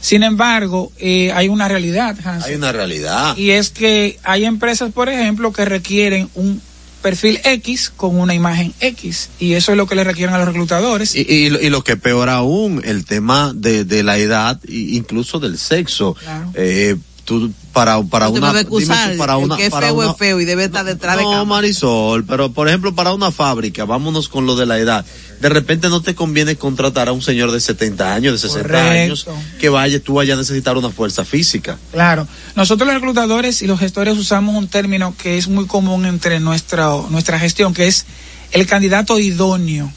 Sin 0.00 0.22
embargo, 0.22 0.92
eh, 0.98 1.32
hay 1.34 1.48
una 1.48 1.66
realidad, 1.68 2.16
Hansel, 2.24 2.50
Hay 2.52 2.56
una 2.56 2.72
realidad. 2.72 3.36
y 3.36 3.50
es 3.50 3.70
que 3.70 4.18
hay 4.22 4.44
empresas, 4.44 4.92
por 4.92 5.08
ejemplo, 5.08 5.52
que 5.52 5.64
requieren 5.64 6.28
un 6.34 6.60
perfil 7.02 7.40
X 7.44 7.92
con 7.96 8.18
una 8.18 8.34
imagen 8.34 8.74
X 8.80 9.28
y 9.38 9.52
eso 9.54 9.70
es 9.72 9.76
lo 9.78 9.86
que 9.86 9.94
le 9.94 10.02
requieren 10.04 10.34
a 10.34 10.38
los 10.38 10.48
reclutadores. 10.48 11.14
Y, 11.14 11.20
y, 11.28 11.50
lo- 11.50 11.60
y 11.60 11.70
lo 11.70 11.82
que 11.84 11.96
peor 11.96 12.28
aún, 12.28 12.80
el 12.84 13.04
tema 13.04 13.52
de, 13.54 13.84
de 13.84 14.02
la 14.02 14.18
edad, 14.18 14.60
e 14.68 14.72
incluso 14.94 15.38
del 15.38 15.58
sexo. 15.58 16.14
Claro. 16.14 16.50
Eh, 16.54 16.96
tú, 17.28 17.52
para, 17.74 18.02
para 18.02 18.26
No 18.26 18.32
una, 18.32 18.40
me 18.40 18.46
va 18.46 18.58
a 18.60 18.62
dime 18.64 18.94
tú, 19.12 19.18
para 19.18 19.36
una, 19.36 19.56
que 19.56 19.66
es 19.66 19.70
para 19.70 19.88
feo 19.88 19.96
una- 19.96 20.10
es 20.10 20.16
feo 20.16 20.40
y 20.40 20.44
debe 20.46 20.64
estar 20.64 20.84
detrás 20.84 21.16
de 21.18 21.22
no. 21.22 21.44
Marisol, 21.44 22.24
pero 22.24 22.50
por 22.52 22.66
ejemplo, 22.68 22.94
para 22.94 23.12
una 23.12 23.30
fábrica, 23.30 23.84
vámonos 23.84 24.28
con 24.28 24.46
lo 24.46 24.56
de 24.56 24.64
la 24.66 24.78
edad. 24.78 25.04
De 25.40 25.48
repente 25.50 25.88
no 25.90 26.00
te 26.02 26.14
conviene 26.14 26.56
contratar 26.56 27.08
a 27.08 27.12
un 27.12 27.22
señor 27.22 27.52
de 27.52 27.60
70 27.60 28.14
años, 28.14 28.32
de 28.32 28.38
60 28.48 28.62
Correcto. 28.66 28.90
años, 28.90 29.26
que 29.60 29.68
vaya, 29.68 30.00
tú 30.00 30.14
vayas 30.14 30.36
a 30.36 30.40
necesitar 30.40 30.76
una 30.78 30.90
fuerza 30.90 31.24
física. 31.24 31.78
Claro, 31.92 32.26
nosotros 32.56 32.86
los 32.86 32.94
reclutadores 32.94 33.62
y 33.62 33.66
los 33.66 33.78
gestores 33.78 34.16
usamos 34.18 34.56
un 34.56 34.66
término 34.66 35.14
que 35.16 35.36
es 35.38 35.46
muy 35.46 35.66
común 35.66 36.06
entre 36.06 36.40
nuestra, 36.40 36.88
nuestra 37.10 37.38
gestión, 37.38 37.74
que 37.74 37.86
es 37.86 38.06
el 38.52 38.66
candidato 38.66 39.18
idóneo. 39.18 39.92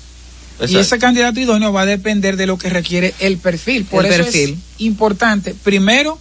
Y 0.68 0.78
ese 0.78 1.00
candidato 1.00 1.40
idóneo 1.40 1.74
va 1.74 1.82
a 1.82 1.86
depender 1.88 2.38
de 2.38 2.46
lo 2.46 2.56
que 2.60 2.70
requiere 2.70 3.16
el 3.18 3.38
perfil. 3.40 3.86
Por 3.86 4.06
El 4.06 4.12
eso 4.14 4.24
perfil. 4.26 4.52
es 4.52 4.82
importante, 4.82 5.56
primero, 5.64 6.20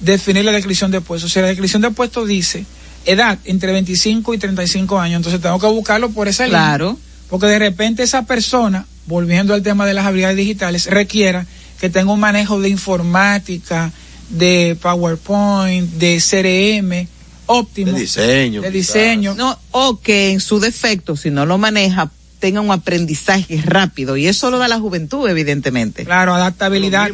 definir 0.00 0.44
la 0.44 0.52
descripción 0.52 0.90
de 0.90 1.00
puesto. 1.00 1.28
Si 1.28 1.40
la 1.40 1.46
descripción 1.46 1.82
de 1.82 1.90
puesto 1.90 2.26
dice 2.26 2.64
edad 3.04 3.38
entre 3.44 3.72
25 3.72 4.34
y 4.34 4.38
35 4.38 4.98
años, 4.98 5.16
entonces 5.18 5.40
tengo 5.40 5.58
que 5.58 5.66
buscarlo 5.66 6.10
por 6.10 6.28
esa 6.28 6.44
línea. 6.44 6.60
Claro. 6.60 6.98
Porque 7.28 7.46
de 7.46 7.58
repente 7.58 8.02
esa 8.02 8.24
persona, 8.26 8.86
volviendo 9.06 9.54
al 9.54 9.62
tema 9.62 9.86
de 9.86 9.94
las 9.94 10.06
habilidades 10.06 10.36
digitales, 10.36 10.86
requiera 10.86 11.46
que 11.80 11.90
tenga 11.90 12.12
un 12.12 12.20
manejo 12.20 12.60
de 12.60 12.68
informática, 12.68 13.92
de 14.30 14.76
PowerPoint, 14.80 15.90
de 15.92 16.20
CRM, 16.20 17.08
óptimo. 17.46 17.92
De 17.92 18.00
diseño. 18.00 18.62
De 18.62 18.70
quizás. 18.70 18.94
diseño. 18.94 19.34
No, 19.34 19.58
o 19.72 20.00
que 20.00 20.30
en 20.30 20.40
su 20.40 20.60
defecto, 20.60 21.16
si 21.16 21.30
no 21.30 21.46
lo 21.46 21.58
maneja, 21.58 22.10
tenga 22.38 22.60
un 22.60 22.70
aprendizaje 22.70 23.60
rápido. 23.64 24.16
Y 24.16 24.26
eso 24.26 24.50
lo 24.50 24.58
da 24.58 24.68
la 24.68 24.78
juventud, 24.78 25.28
evidentemente. 25.28 26.04
Claro, 26.04 26.34
adaptabilidad. 26.34 27.10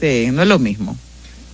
Sí, 0.00 0.28
no 0.32 0.42
es 0.42 0.48
lo 0.48 0.58
mismo. 0.58 0.96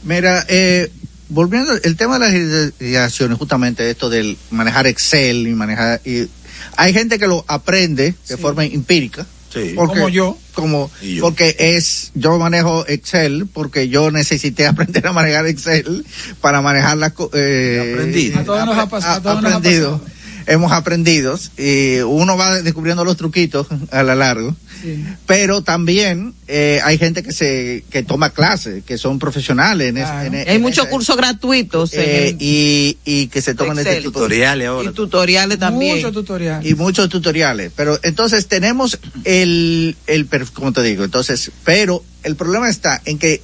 Mira, 0.07 0.45
eh, 0.49 0.91
volviendo 1.29 1.73
el 1.73 1.97
tema 1.97 2.19
de 2.19 2.27
las 2.27 2.73
ideaciones, 2.81 3.37
justamente 3.39 3.91
esto 3.91 4.09
del 4.09 4.37
manejar 4.51 4.87
Excel 4.87 5.47
y 5.47 5.55
manejar 5.55 6.01
y 6.05 6.29
hay 6.77 6.93
gente 6.93 7.19
que 7.19 7.27
lo 7.27 7.45
aprende 7.49 8.15
de 8.29 8.37
forma 8.37 8.65
empírica. 8.65 9.27
Sí. 9.53 9.75
Como 9.75 10.09
yo. 10.09 10.37
Como 10.55 10.91
yo. 11.03 11.23
porque 11.23 11.57
es 11.59 12.11
yo 12.15 12.39
manejo 12.39 12.87
Excel 12.89 13.47
porque 13.53 13.89
yo 13.89 14.11
necesité 14.11 14.67
aprender 14.69 15.07
a 15.07 15.13
manejar 15.13 15.47
Excel 15.47 16.05
para 16.41 16.61
manejar 16.63 16.97
las 16.99 17.13
co- 17.13 17.31
eh, 17.35 17.93
Aprendido. 17.95 18.39
A 18.41 18.45
todos 18.45 18.67
nos 18.67 18.79
ha 18.79 18.89
pasado, 18.89 19.15
a 19.19 19.23
todos 19.23 19.43
nos 19.43 19.53
ha 19.53 19.57
aprendido. 19.57 19.99
pasado. 20.01 20.17
Hemos 20.49 20.71
aprendido 20.71 21.37
y 21.59 21.99
uno 22.01 22.37
va 22.37 22.63
descubriendo 22.63 23.05
los 23.05 23.17
truquitos 23.17 23.67
a 23.91 24.03
lo 24.05 24.15
largo 24.15 24.55
Sí. 24.83 25.05
pero 25.27 25.63
también 25.63 26.35
eh, 26.49 26.81
hay 26.85 26.99
gente 26.99 27.23
que 27.23 27.33
se 27.33 27.85
que 27.91 28.03
toma 28.03 28.31
clases 28.31 28.85
que 28.85 28.99
son 28.99 29.19
profesionales 29.19 29.89
en, 29.89 29.97
es- 29.99 30.05
Claro. 30.05 30.27
en- 30.27 30.35
Hay 30.49 30.57
en 30.57 30.63
muchos 30.63 30.87
cursos 30.89 31.17
gratuitos 31.17 31.93
eh, 31.95 32.29
el- 32.31 32.37
y, 32.41 32.99
y 33.05 33.27
que 33.29 33.41
se 33.43 33.55
toman 33.55 33.79
este 33.79 33.91
Excel. 33.91 34.05
tipo 34.05 34.19
de 34.21 34.25
Tutoriales 34.27 34.69
ahora. 34.69 34.91
y 34.91 34.93
tutoriales 34.95 35.59
también. 35.59 35.97
Mucho 35.97 36.13
tutorial. 36.13 36.67
y 36.67 36.75
muchos 36.75 37.09
tutoriales 37.09 37.73
pero 37.75 37.99
entonces 38.03 38.47
tenemos 38.47 38.99
el 39.25 39.97
el 40.07 40.29
como 40.53 40.73
te 40.73 40.83
digo 40.83 41.05
entonces 41.05 41.51
pero 41.65 42.05
el 42.23 42.37
problema 42.37 42.69
está 42.69 43.01
en 43.05 43.19
que 43.19 43.41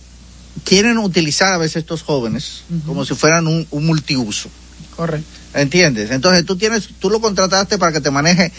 quieren 0.64 0.98
utilizar 0.98 1.52
a 1.52 1.58
veces 1.58 1.76
estos 1.76 2.02
jóvenes 2.02 2.64
como 2.86 3.04
si 3.04 3.14
fueran 3.14 3.46
un, 3.46 3.66
un 3.70 3.86
multiuso 3.86 4.48
Correcto. 4.96 5.26
¿Entiendes? 5.54 6.10
Entonces 6.10 6.44
tú 6.46 6.56
tienes, 6.56 6.88
tú 6.98 7.10
lo 7.10 7.20
contrataste 7.20 7.76
para 7.78 7.92
que 7.92 8.00
te 8.00 8.10
maneje, 8.10 8.52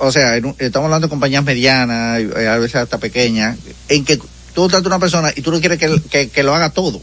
o 0.00 0.10
sea, 0.12 0.36
en 0.36 0.46
un- 0.46 0.56
estamos 0.58 0.86
hablando 0.86 1.06
de 1.06 1.10
compañías 1.10 1.44
medianas, 1.44 2.20
eh, 2.20 2.48
a 2.48 2.56
veces 2.58 2.76
hasta 2.76 2.98
pequeñas, 2.98 3.56
en 3.88 4.04
que 4.04 4.16
tú 4.16 4.62
contratas 4.62 4.86
a 4.86 4.88
una 4.88 4.98
persona 4.98 5.32
y 5.36 5.42
tú 5.42 5.52
no 5.52 5.60
quieres 5.60 5.78
que, 5.78 6.00
que, 6.10 6.28
que 6.28 6.42
lo 6.42 6.54
haga 6.54 6.70
todo. 6.70 7.00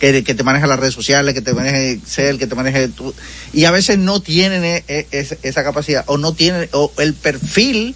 que, 0.00 0.24
que 0.24 0.34
te 0.34 0.42
maneja 0.44 0.66
las 0.66 0.80
redes 0.80 0.94
sociales, 0.94 1.34
que 1.34 1.42
te 1.42 1.52
maneje 1.52 1.90
Excel, 1.92 2.38
que 2.38 2.46
te 2.46 2.54
maneje 2.54 2.88
tu, 2.88 3.14
y 3.52 3.66
a 3.66 3.70
veces 3.70 3.98
no 3.98 4.20
tienen 4.22 4.64
eh, 4.88 5.06
esa, 5.10 5.36
esa 5.42 5.62
capacidad 5.62 6.04
o 6.06 6.16
no 6.16 6.32
tienen 6.32 6.70
o 6.72 6.90
el 6.96 7.12
perfil 7.12 7.94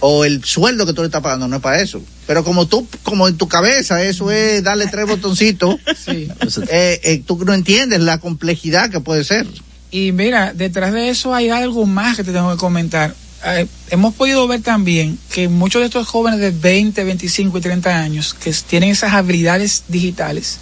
o 0.00 0.24
el 0.24 0.42
sueldo 0.44 0.84
que 0.84 0.92
tú 0.94 1.02
le 1.02 1.06
estás 1.06 1.22
pagando 1.22 1.46
no 1.46 1.54
es 1.56 1.62
para 1.62 1.80
eso. 1.80 2.02
Pero 2.26 2.42
como 2.42 2.66
tú, 2.66 2.88
como 3.04 3.28
en 3.28 3.36
tu 3.36 3.46
cabeza 3.46 4.02
eso 4.02 4.32
es 4.32 4.64
darle 4.64 4.88
tres 4.88 5.06
botoncitos, 5.06 5.76
Sí. 6.04 6.28
eh, 6.70 7.00
eh, 7.04 7.22
tú 7.24 7.38
no 7.44 7.54
entiendes 7.54 8.00
la 8.00 8.18
complejidad 8.18 8.90
que 8.90 8.98
puede 8.98 9.22
ser. 9.22 9.46
Y 9.92 10.10
mira, 10.10 10.52
detrás 10.54 10.92
de 10.92 11.08
eso 11.08 11.34
hay 11.36 11.50
algo 11.50 11.86
más 11.86 12.16
que 12.16 12.24
te 12.24 12.32
tengo 12.32 12.50
que 12.50 12.58
comentar. 12.58 13.14
Eh, 13.44 13.66
hemos 13.90 14.14
podido 14.14 14.46
ver 14.48 14.62
también 14.62 15.18
que 15.32 15.48
muchos 15.48 15.80
de 15.80 15.86
estos 15.86 16.08
jóvenes 16.08 16.40
de 16.40 16.50
20, 16.50 17.04
25 17.04 17.58
y 17.58 17.60
30 17.60 17.96
años 17.96 18.34
que 18.34 18.52
tienen 18.52 18.90
esas 18.90 19.12
habilidades 19.12 19.84
digitales 19.88 20.58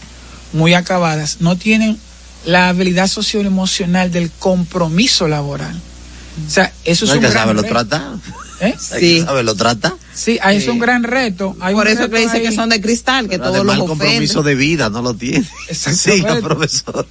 muy 0.52 0.74
acabadas, 0.74 1.38
no 1.40 1.56
tienen 1.56 1.98
la 2.44 2.68
habilidad 2.68 3.08
socioemocional 3.08 4.12
del 4.12 4.30
compromiso 4.30 5.26
laboral. 5.26 5.74
O 6.46 6.50
sea, 6.50 6.72
eso 6.84 7.04
es 7.04 7.08
No 7.08 7.12
hay 7.12 7.18
un 7.18 7.24
que 7.24 7.30
gran 7.30 7.42
saberlo 7.42 7.62
reto. 7.62 7.74
trata. 7.74 8.14
¿Eh? 8.60 8.74
Hay 8.92 9.00
que 9.00 9.22
saberlo 9.22 9.54
trata. 9.54 9.94
Sí, 10.14 10.38
ahí 10.42 10.56
es 10.56 10.68
un 10.68 10.78
gran 10.78 11.02
reto. 11.02 11.56
Hay 11.60 11.74
Por 11.74 11.86
eso 11.88 12.02
reto 12.02 12.14
que 12.14 12.20
dice 12.20 12.38
ahí. 12.38 12.42
que 12.42 12.52
son 12.52 12.70
de 12.70 12.80
cristal, 12.80 13.28
que 13.28 13.38
todos 13.38 13.64
los 13.64 13.76
el 13.76 13.84
compromiso 13.84 14.42
de 14.42 14.54
vida 14.54 14.88
no 14.88 15.02
lo 15.02 15.14
tiene. 15.14 15.46
Siga, 15.70 16.40
profesor. 16.40 17.06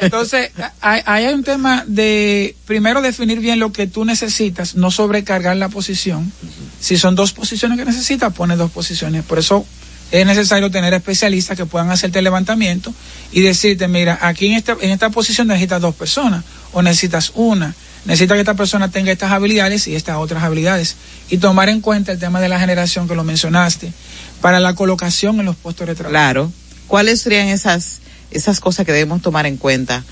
Entonces, 0.00 0.50
hay, 0.80 1.02
ahí 1.06 1.24
hay 1.26 1.34
un 1.34 1.44
tema 1.44 1.84
de, 1.86 2.56
primero, 2.66 3.00
definir 3.00 3.38
bien 3.38 3.60
lo 3.60 3.72
que 3.72 3.86
tú 3.86 4.04
necesitas, 4.04 4.74
no 4.74 4.90
sobrecargar 4.90 5.56
la 5.56 5.68
posición. 5.68 6.32
Si 6.80 6.96
son 6.96 7.14
dos 7.14 7.32
posiciones 7.32 7.78
que 7.78 7.84
necesitas, 7.84 8.32
pones 8.32 8.58
dos 8.58 8.70
posiciones. 8.70 9.24
Por 9.24 9.38
eso 9.38 9.64
es 10.10 10.26
necesario 10.26 10.70
tener 10.70 10.94
especialistas 10.94 11.56
que 11.56 11.66
puedan 11.66 11.90
hacerte 11.90 12.18
el 12.18 12.24
levantamiento 12.24 12.92
y 13.30 13.40
decirte, 13.42 13.88
mira, 13.88 14.18
aquí 14.22 14.46
en 14.46 14.54
esta, 14.54 14.76
en 14.80 14.90
esta 14.90 15.10
posición 15.10 15.48
necesitas 15.48 15.80
dos 15.80 15.94
personas 15.94 16.44
o 16.72 16.82
necesitas 16.82 17.32
una. 17.34 17.74
Necesitas 18.08 18.36
que 18.36 18.40
esta 18.40 18.54
persona 18.54 18.90
tenga 18.90 19.12
estas 19.12 19.32
habilidades 19.32 19.86
y 19.86 19.94
estas 19.94 20.16
otras 20.16 20.42
habilidades. 20.42 20.96
Y 21.28 21.36
tomar 21.36 21.68
en 21.68 21.82
cuenta 21.82 22.10
el 22.10 22.18
tema 22.18 22.40
de 22.40 22.48
la 22.48 22.58
generación 22.58 23.06
que 23.06 23.14
lo 23.14 23.22
mencionaste 23.22 23.92
para 24.40 24.60
la 24.60 24.74
colocación 24.74 25.38
en 25.40 25.44
los 25.44 25.56
puestos 25.56 25.86
de 25.86 25.94
trabajo. 25.94 26.12
Claro. 26.12 26.52
¿Cuáles 26.86 27.20
serían 27.20 27.48
esas, 27.48 27.98
esas 28.30 28.60
cosas 28.60 28.86
que 28.86 28.92
debemos 28.92 29.20
tomar 29.20 29.44
en 29.44 29.58
cuenta? 29.58 30.04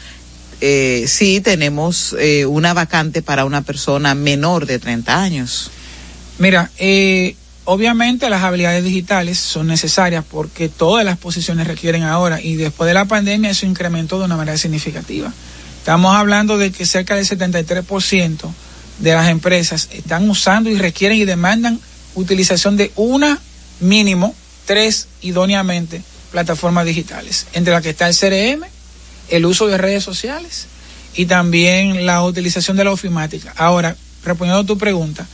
Eh, 0.60 1.06
si 1.08 1.40
tenemos 1.40 2.14
eh, 2.18 2.44
una 2.44 2.74
vacante 2.74 3.22
para 3.22 3.46
una 3.46 3.62
persona 3.62 4.14
menor 4.14 4.66
de 4.66 4.78
30 4.78 5.22
años. 5.22 5.70
Mira, 6.38 6.70
eh, 6.76 7.34
obviamente 7.64 8.28
las 8.28 8.42
habilidades 8.42 8.84
digitales 8.84 9.38
son 9.38 9.68
necesarias 9.68 10.22
porque 10.30 10.68
todas 10.68 11.02
las 11.02 11.16
posiciones 11.16 11.66
requieren 11.66 12.02
ahora 12.02 12.42
y 12.42 12.56
después 12.56 12.88
de 12.88 12.94
la 12.94 13.06
pandemia 13.06 13.48
eso 13.48 13.64
incrementó 13.64 14.18
de 14.18 14.26
una 14.26 14.36
manera 14.36 14.58
significativa. 14.58 15.32
Estamos 15.86 16.16
hablando 16.16 16.58
de 16.58 16.72
que 16.72 16.84
cerca 16.84 17.14
del 17.14 17.24
73% 17.24 18.50
de 18.98 19.14
las 19.14 19.28
empresas 19.28 19.88
están 19.92 20.28
usando 20.28 20.68
y 20.68 20.74
requieren 20.74 21.16
y 21.16 21.24
demandan 21.24 21.78
utilización 22.16 22.76
de 22.76 22.90
una 22.96 23.38
mínimo, 23.78 24.34
tres 24.64 25.06
idóneamente 25.22 26.02
plataformas 26.32 26.86
digitales, 26.86 27.46
entre 27.52 27.72
las 27.72 27.82
que 27.82 27.90
está 27.90 28.08
el 28.08 28.16
CRM, 28.16 28.66
el 29.28 29.46
uso 29.46 29.68
de 29.68 29.78
redes 29.78 30.02
sociales 30.02 30.66
y 31.14 31.26
también 31.26 32.04
la 32.04 32.24
utilización 32.24 32.76
de 32.76 32.82
la 32.82 32.90
ofimática. 32.90 33.54
Ahora, 33.56 33.96
respondiendo 34.24 34.62
a 34.62 34.66
tu 34.66 34.78
pregunta, 34.78 35.24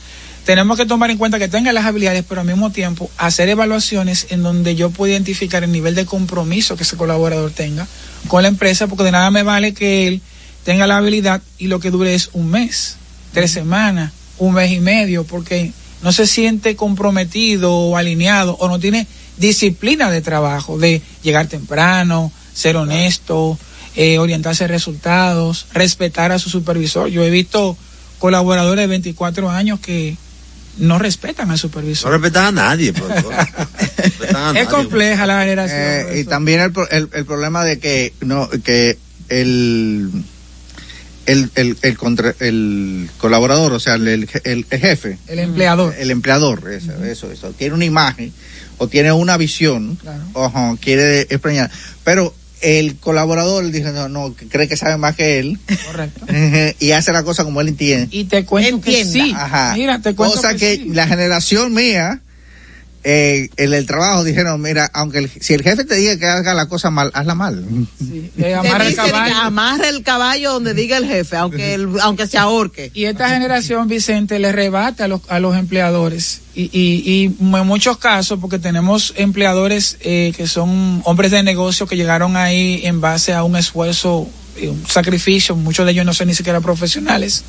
tenemos 0.44 0.76
que 0.76 0.84
tomar 0.84 1.11
en 1.11 1.16
cuenta 1.16 1.38
que 1.38 1.48
tenga 1.48 1.72
las 1.72 1.86
habilidades, 1.86 2.26
pero 2.28 2.42
al 2.42 2.46
mismo 2.46 2.70
tiempo 2.70 3.11
hacer 3.16 3.48
evaluaciones 3.48 4.26
en 4.28 4.42
donde 4.42 4.74
yo 4.74 4.90
pueda 4.90 5.12
identificar 5.14 5.64
el 5.64 5.72
nivel 5.72 5.94
de 5.94 6.05
compromiso 6.05 6.76
que 6.76 6.82
ese 6.82 6.98
colaborador 6.98 7.53
tenga 7.53 7.88
con 8.28 8.42
la 8.42 8.48
empresa, 8.48 8.86
porque 8.86 9.05
de 9.05 9.12
nada 9.12 9.30
me 9.30 9.44
vale 9.44 9.72
que 9.72 10.07
él 10.07 10.20
tenga 10.64 10.86
la 10.86 10.96
habilidad 10.98 11.42
y 11.58 11.66
lo 11.68 11.80
que 11.80 11.90
dure 11.90 12.14
es 12.14 12.30
un 12.32 12.50
mes, 12.50 12.96
tres 13.32 13.50
semanas, 13.50 14.12
un 14.38 14.54
mes 14.54 14.70
y 14.72 14.80
medio, 14.80 15.24
porque 15.24 15.72
no 16.02 16.12
se 16.12 16.26
siente 16.26 16.76
comprometido 16.76 17.72
o 17.72 17.96
alineado 17.96 18.56
o 18.60 18.68
no 18.68 18.78
tiene 18.78 19.06
disciplina 19.38 20.10
de 20.10 20.20
trabajo, 20.20 20.78
de 20.78 21.00
llegar 21.22 21.46
temprano, 21.46 22.30
ser 22.54 22.76
honesto, 22.76 23.58
eh, 23.96 24.18
orientarse 24.18 24.64
a 24.64 24.68
resultados, 24.68 25.66
respetar 25.72 26.32
a 26.32 26.38
su 26.38 26.50
supervisor. 26.50 27.08
Yo 27.08 27.22
he 27.24 27.30
visto 27.30 27.76
colaboradores 28.18 28.82
de 28.82 28.86
24 28.88 29.50
años 29.50 29.80
que 29.80 30.16
no 30.78 30.98
respetan 30.98 31.46
al 31.50 31.52
No 31.54 31.58
supervisor. 31.58 32.10
respetan 32.12 32.46
a 32.46 32.52
nadie, 32.52 32.92
profesor. 32.92 33.34
Respetan 33.96 34.36
a 34.36 34.48
Es 34.48 34.54
nadie. 34.54 34.66
compleja 34.66 35.26
la 35.26 35.40
generación. 35.42 35.80
Eh, 35.80 36.20
y 36.20 36.24
también 36.24 36.60
el, 36.60 36.72
pro- 36.72 36.88
el, 36.90 37.08
el 37.12 37.24
problema 37.26 37.64
de 37.64 37.78
que 37.78 38.12
no 38.20 38.48
que 38.64 38.98
el 39.28 40.10
el, 41.27 41.51
el, 41.55 41.77
el, 41.83 41.97
contra- 41.99 42.35
el 42.41 43.09
colaborador, 43.18 43.73
o 43.73 43.81
sea, 43.81 43.95
el, 43.95 44.09
el, 44.09 44.29
el 44.45 44.64
jefe, 44.66 45.18
el 45.29 45.39
empleador, 45.39 45.95
el 45.99 46.11
empleador, 46.11 46.70
eso, 46.73 46.93
eso, 47.05 47.31
eso, 47.31 47.51
tiene 47.51 47.75
una 47.75 47.85
imagen 47.85 48.33
o 48.79 48.89
tiene 48.89 49.12
una 49.12 49.37
visión, 49.37 49.99
ojo, 50.33 50.79
quiere 50.81 51.23
extrañar, 51.23 51.70
pero 52.05 52.35
el 52.61 52.97
colaborador 52.97 53.68
dice, 53.70 53.91
no, 53.93 54.09
no, 54.09 54.35
que 54.37 54.47
cree 54.47 54.68
que 54.68 54.77
sabe 54.77 54.97
más 54.97 55.16
que 55.16 55.39
él, 55.41 55.59
Correcto. 55.87 56.27
y 56.79 56.93
hace 56.93 57.12
la 57.12 57.25
cosa 57.25 57.43
como 57.45 57.61
él 57.61 57.68
entiende. 57.68 58.09
Y 58.11 58.25
te 58.25 58.45
cuento 58.45 58.81
que 58.81 59.05
sí. 59.05 59.33
Ajá. 59.37 59.75
Mira, 59.77 59.99
te 60.01 60.14
cuento 60.14 60.37
Cosa 60.37 60.53
que 60.53 60.59
que, 60.59 60.77
sí. 60.77 60.89
la 60.91 61.07
generación 61.09 61.75
mía, 61.75 62.20
eh, 63.05 63.48
en 63.57 63.74
el 63.74 63.86
trabajo 63.86 64.22
dijeron, 64.24 64.61
mira, 64.61 64.88
aunque 64.94 65.18
el- 65.18 65.30
si 65.40 65.55
el 65.55 65.62
jefe 65.62 65.84
te 65.84 65.96
diga 65.96 66.16
que 66.18 66.26
haga 66.26 66.55
la 66.55 66.66
cosa 66.66 66.90
mal, 66.90 67.11
hazla 67.14 67.34
mal. 67.34 67.64
Eh, 68.00 68.30
Te 68.36 68.55
amarra 68.55 68.86
el 68.86 68.94
caballo. 68.94 69.34
amarre 69.36 69.88
el 69.88 70.03
caballo 70.03 70.53
donde 70.53 70.72
diga 70.74 70.96
el 70.98 71.07
jefe, 71.07 71.36
aunque, 71.36 71.74
el- 71.74 71.98
aunque 72.00 72.26
se 72.26 72.38
ahorque. 72.38 72.90
Y 72.94 73.05
esta 73.07 73.28
generación, 73.30 73.88
Vicente, 73.88 74.38
le 74.38 74.53
rebate 74.53 75.03
a 75.03 75.09
los, 75.09 75.20
a 75.28 75.40
los 75.40 75.57
empleadores. 75.57 76.40
Y, 76.55 76.64
y, 76.72 77.03
y 77.07 77.24
en 77.24 77.66
muchos 77.66 77.96
casos, 77.98 78.38
porque 78.40 78.59
tenemos 78.59 79.14
empleadores 79.16 79.96
eh, 80.00 80.32
que 80.36 80.46
son 80.46 81.00
hombres 81.05 81.30
de 81.30 81.42
negocio 81.42 81.86
que 81.86 81.96
llegaron 81.96 82.36
ahí 82.36 82.82
en 82.84 83.00
base 83.00 83.32
a 83.32 83.42
un 83.42 83.57
esfuerzo, 83.57 84.28
eh, 84.59 84.68
un 84.68 84.86
sacrificio, 84.86 85.57
muchos 85.57 85.86
de 85.86 85.92
ellos 85.92 86.05
no 86.05 86.12
son 86.12 86.28
ni 86.28 86.34
siquiera 86.34 86.61
profesionales, 86.61 87.42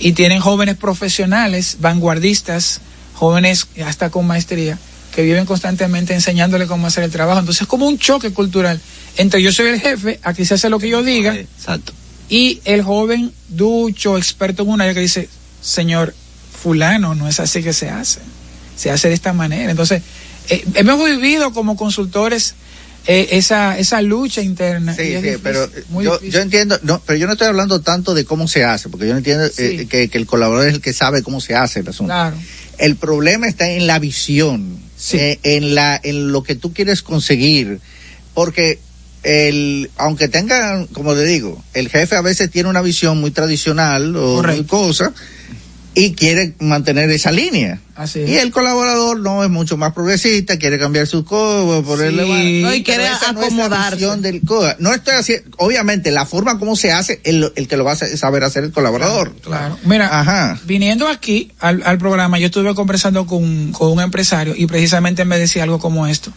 y 0.00 0.12
tienen 0.12 0.40
jóvenes 0.40 0.76
profesionales, 0.76 1.76
vanguardistas, 1.80 2.80
jóvenes 3.14 3.66
hasta 3.84 4.10
con 4.10 4.26
maestría, 4.26 4.78
que 5.14 5.22
viven 5.22 5.44
constantemente 5.44 6.14
enseñándole 6.14 6.66
cómo 6.66 6.86
hacer 6.86 7.04
el 7.04 7.10
trabajo. 7.10 7.40
Entonces 7.40 7.62
es 7.62 7.68
como 7.68 7.86
un 7.86 7.98
choque 7.98 8.32
cultural 8.32 8.80
entre 9.16 9.42
yo 9.42 9.52
soy 9.52 9.68
el 9.68 9.80
jefe, 9.80 10.20
aquí 10.22 10.44
se 10.44 10.54
hace 10.54 10.68
lo 10.68 10.78
que 10.78 10.88
yo 10.88 11.02
diga, 11.02 11.36
Exacto. 11.36 11.92
y 12.28 12.60
el 12.64 12.82
joven 12.82 13.32
ducho, 13.48 14.16
experto 14.16 14.62
en 14.62 14.70
un 14.70 14.80
área 14.80 14.94
que 14.94 15.00
dice, 15.00 15.28
señor 15.60 16.14
fulano, 16.62 17.14
no 17.14 17.28
es 17.28 17.40
así 17.40 17.62
que 17.62 17.72
se 17.72 17.90
hace, 17.90 18.20
se 18.76 18.90
hace 18.90 19.08
de 19.08 19.14
esta 19.14 19.32
manera. 19.32 19.70
Entonces, 19.70 20.02
eh, 20.48 20.64
hemos 20.74 21.04
vivido 21.04 21.52
como 21.52 21.76
consultores 21.76 22.54
eh, 23.06 23.28
esa, 23.32 23.78
esa 23.78 24.00
lucha 24.00 24.40
interna. 24.40 24.94
Sí, 24.94 25.02
sí, 25.02 25.14
difícil, 25.16 25.40
pero 25.42 25.68
muy 25.90 26.04
yo, 26.04 26.18
entiendo, 26.40 26.78
no, 26.82 27.02
pero 27.04 27.18
yo 27.18 27.26
no 27.26 27.32
estoy 27.32 27.48
hablando 27.48 27.80
tanto 27.80 28.14
de 28.14 28.24
cómo 28.24 28.48
se 28.48 28.64
hace, 28.64 28.88
porque 28.88 29.06
yo 29.06 29.12
no 29.12 29.18
entiendo 29.18 29.44
eh, 29.58 29.86
que, 29.90 30.08
que 30.08 30.18
el 30.18 30.26
colaborador 30.26 30.68
es 30.68 30.74
el 30.74 30.80
que 30.80 30.92
sabe 30.92 31.22
cómo 31.22 31.40
se 31.40 31.54
hace 31.54 31.80
el 31.80 31.88
asunto. 31.88 32.12
Claro. 32.12 32.36
El 32.78 32.96
problema 32.96 33.46
está 33.46 33.70
en 33.70 33.86
la 33.86 33.98
visión, 33.98 34.78
eh, 35.12 35.38
en 35.42 35.74
la, 35.74 36.00
en 36.02 36.32
lo 36.32 36.42
que 36.42 36.54
tú 36.54 36.72
quieres 36.72 37.02
conseguir, 37.02 37.80
porque 38.34 38.78
el, 39.22 39.90
aunque 39.96 40.28
tengan, 40.28 40.86
como 40.86 41.14
te 41.14 41.24
digo, 41.24 41.62
el 41.74 41.88
jefe 41.88 42.16
a 42.16 42.22
veces 42.22 42.50
tiene 42.50 42.68
una 42.68 42.82
visión 42.82 43.20
muy 43.20 43.30
tradicional 43.30 44.16
o 44.16 44.42
muy 44.42 44.64
cosa 44.64 45.12
y 45.94 46.14
quiere 46.14 46.54
mantener 46.60 47.10
esa 47.10 47.30
línea. 47.32 47.78
Así 47.94 48.20
Y 48.20 48.36
el 48.36 48.50
colaborador 48.50 49.20
no 49.20 49.44
es 49.44 49.50
mucho 49.50 49.76
más 49.76 49.92
progresista, 49.92 50.56
quiere 50.56 50.78
cambiar 50.78 51.06
su 51.06 51.24
código, 51.26 51.82
ponerle 51.84 52.24
Sí. 52.24 52.62
No, 52.62 52.74
y 52.74 52.82
quiere 52.82 53.04
no 53.08 53.14
es 53.14 53.22
acomodarse. 53.22 54.16
del 54.22 54.40
co- 54.40 54.66
No 54.78 54.94
estoy 54.94 55.14
haciendo, 55.14 55.50
obviamente, 55.58 56.10
la 56.10 56.24
forma 56.24 56.58
como 56.58 56.74
se 56.74 56.90
hace, 56.92 57.20
el, 57.24 57.52
el 57.54 57.68
que 57.68 57.76
lo 57.76 57.84
va 57.84 57.92
a 57.92 57.96
saber 57.96 58.44
hacer 58.44 58.64
el 58.64 58.72
colaborador. 58.72 59.34
Claro. 59.42 59.78
Mira, 59.84 60.58
viniendo 60.64 61.06
aquí 61.06 61.52
al, 61.60 61.82
al 61.84 61.98
programa, 61.98 62.38
yo 62.38 62.46
estuve 62.46 62.74
conversando 62.74 63.26
con, 63.26 63.72
con 63.72 63.92
un 63.92 64.00
empresario 64.00 64.54
y 64.56 64.66
precisamente 64.66 65.26
me 65.26 65.38
decía 65.38 65.64
algo 65.64 65.78
como 65.78 66.06
esto. 66.06 66.32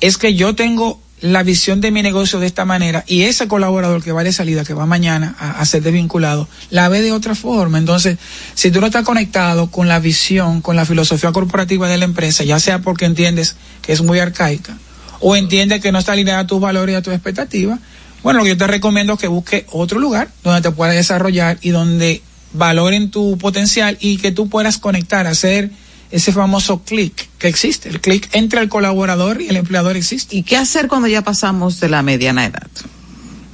Es 0.00 0.16
que 0.16 0.34
yo 0.34 0.54
tengo 0.54 1.00
la 1.20 1.42
visión 1.42 1.80
de 1.80 1.90
mi 1.90 2.02
negocio 2.02 2.38
de 2.38 2.46
esta 2.46 2.64
manera 2.64 3.04
y 3.06 3.22
ese 3.22 3.48
colaborador 3.48 4.02
que 4.02 4.12
va 4.12 4.24
de 4.24 4.32
salida, 4.32 4.64
que 4.64 4.74
va 4.74 4.84
mañana 4.84 5.34
a, 5.38 5.64
ser 5.64 5.82
desvinculado, 5.82 6.48
la 6.70 6.88
ve 6.88 7.00
de 7.00 7.12
otra 7.12 7.34
forma. 7.34 7.78
Entonces, 7.78 8.18
si 8.54 8.70
tú 8.70 8.80
no 8.80 8.86
estás 8.86 9.04
conectado 9.04 9.70
con 9.70 9.88
la 9.88 10.00
visión, 10.00 10.60
con 10.60 10.76
la 10.76 10.84
filosofía 10.84 11.32
corporativa 11.32 11.88
de 11.88 11.96
la 11.96 12.04
empresa, 12.04 12.44
ya 12.44 12.60
sea 12.60 12.80
porque 12.80 13.06
entiendes 13.06 13.56
que 13.80 13.92
es 13.92 14.02
muy 14.02 14.18
arcaica 14.18 14.76
o 15.20 15.36
entiendes 15.36 15.80
que 15.80 15.92
no 15.92 15.98
está 15.98 16.12
alineada 16.12 16.40
a 16.40 16.46
tus 16.46 16.60
valores 16.60 16.92
y 16.92 16.96
a 16.96 17.02
tus 17.02 17.14
expectativas, 17.14 17.78
bueno, 18.22 18.38
lo 18.38 18.44
que 18.44 18.50
yo 18.50 18.56
te 18.56 18.66
recomiendo 18.66 19.14
es 19.14 19.18
que 19.18 19.28
busques 19.28 19.64
otro 19.70 20.00
lugar 20.00 20.28
donde 20.42 20.62
te 20.62 20.70
puedas 20.70 20.94
desarrollar 20.94 21.58
y 21.60 21.70
donde 21.70 22.22
valoren 22.54 23.10
tu 23.10 23.36
potencial 23.38 23.98
y 24.00 24.16
que 24.16 24.32
tú 24.32 24.48
puedas 24.48 24.78
conectar, 24.78 25.26
hacer 25.26 25.70
ese 26.14 26.30
famoso 26.30 26.84
clic 26.84 27.28
que 27.38 27.48
existe. 27.48 27.88
El 27.88 28.00
clic 28.00 28.28
entre 28.32 28.60
el 28.60 28.68
colaborador 28.68 29.42
y 29.42 29.48
el 29.48 29.56
empleador 29.56 29.96
existe. 29.96 30.36
¿Y 30.36 30.44
qué 30.44 30.56
hacer 30.56 30.86
cuando 30.86 31.08
ya 31.08 31.22
pasamos 31.22 31.80
de 31.80 31.88
la 31.88 32.02
mediana 32.02 32.46
edad? 32.46 32.68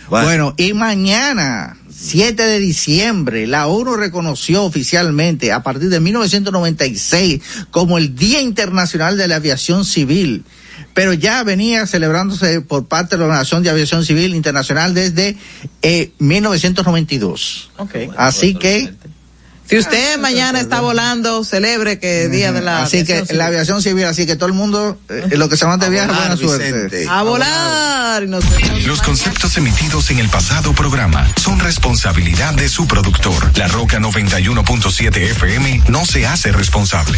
bueno. 0.10 0.26
bueno, 0.26 0.54
y 0.58 0.74
mañana, 0.74 1.78
7 1.90 2.44
de 2.44 2.60
diciembre, 2.60 3.48
la 3.48 3.68
ONU 3.68 3.96
reconoció 3.96 4.64
oficialmente 4.64 5.54
a 5.54 5.64
partir 5.64 5.88
de 5.90 6.02
1996 6.02 7.42
como 7.72 7.98
el 7.98 8.14
Día 8.16 8.42
Internacional 8.42 9.18
de 9.18 9.30
la 9.30 9.38
Aviación 9.38 9.86
Civil 9.86 10.44
pero 10.94 11.14
ya 11.14 11.44
venía 11.44 11.88
celebrándose 11.88 12.62
por 12.62 12.88
parte 12.88 13.16
de 13.16 13.20
la 13.20 13.26
Organización 13.26 13.64
de 13.64 13.70
Aviación 13.70 14.06
Civil 14.06 14.36
Internacional 14.36 14.94
desde 14.94 15.38
eh, 15.82 16.12
1992. 16.20 17.72
Okay. 17.78 18.10
Así 18.18 18.56
que 18.56 18.94
si 19.66 19.78
usted 19.78 20.20
mañana 20.20 20.60
está 20.60 20.82
volando, 20.82 21.44
celebre 21.46 21.98
que 21.98 22.28
día 22.28 22.52
de 22.52 22.62
la 22.62 22.84
así 22.84 23.06
que 23.06 23.14
aviación 23.14 23.20
la 23.22 23.26
civil. 23.26 23.42
aviación 23.42 23.82
civil, 23.82 24.06
así 24.06 24.26
que 24.26 24.36
todo 24.36 24.48
el 24.48 24.54
mundo, 24.54 25.00
eh, 25.10 25.38
lo 25.38 25.48
que 25.48 25.56
se 25.56 25.66
van 25.66 25.80
de 25.80 25.90
viaje, 25.90 26.12
buena 26.12 26.36
suerte. 26.36 27.08
A 27.10 27.24
volar. 27.24 28.24
y 28.24 28.28
nos 28.28 28.48
vemos. 28.50 28.84
Los 28.84 29.02
conceptos 29.02 29.56
emitidos 29.58 30.12
en 30.12 30.20
el 30.20 30.28
pasado 30.28 30.74
programa 30.74 31.26
son 31.42 31.60
responsabilidad 31.60 32.54
de 32.54 32.68
su 32.68 32.88
productor. 32.88 33.58
La 33.58 33.68
Roca 33.68 34.00
91.7 34.00 35.16
FM 35.16 35.84
no 35.88 36.06
se 36.06 36.28
hace 36.28 36.52
responsable. 36.52 37.18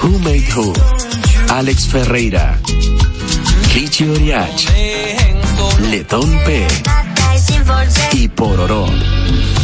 Who 0.00 0.18
Made 0.20 0.48
Who. 0.54 0.72
Alex 1.50 1.86
Ferreira. 1.86 2.56
Richie 3.74 4.08
Oriach. 4.08 4.66
Letón 5.90 6.30
P. 6.44 7.07
Y 8.12 8.28
Pororó. 8.28 8.86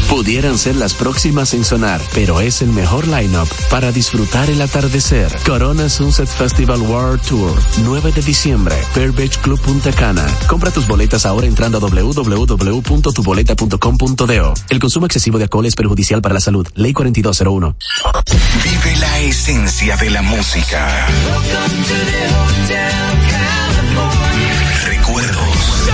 Pudieran 0.08 0.58
ser 0.58 0.74
las 0.76 0.94
próximas 0.94 1.52
en 1.54 1.64
sonar, 1.64 2.00
pero 2.14 2.40
es 2.40 2.62
el 2.62 2.68
mejor 2.68 3.08
lineup 3.08 3.48
para 3.68 3.90
disfrutar 3.90 4.48
el 4.48 4.60
atardecer. 4.60 5.36
Corona 5.44 5.88
Sunset 5.88 6.28
Festival 6.28 6.82
World 6.82 7.20
Tour, 7.22 7.52
9 7.82 8.12
de 8.12 8.22
diciembre, 8.22 8.76
Fair 8.92 9.10
Beach 9.12 9.38
Club 9.38 9.58
Punta 9.60 9.90
Cana. 9.92 10.24
Compra 10.46 10.70
tus 10.70 10.86
boletas 10.86 11.26
ahora 11.26 11.46
entrando 11.46 11.78
a 11.78 11.80
www.tuboleta.com.do. 11.80 14.54
El 14.68 14.78
consumo 14.78 15.06
excesivo 15.06 15.38
de 15.38 15.44
alcohol 15.44 15.64
es 15.66 15.74
perjudicial 15.74 16.22
para 16.22 16.34
la 16.34 16.40
salud. 16.40 16.68
Ley 16.74 16.92
4201. 16.92 17.74
Vive 18.62 18.96
la 18.98 19.18
esencia 19.20 19.96
de 19.96 20.10
la 20.10 20.20
música. 20.22 21.08
Recuerdos. 24.86 25.93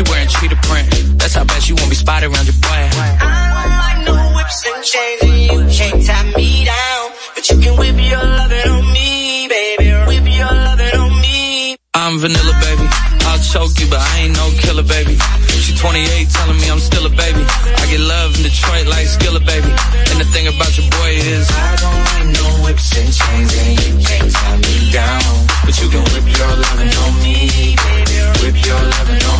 She 0.00 0.08
wearing 0.08 0.28
cheetah 0.28 0.56
print. 0.64 0.88
That's 1.20 1.34
how 1.34 1.44
bad 1.44 1.60
she 1.60 1.74
won't 1.74 1.90
be 1.90 1.94
spotted 1.94 2.32
around 2.32 2.48
your 2.48 2.56
boy. 2.56 2.82
I 2.88 3.20
don't 3.52 3.76
like 3.84 4.00
no 4.08 4.16
whips 4.32 4.64
and 4.64 4.80
chains, 4.80 5.20
and 5.28 5.38
you 5.44 5.60
can't 5.76 6.00
tie 6.08 6.24
me 6.40 6.64
down. 6.64 7.02
But 7.36 7.44
you 7.50 7.56
can 7.60 7.76
whip 7.76 8.00
your 8.00 8.24
lovin' 8.24 8.68
on 8.80 8.84
me, 8.96 9.44
baby. 9.52 9.92
Whip 10.08 10.24
your 10.24 10.48
lovin' 10.48 10.96
on 10.96 11.12
me. 11.20 11.76
I'm 11.92 12.16
vanilla, 12.16 12.54
baby. 12.64 12.88
I'll 13.28 13.44
choke 13.44 13.76
you, 13.76 13.92
but 13.92 14.00
I 14.00 14.24
ain't 14.24 14.32
no 14.40 14.48
killer, 14.64 14.88
baby. 14.88 15.20
She 15.68 15.76
28, 15.76 16.32
telling 16.32 16.56
me 16.56 16.70
I'm 16.72 16.80
still 16.80 17.04
a 17.04 17.12
baby. 17.12 17.44
I 17.44 17.84
get 17.92 18.00
love 18.00 18.40
in 18.40 18.42
Detroit 18.48 18.86
like 18.88 19.04
Skillet, 19.04 19.44
baby. 19.44 19.68
And 19.68 20.16
the 20.16 20.28
thing 20.32 20.48
about 20.48 20.72
your 20.80 20.88
boy 20.96 21.12
is 21.12 21.44
I 21.52 21.76
don't 21.76 22.00
like 22.08 22.28
no 22.40 22.48
whips 22.64 22.88
and 22.96 23.12
chains, 23.12 23.52
and 23.52 23.72
you 23.84 23.92
can't 24.00 24.32
tie 24.32 24.56
me 24.64 24.76
down. 24.96 25.28
But 25.68 25.76
you 25.76 25.92
can 25.92 26.00
whip 26.08 26.24
your 26.24 26.52
lovin' 26.56 26.88
on 26.88 27.12
me, 27.20 27.76
baby. 27.76 28.16
Whip 28.40 28.56
your 28.64 28.80
lovin' 28.80 29.20
on 29.28 29.36
me. 29.36 29.39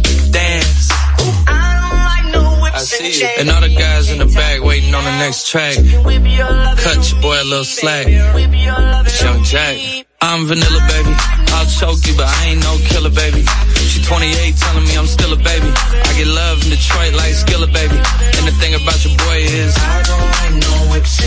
see 2.85 3.19
you. 3.19 3.27
And 3.39 3.49
all 3.49 3.61
the 3.61 3.73
guys 3.73 4.11
in 4.11 4.19
the 4.19 4.25
back 4.25 4.61
waiting 4.61 4.93
on 4.93 5.03
the 5.03 5.17
next 5.17 5.47
track. 5.47 5.75
Cut 5.75 7.11
your 7.11 7.21
boy 7.21 7.37
a 7.41 7.45
little 7.45 7.63
slack. 7.63 8.07
It's 8.07 9.21
Young 9.21 9.43
Jack. 9.43 10.05
I'm 10.21 10.45
vanilla, 10.45 10.81
baby. 10.87 11.13
I'll 11.57 11.65
choke 11.65 12.05
you, 12.05 12.15
but 12.15 12.29
I 12.29 12.53
ain't 12.53 12.61
no 12.61 12.77
killer, 12.85 13.09
baby. 13.09 13.43
She 13.89 14.01
28, 14.05 14.55
telling 14.55 14.85
me 14.85 14.95
I'm 14.95 15.07
still 15.07 15.33
a 15.33 15.35
baby. 15.35 15.67
I 15.67 16.11
get 16.15 16.27
love 16.27 16.63
in 16.63 16.69
Detroit 16.69 17.13
like 17.13 17.33
Skillet, 17.33 17.73
baby. 17.73 17.97
And 18.37 18.45
the 18.45 18.53
thing 18.61 18.77
about 18.77 19.01
your 19.03 19.17
boy 19.17 19.41
is 19.41 19.73
I 19.77 20.01
don't 20.05 20.29
like 20.37 20.55
no 20.61 20.93
whips 20.93 21.19